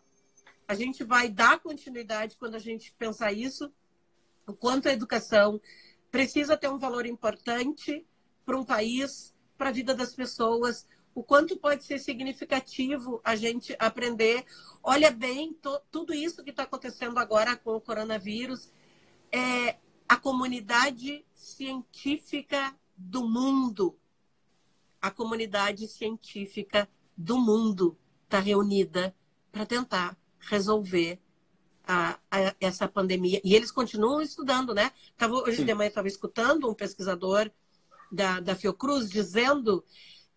A 0.67 0.75
gente 0.75 1.03
vai 1.03 1.29
dar 1.29 1.59
continuidade 1.59 2.38
quando 2.38 2.55
a 2.55 2.59
gente 2.59 2.93
pensar 2.93 3.31
isso, 3.34 3.71
o 4.47 4.53
quanto 4.53 4.88
a 4.88 4.93
educação 4.93 5.59
precisa 6.11 6.57
ter 6.57 6.69
um 6.69 6.77
valor 6.77 7.05
importante 7.05 8.05
para 8.45 8.57
um 8.57 8.63
país, 8.63 9.34
para 9.57 9.69
a 9.69 9.73
vida 9.73 9.93
das 9.93 10.13
pessoas, 10.13 10.88
o 11.15 11.23
quanto 11.23 11.57
pode 11.57 11.84
ser 11.84 11.99
significativo 11.99 13.21
a 13.23 13.36
gente 13.36 13.75
aprender. 13.77 14.45
Olha 14.81 15.11
bem, 15.11 15.53
to, 15.53 15.79
tudo 15.91 16.13
isso 16.13 16.43
que 16.43 16.49
está 16.49 16.63
acontecendo 16.63 17.17
agora 17.19 17.55
com 17.55 17.75
o 17.75 17.81
coronavírus, 17.81 18.71
é 19.31 19.77
a 20.07 20.17
comunidade 20.17 21.25
científica 21.34 22.75
do 22.95 23.27
mundo, 23.27 23.97
a 25.01 25.11
comunidade 25.11 25.88
científica 25.88 26.89
do 27.16 27.38
mundo 27.38 27.97
está 28.24 28.39
reunida 28.39 29.16
para 29.51 29.66
tentar 29.66 30.18
resolver 30.39 31.22
a, 31.86 32.18
a, 32.32 32.55
essa 32.59 32.88
pandemia. 32.88 33.41
E 33.43 33.55
eles 33.55 33.72
continuam 33.72 34.22
estudando, 34.22 34.74
né? 34.74 34.91
Tava, 35.18 35.36
hoje 35.36 35.57
Sim. 35.57 35.66
de 35.66 35.74
manhã 35.74 35.89
estava 35.89 36.07
escutando 36.07 36.70
um 36.70 36.74
pesquisador 36.74 37.51
da, 38.11 38.39
da 38.39 38.55
Fiocruz 38.55 39.09
dizendo 39.09 39.84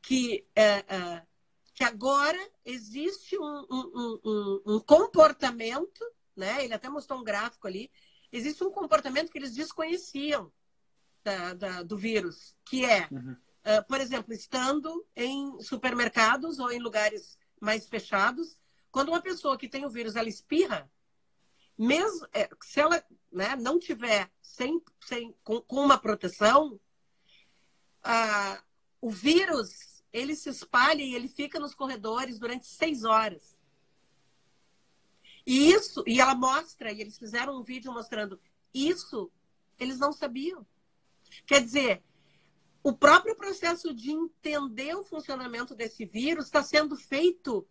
que, 0.03 0.45
é, 0.55 0.85
é, 0.89 1.22
que 1.74 1.85
agora 1.85 2.39
existe 2.64 3.39
um, 3.39 3.66
um, 3.70 4.20
um, 4.24 4.62
um, 4.74 4.81
comportamento, 4.81 6.05
né? 6.37 6.64
ele 6.64 6.74
até 6.74 6.89
mostrou 6.89 7.20
um 7.20 7.24
gráfico 7.24 7.66
ali, 7.66 7.91
existe 8.33 8.62
um 8.64 8.70
comportamento 8.70 9.31
que 9.31 9.39
eles 9.39 9.55
desconheciam 9.55 10.51
da, 11.22 11.55
da 11.55 11.83
do 11.83 11.97
vírus, 11.97 12.55
que 12.64 12.85
é, 12.85 13.09
uhum. 13.11 13.37
Uh, 13.67 13.85
por 13.87 14.01
exemplo, 14.01 14.33
estando 14.33 15.05
em 15.14 15.61
supermercados 15.61 16.59
ou 16.59 16.71
em 16.71 16.79
lugares 16.79 17.37
mais 17.61 17.89
fechados, 17.89 18.57
quando 18.91 19.09
uma 19.09 19.21
pessoa 19.21 19.59
que 19.59 19.69
tem 19.69 19.85
o 19.85 19.91
vírus 19.91 20.14
ela 20.17 20.29
espirra, 20.29 20.91
mesmo 21.77 22.27
é, 22.33 22.49
se 22.62 22.81
ela 22.81 23.05
né, 23.31 23.57
não 23.57 23.79
tiver 23.79 24.31
sem, 24.41 24.81
sem, 25.05 25.35
com, 25.43 25.61
com 25.61 25.85
uma 25.85 25.99
proteção, 25.99 26.81
ah, 28.03 28.62
o 29.01 29.11
vírus 29.11 30.03
ele 30.12 30.35
se 30.35 30.49
espalha 30.49 31.03
e 31.03 31.14
ele 31.14 31.29
fica 31.29 31.61
nos 31.61 31.75
corredores 31.75 32.39
durante 32.39 32.67
seis 32.67 33.05
horas. 33.05 33.59
E 35.47 35.71
isso, 35.71 36.03
e 36.07 36.21
ela 36.21 36.35
mostra, 36.35 36.91
e 36.91 37.01
eles 37.01 37.19
fizeram 37.19 37.59
um 37.59 37.62
vídeo 37.62 37.93
mostrando 37.93 38.41
isso, 38.73 39.31
eles 39.79 39.99
não 39.99 40.12
sabiam. 40.12 40.67
Quer 41.47 41.62
dizer, 41.62 42.03
o 42.87 42.93
próprio 42.93 43.34
processo 43.34 43.93
de 43.93 44.12
entender 44.12 44.95
o 44.95 45.03
funcionamento 45.03 45.74
desse 45.74 46.05
vírus 46.05 46.45
está 46.45 46.62
sendo 46.62 46.95
feito 46.95 47.66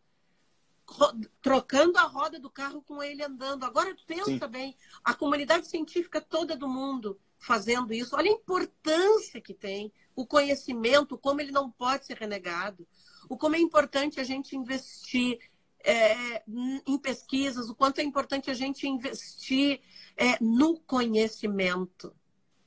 trocando 1.41 1.97
a 1.97 2.01
roda 2.01 2.38
do 2.38 2.49
carro 2.49 2.82
com 2.82 3.01
ele 3.01 3.24
andando. 3.24 3.63
Agora 3.63 3.95
pensa 4.05 4.26
Sim. 4.26 4.47
bem, 4.49 4.76
a 5.01 5.13
comunidade 5.13 5.68
científica 5.68 6.20
toda 6.20 6.57
do 6.57 6.68
mundo 6.68 7.18
fazendo 7.38 7.93
isso. 7.93 8.13
Olha 8.13 8.30
a 8.30 8.34
importância 8.34 9.39
que 9.39 9.53
tem, 9.53 9.89
o 10.13 10.26
conhecimento, 10.28 11.18
como 11.18 11.39
ele 11.39 11.51
não 11.53 11.72
pode 11.72 12.05
ser 12.05 12.18
renegado, 12.18 12.86
o 13.30 13.38
como 13.38 13.55
é 13.55 13.59
importante 13.59 14.20
a 14.20 14.24
gente 14.26 14.57
investir 14.57 15.39
é, 15.80 16.43
em 16.86 16.97
pesquisas, 16.97 17.70
o 17.70 17.76
quanto 17.76 17.99
é 17.99 18.03
importante 18.03 18.51
a 18.51 18.53
gente 18.53 18.86
investir 18.86 19.80
é, 20.18 20.38
no 20.43 20.78
conhecimento, 20.78 22.13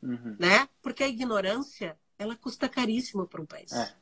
uhum. 0.02 0.34
né? 0.40 0.66
Porque 0.80 1.04
a 1.04 1.08
ignorância 1.08 1.98
ela 2.18 2.36
custa 2.36 2.68
caríssimo 2.68 3.26
para 3.26 3.40
um 3.40 3.46
país. 3.46 3.72
É. 3.72 3.92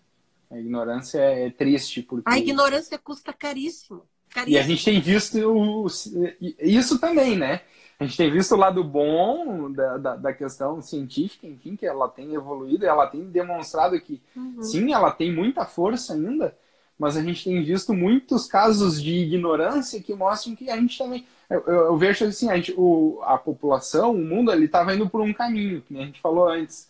A 0.50 0.58
ignorância 0.58 1.18
é 1.18 1.50
triste 1.50 2.02
porque 2.02 2.30
a 2.30 2.38
ignorância 2.38 2.96
custa 2.98 3.32
caríssimo. 3.32 4.02
caríssimo. 4.30 4.56
E 4.56 4.58
a 4.58 4.62
gente 4.62 4.84
tem 4.84 5.00
visto 5.00 5.86
isso 6.60 6.98
também, 6.98 7.36
né? 7.36 7.62
A 7.98 8.04
gente 8.04 8.16
tem 8.16 8.30
visto 8.30 8.52
o 8.52 8.58
lado 8.58 8.84
bom 8.84 9.72
da, 9.72 9.96
da, 9.96 10.16
da, 10.16 10.32
questão 10.32 10.82
científica, 10.82 11.46
enfim, 11.46 11.74
que 11.74 11.86
ela 11.86 12.08
tem 12.08 12.34
evoluído, 12.34 12.84
ela 12.84 13.06
tem 13.06 13.24
demonstrado 13.24 13.98
que 13.98 14.20
uhum. 14.36 14.62
sim, 14.62 14.92
ela 14.92 15.10
tem 15.10 15.34
muita 15.34 15.64
força 15.64 16.12
ainda, 16.12 16.54
mas 16.98 17.16
a 17.16 17.22
gente 17.22 17.42
tem 17.42 17.64
visto 17.64 17.94
muitos 17.94 18.46
casos 18.46 19.02
de 19.02 19.14
ignorância 19.14 20.00
que 20.00 20.14
mostram 20.14 20.54
que 20.54 20.70
a 20.70 20.76
gente 20.76 20.96
também. 20.96 21.26
Eu, 21.48 21.60
eu, 21.66 21.74
eu 21.86 21.96
vejo 21.96 22.26
assim, 22.26 22.50
a, 22.50 22.56
gente, 22.56 22.74
o, 22.76 23.18
a 23.22 23.38
população, 23.38 24.12
o 24.12 24.18
mundo, 24.18 24.52
ele 24.52 24.66
estava 24.66 24.94
indo 24.94 25.08
por 25.08 25.22
um 25.22 25.32
caminho, 25.32 25.80
que 25.80 25.96
a 25.98 26.04
gente 26.04 26.20
falou 26.20 26.48
antes. 26.48 26.88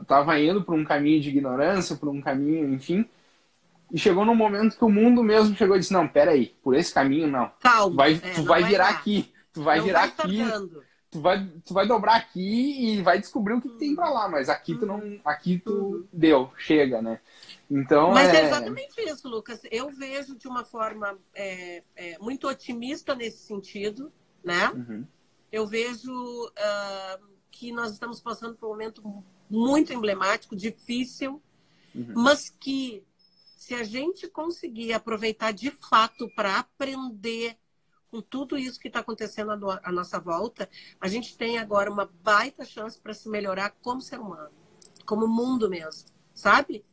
Estava 0.00 0.38
indo 0.38 0.62
por 0.62 0.74
um 0.74 0.84
caminho 0.84 1.20
de 1.20 1.28
ignorância, 1.28 1.96
por 1.96 2.08
um 2.08 2.20
caminho, 2.20 2.72
enfim. 2.72 3.08
E 3.92 3.98
chegou 3.98 4.24
num 4.24 4.34
momento 4.34 4.76
que 4.76 4.84
o 4.84 4.88
mundo 4.88 5.22
mesmo 5.22 5.56
chegou 5.56 5.76
e 5.76 5.80
disse: 5.80 5.92
Não, 5.92 6.06
peraí, 6.06 6.54
por 6.62 6.74
esse 6.74 6.92
caminho 6.94 7.26
não. 7.26 7.50
Calma. 7.60 7.96
Vai, 7.96 8.14
é, 8.14 8.34
tu 8.34 8.44
vai, 8.44 8.60
vai 8.60 8.70
virar 8.70 8.92
dar. 8.92 8.98
aqui. 8.98 9.32
Tu 9.52 9.62
vai 9.62 9.78
não 9.78 9.84
virar 9.84 10.00
vai 10.00 10.08
aqui. 10.08 10.42
Tu 11.10 11.20
vai, 11.20 11.50
tu 11.64 11.74
vai 11.74 11.88
dobrar 11.88 12.14
aqui 12.14 12.98
e 12.98 13.02
vai 13.02 13.18
descobrir 13.18 13.54
o 13.54 13.60
que, 13.60 13.68
que 13.68 13.78
tem 13.78 13.96
para 13.96 14.08
lá, 14.10 14.28
mas 14.28 14.48
aqui 14.48 14.76
tu 14.76 14.86
não. 14.86 15.18
Aqui 15.24 15.58
tu 15.58 16.06
deu, 16.12 16.52
chega, 16.56 17.02
né? 17.02 17.18
Então, 17.68 18.12
Mas 18.12 18.32
é... 18.32 18.42
é 18.42 18.46
exatamente 18.46 19.00
isso, 19.00 19.28
Lucas. 19.28 19.60
Eu 19.70 19.90
vejo 19.90 20.36
de 20.36 20.46
uma 20.46 20.64
forma 20.64 21.18
é, 21.34 21.82
é, 21.96 22.18
muito 22.18 22.48
otimista 22.48 23.14
nesse 23.14 23.46
sentido, 23.46 24.12
né? 24.42 24.70
Uhum. 24.70 25.06
Eu 25.50 25.66
vejo 25.66 26.12
uh, 26.12 27.26
que 27.50 27.72
nós 27.72 27.92
estamos 27.92 28.20
passando 28.20 28.56
por 28.56 28.66
um 28.66 28.70
momento 28.70 29.24
muito 29.48 29.92
emblemático, 29.92 30.54
difícil, 30.56 31.42
Uhum. 31.94 32.12
mas 32.14 32.48
que 32.50 33.04
se 33.56 33.74
a 33.74 33.82
gente 33.82 34.28
conseguir 34.28 34.92
aproveitar 34.92 35.52
de 35.52 35.70
fato 35.70 36.28
para 36.34 36.58
aprender 36.60 37.58
com 38.10 38.20
tudo 38.20 38.56
isso 38.58 38.80
que 38.80 38.88
está 38.88 39.00
acontecendo 39.00 39.52
à, 39.52 39.56
no- 39.56 39.70
à 39.70 39.92
nossa 39.92 40.18
volta, 40.18 40.68
a 41.00 41.08
gente 41.08 41.36
tem 41.36 41.58
agora 41.58 41.90
uma 41.90 42.06
baita 42.22 42.64
chance 42.64 42.98
para 43.00 43.14
se 43.14 43.28
melhorar 43.28 43.70
como 43.82 44.00
ser 44.00 44.18
humano, 44.18 44.50
como 45.06 45.26
mundo 45.28 45.68
mesmo, 45.68 46.08
sabe? 46.34 46.84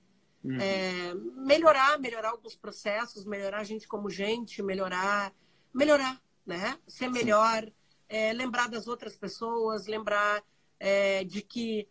Uhum. 0.44 0.58
É, 0.60 1.14
melhorar, 1.14 2.00
melhorar 2.00 2.30
alguns 2.30 2.56
processos, 2.56 3.26
melhorar 3.26 3.60
a 3.60 3.64
gente 3.64 3.88
como 3.88 4.10
gente, 4.10 4.62
melhorar, 4.62 5.34
melhorar, 5.74 6.22
né? 6.46 6.78
Ser 6.88 7.10
melhor, 7.10 7.72
é, 8.10 8.34
lembrar 8.34 8.70
das 8.70 8.88
outras 8.88 9.16
pessoas, 9.16 9.88
lembrar 9.88 10.44
é, 10.80 11.24
de 11.24 11.42
que 11.42 11.88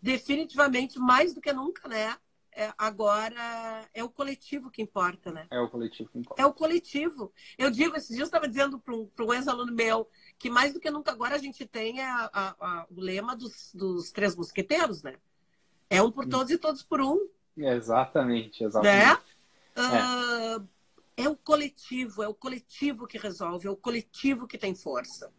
definitivamente 0.00 0.98
mais 0.98 1.32
do 1.34 1.40
que 1.40 1.52
nunca, 1.52 1.88
né? 1.88 2.16
é, 2.54 2.72
agora 2.76 3.88
é 3.94 4.04
o 4.04 4.10
coletivo 4.10 4.70
que 4.70 4.82
importa, 4.82 5.32
né? 5.32 5.46
É 5.50 5.58
o 5.58 5.68
coletivo 5.70 6.10
que 6.10 6.18
importa. 6.18 6.42
É 6.42 6.46
o 6.46 6.52
coletivo. 6.52 7.32
Eu 7.56 7.70
digo, 7.70 7.96
esses 7.96 8.08
dias 8.10 8.20
eu 8.20 8.24
estava 8.26 8.46
dizendo 8.46 8.78
para 8.78 8.94
um, 8.94 9.08
um 9.20 9.32
ex-aluno 9.34 9.72
meu 9.72 10.08
que 10.38 10.50
mais 10.50 10.72
do 10.72 10.80
que 10.80 10.90
nunca 10.90 11.10
agora 11.10 11.34
a 11.34 11.38
gente 11.38 11.64
tem 11.66 12.00
a- 12.00 12.30
a- 12.32 12.56
a- 12.60 12.86
o 12.90 13.00
lema 13.00 13.34
dos, 13.34 13.72
dos 13.74 14.10
três 14.12 14.36
mosqueteiros, 14.36 15.02
né? 15.02 15.16
É 15.88 16.02
um 16.02 16.10
por 16.10 16.26
todos 16.26 16.50
e 16.50 16.58
todos 16.58 16.82
por 16.82 17.00
um, 17.00 17.28
Exatamente, 17.56 18.62
né? 18.62 18.66
exatamente. 18.66 19.22
Ah, 19.76 20.62
é 21.16 21.28
o 21.28 21.36
coletivo, 21.36 22.22
é 22.22 22.28
o 22.28 22.34
coletivo 22.34 23.06
que 23.06 23.18
resolve, 23.18 23.66
é 23.66 23.70
o 23.70 23.76
coletivo 23.76 24.46
que 24.46 24.58
tem 24.58 24.74
força, 24.74 25.32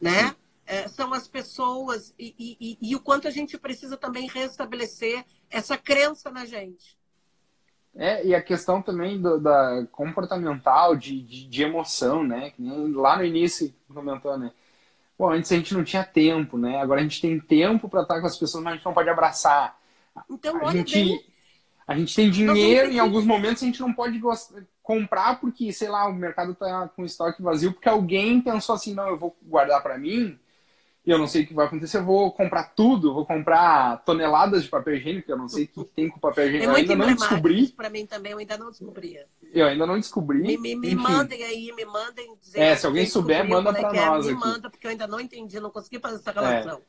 né? 0.00 0.34
É, 0.66 0.86
são 0.86 1.14
as 1.14 1.26
pessoas 1.26 2.14
e, 2.18 2.34
e- 2.38 2.56
e- 2.60 2.78
e 2.90 2.96
o 2.96 3.00
quanto 3.00 3.26
a 3.26 3.30
gente 3.30 3.56
precisa 3.56 3.96
também 3.96 4.28
restabelecer 4.28 5.24
essa 5.48 5.78
crença 5.78 6.30
na 6.30 6.44
gente. 6.44 6.98
É, 7.94 8.24
e 8.24 8.34
a 8.34 8.42
questão 8.42 8.80
também 8.80 9.20
do, 9.20 9.40
da 9.40 9.86
comportamental, 9.90 10.94
de, 10.94 11.20
de, 11.22 11.46
de 11.48 11.62
emoção, 11.62 12.22
né? 12.22 12.52
Lá 12.94 13.16
no 13.16 13.24
início 13.24 13.74
comentou, 13.92 14.38
né? 14.38 14.52
Bom, 15.18 15.30
antes 15.30 15.50
a 15.50 15.56
gente 15.56 15.74
não 15.74 15.82
tinha 15.82 16.04
tempo, 16.04 16.56
né? 16.58 16.80
Agora 16.80 17.00
a 17.00 17.02
gente 17.02 17.20
tem 17.20 17.40
tempo 17.40 17.88
para 17.88 18.02
estar 18.02 18.20
com 18.20 18.26
as 18.26 18.38
pessoas, 18.38 18.62
mas 18.62 18.74
a 18.74 18.76
gente 18.76 18.84
não 18.86 18.94
pode 18.94 19.08
abraçar. 19.10 19.76
Então, 20.30 20.56
A 20.56 20.64
olha 20.64 20.78
gente, 20.78 20.92
bem, 20.92 21.24
a 21.86 21.96
gente 21.96 22.14
tem 22.14 22.30
dinheiro, 22.30 22.90
em 22.92 22.98
alguns 22.98 23.24
momentos 23.24 23.62
a 23.62 23.66
gente 23.66 23.80
não 23.80 23.92
pode 23.92 24.18
gos- 24.18 24.52
comprar 24.88 25.38
porque, 25.38 25.70
sei 25.70 25.88
lá, 25.90 26.08
o 26.08 26.14
mercado 26.14 26.54
tá 26.54 26.88
com 26.96 27.04
estoque 27.04 27.42
vazio, 27.42 27.74
porque 27.74 27.90
alguém 27.90 28.40
pensou 28.40 28.74
assim, 28.74 28.94
não, 28.94 29.06
eu 29.06 29.18
vou 29.18 29.36
guardar 29.42 29.82
para 29.82 29.98
mim, 29.98 30.38
e 31.04 31.10
eu 31.10 31.18
não 31.18 31.26
sei 31.26 31.42
o 31.42 31.46
que 31.46 31.52
vai 31.52 31.66
acontecer, 31.66 31.98
eu 31.98 32.04
vou 32.06 32.32
comprar 32.32 32.74
tudo, 32.74 33.12
vou 33.12 33.26
comprar 33.26 33.98
toneladas 33.98 34.62
de 34.62 34.70
papel 34.70 34.94
higiênico, 34.96 35.30
eu 35.30 35.36
não 35.36 35.46
sei 35.46 35.64
o 35.64 35.68
que 35.68 35.84
tem 35.94 36.08
com 36.08 36.18
papel 36.18 36.44
é 36.44 36.46
higiênico, 36.48 36.70
eu 36.70 36.72
muito 36.72 36.92
ainda 36.92 37.06
não 37.06 37.14
descobri, 37.14 37.68
para 37.68 37.90
mim 37.90 38.06
também, 38.06 38.32
eu 38.32 38.38
ainda 38.38 38.56
não 38.56 38.70
descobria. 38.70 39.26
eu 39.52 39.66
ainda 39.66 39.86
não 39.86 39.98
descobri. 39.98 40.40
Me, 40.40 40.56
me, 40.56 40.74
me 40.74 40.94
mandem 40.94 41.44
aí, 41.44 41.70
me 41.72 41.84
mandem 41.84 42.34
dizer. 42.40 42.60
É, 42.60 42.76
se 42.76 42.86
alguém 42.86 43.04
souber, 43.04 43.46
manda 43.46 43.70
é 43.70 43.74
que 43.74 43.84
é, 43.96 44.06
nós 44.06 44.26
Me 44.26 44.32
aqui. 44.32 44.40
manda, 44.40 44.70
porque 44.70 44.86
eu 44.86 44.90
ainda 44.90 45.06
não 45.06 45.20
entendi, 45.20 45.60
não 45.60 45.70
consegui 45.70 45.98
fazer 46.00 46.16
essa 46.16 46.32
relação. 46.32 46.80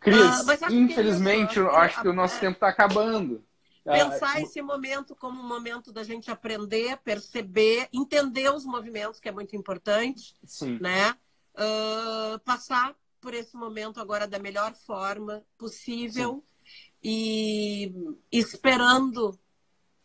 Cris, 0.00 0.16
Ah, 0.18 0.42
mas 0.46 0.62
acho 0.62 0.74
que 0.74 0.82
infelizmente, 0.82 1.50
isso, 1.50 1.60
eu 1.60 1.68
acho 1.68 1.78
acho 1.80 1.96
que- 1.96 2.02
que 2.02 2.08
o 2.08 2.12
nosso 2.14 2.36
é. 2.36 2.40
tempo 2.40 2.54
está 2.54 2.68
acabando. 2.68 3.44
Pensar 3.92 4.36
Ah, 4.36 4.40
esse 4.40 4.62
momento 4.62 5.14
como 5.16 5.40
um 5.40 5.46
momento 5.46 5.92
da 5.92 6.02
gente 6.02 6.30
aprender, 6.30 6.96
perceber, 6.98 7.88
entender 7.92 8.50
os 8.52 8.64
movimentos, 8.64 9.20
que 9.20 9.28
é 9.28 9.32
muito 9.32 9.56
importante, 9.56 10.34
Sim, 10.44 10.78
né? 10.80 11.16
Ah, 11.54 12.40
passar 12.44 12.96
por 13.20 13.34
esse 13.34 13.56
momento 13.56 14.00
agora 14.00 14.26
da 14.26 14.38
melhor 14.38 14.74
forma 14.74 15.44
possível 15.58 16.42
e 17.02 17.92
esperando 18.32 19.38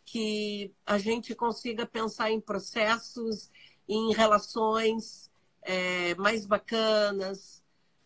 que 0.04 0.72
a 0.84 0.98
gente 0.98 1.34
consiga 1.34 1.86
pensar 1.86 2.30
em 2.30 2.40
processos, 2.40 3.50
em 3.88 4.12
relações 4.14 5.30
eh, 5.62 6.14
mais 6.16 6.46
bacanas, 6.46 7.62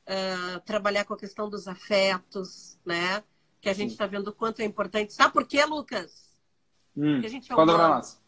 ah, 0.06 0.60
trabalhar 0.64 1.04
com 1.04 1.14
a 1.14 1.18
questão 1.18 1.48
dos 1.48 1.68
afetos, 1.68 2.78
né? 2.84 3.22
Que 3.60 3.68
a 3.68 3.72
gente 3.74 3.90
está 3.92 4.06
vendo 4.06 4.28
o 4.28 4.32
quanto 4.32 4.60
é 4.60 4.64
importante. 4.64 5.12
Sabe 5.12 5.32
por 5.32 5.46
quê, 5.46 5.64
Lucas? 5.64 6.30
Hum, 6.96 7.12
Porque 7.14 7.26
a 7.26 7.30
gente 7.30 7.52
é 7.52 7.54
pra 7.54 7.64
humano. 7.64 7.78
nós. 7.94 8.20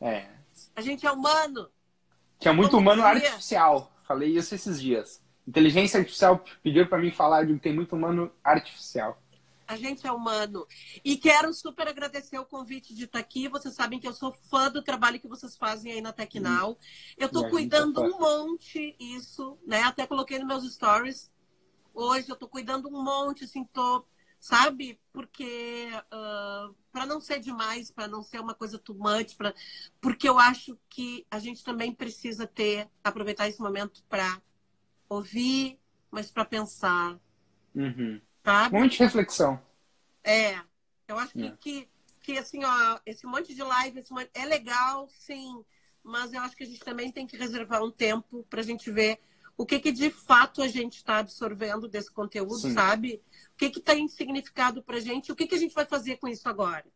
É, 0.00 0.28
A 0.74 0.80
gente 0.80 1.06
é 1.06 1.10
humano. 1.12 1.70
tinha 2.38 2.52
muito 2.52 2.70
Como 2.72 2.82
humano 2.82 3.02
dizia- 3.02 3.28
artificial. 3.28 3.92
Falei 4.06 4.36
isso 4.36 4.54
esses 4.54 4.80
dias. 4.80 5.22
Inteligência 5.46 5.98
artificial 6.00 6.44
pediu 6.62 6.86
para 6.88 6.98
mim 6.98 7.10
falar 7.10 7.44
de 7.46 7.54
que 7.54 7.60
tem 7.60 7.74
muito 7.74 7.94
humano 7.94 8.32
artificial. 8.42 9.20
A 9.66 9.76
gente 9.76 10.04
é 10.04 10.10
humano. 10.10 10.66
E 11.04 11.16
quero 11.16 11.54
super 11.54 11.86
agradecer 11.86 12.36
o 12.38 12.44
convite 12.44 12.92
de 12.92 13.04
estar 13.04 13.20
aqui. 13.20 13.46
Vocês 13.48 13.72
sabem 13.74 14.00
que 14.00 14.08
eu 14.08 14.12
sou 14.12 14.32
fã 14.32 14.68
do 14.68 14.82
trabalho 14.82 15.20
que 15.20 15.28
vocês 15.28 15.56
fazem 15.56 15.92
aí 15.92 16.00
na 16.00 16.12
Tecnal. 16.12 16.70
Eu 17.16 17.20
E 17.20 17.22
a 17.22 17.26
estou 17.26 17.42
gente 17.42 17.50
cuidando 17.52 18.02
é 18.02 18.08
um 18.08 18.18
monte 18.18 18.96
isso, 18.98 19.56
né? 19.64 19.82
Até 19.82 20.06
coloquei 20.08 20.40
nos 20.40 20.48
meus 20.48 20.74
stories. 20.74 21.30
Hoje 21.94 22.28
eu 22.28 22.34
estou 22.34 22.48
cuidando 22.48 22.88
um 22.88 23.00
monte, 23.02 23.44
assim, 23.44 23.62
tô, 23.72 24.04
sabe? 24.40 25.00
Porque 25.12 25.88
para 26.92 27.06
não 27.06 27.20
ser 27.20 27.40
demais, 27.40 27.90
para 27.90 28.08
não 28.08 28.22
ser 28.22 28.40
uma 28.40 28.54
coisa 28.54 28.78
too 28.78 28.96
much, 28.96 29.36
pra... 29.36 29.54
porque 30.00 30.28
eu 30.28 30.38
acho 30.38 30.78
que 30.88 31.26
a 31.30 31.38
gente 31.38 31.64
também 31.64 31.92
precisa 31.94 32.46
ter, 32.46 32.88
aproveitar 33.04 33.48
esse 33.48 33.60
momento 33.60 34.02
para 34.08 34.40
ouvir, 35.08 35.78
mas 36.10 36.30
para 36.30 36.44
pensar, 36.46 37.20
Uhum. 37.74 38.20
sabe? 38.44 38.76
Monte 38.76 38.98
de 38.98 39.04
reflexão. 39.04 39.60
É, 40.24 40.60
eu 41.08 41.18
acho 41.18 41.34
que, 41.34 41.50
É. 41.50 41.56
que, 41.58 41.88
que, 42.20 42.38
assim, 42.38 42.64
ó, 42.64 43.00
esse 43.06 43.26
monte 43.26 43.54
de 43.54 43.62
live 43.62 43.98
esse 44.00 44.12
monte- 44.12 44.30
é 44.34 44.44
legal, 44.44 45.08
sim, 45.08 45.64
mas 46.02 46.32
eu 46.32 46.40
acho 46.42 46.56
que 46.56 46.64
a 46.64 46.66
gente 46.66 46.80
também 46.80 47.10
tem 47.12 47.26
que 47.26 47.36
reservar 47.36 47.82
um 47.82 47.90
tempo 47.90 48.44
para 48.44 48.60
a 48.60 48.64
gente 48.64 48.90
ver 48.90 49.18
o 49.60 49.66
que, 49.66 49.78
que 49.78 49.92
de 49.92 50.08
fato 50.10 50.62
a 50.62 50.68
gente 50.68 50.96
está 50.96 51.18
absorvendo 51.18 51.86
desse 51.86 52.10
conteúdo, 52.10 52.56
Sim. 52.56 52.72
sabe? 52.72 53.22
O 53.52 53.56
que, 53.58 53.68
que 53.68 53.80
tem 53.80 54.08
significado 54.08 54.82
para 54.82 54.96
a 54.96 55.00
gente, 55.00 55.30
o 55.30 55.36
que, 55.36 55.46
que 55.46 55.54
a 55.54 55.58
gente 55.58 55.74
vai 55.74 55.84
fazer 55.84 56.16
com 56.16 56.26
isso 56.28 56.48
agora. 56.48 56.86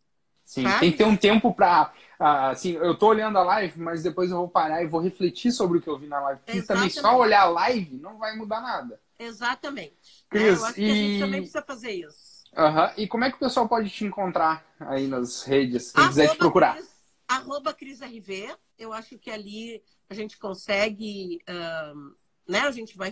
Sim, 0.47 0.63
Sabe? 0.63 0.81
tem 0.81 0.93
que 0.93 0.99
ter 0.99 1.05
um 1.05 1.17
tempo 1.17 1.55
pra. 1.55 1.93
ah, 2.19 2.51
assim, 2.51 2.73
eu 2.73 2.95
tô 2.97 3.09
olhando 3.09 3.37
a 3.39 3.43
live, 3.43 3.79
mas 3.81 4.03
depois 4.03 4.31
eu 4.31 4.39
vou 4.39 4.49
parar 4.49 4.83
e 4.83 4.87
vou 4.87 5.01
refletir 5.01 5.53
sobre 5.53 5.79
o 5.79 5.83
que 5.83 5.89
eu 5.89 5.99
vi 5.99 6.07
na 6.07 6.21
live. 6.21 6.41
Porque 6.45 6.63
também 6.63 6.89
só 6.91 7.19
olhar 7.19 7.43
a 7.43 7.47
live 7.51 7.97
não 7.97 8.17
vai 8.19 8.35
mudar 8.37 8.61
nada. 8.63 8.99
Exatamente. 9.19 10.25
Cris, 10.31 10.43
né? 10.45 10.51
Eu 10.59 10.65
acho 10.65 10.75
que 10.75 10.85
a 10.85 10.95
e- 10.95 10.95
gente 10.95 11.21
também 11.21 11.41
precisa 11.41 11.63
fazer 11.63 11.91
isso. 11.93 12.45
Aham. 12.57 12.93
E 12.97 13.07
como 13.09 13.25
é 13.25 13.31
que 13.31 13.37
o 13.37 13.41
pessoal 13.41 13.69
pode 13.69 13.91
te 13.91 14.05
encontrar 14.05 14.65
aí 14.81 15.07
nas 15.07 15.43
redes? 15.43 15.91
Quem 15.93 16.07
quiser 16.09 16.29
te 16.29 16.29
Arroba 16.29 16.39
procurar. 16.39 16.77
Cris- 16.77 16.95
arroba 17.27 17.75
CrisRV, 17.75 18.55
eu 18.79 18.93
acho 18.93 19.19
que 19.19 19.31
ali 19.31 19.83
a 20.09 20.15
gente 20.15 20.39
consegue, 20.39 21.41
um, 21.49 22.15
né? 22.49 22.61
A 22.61 22.71
gente 22.71 22.97
vai 22.97 23.11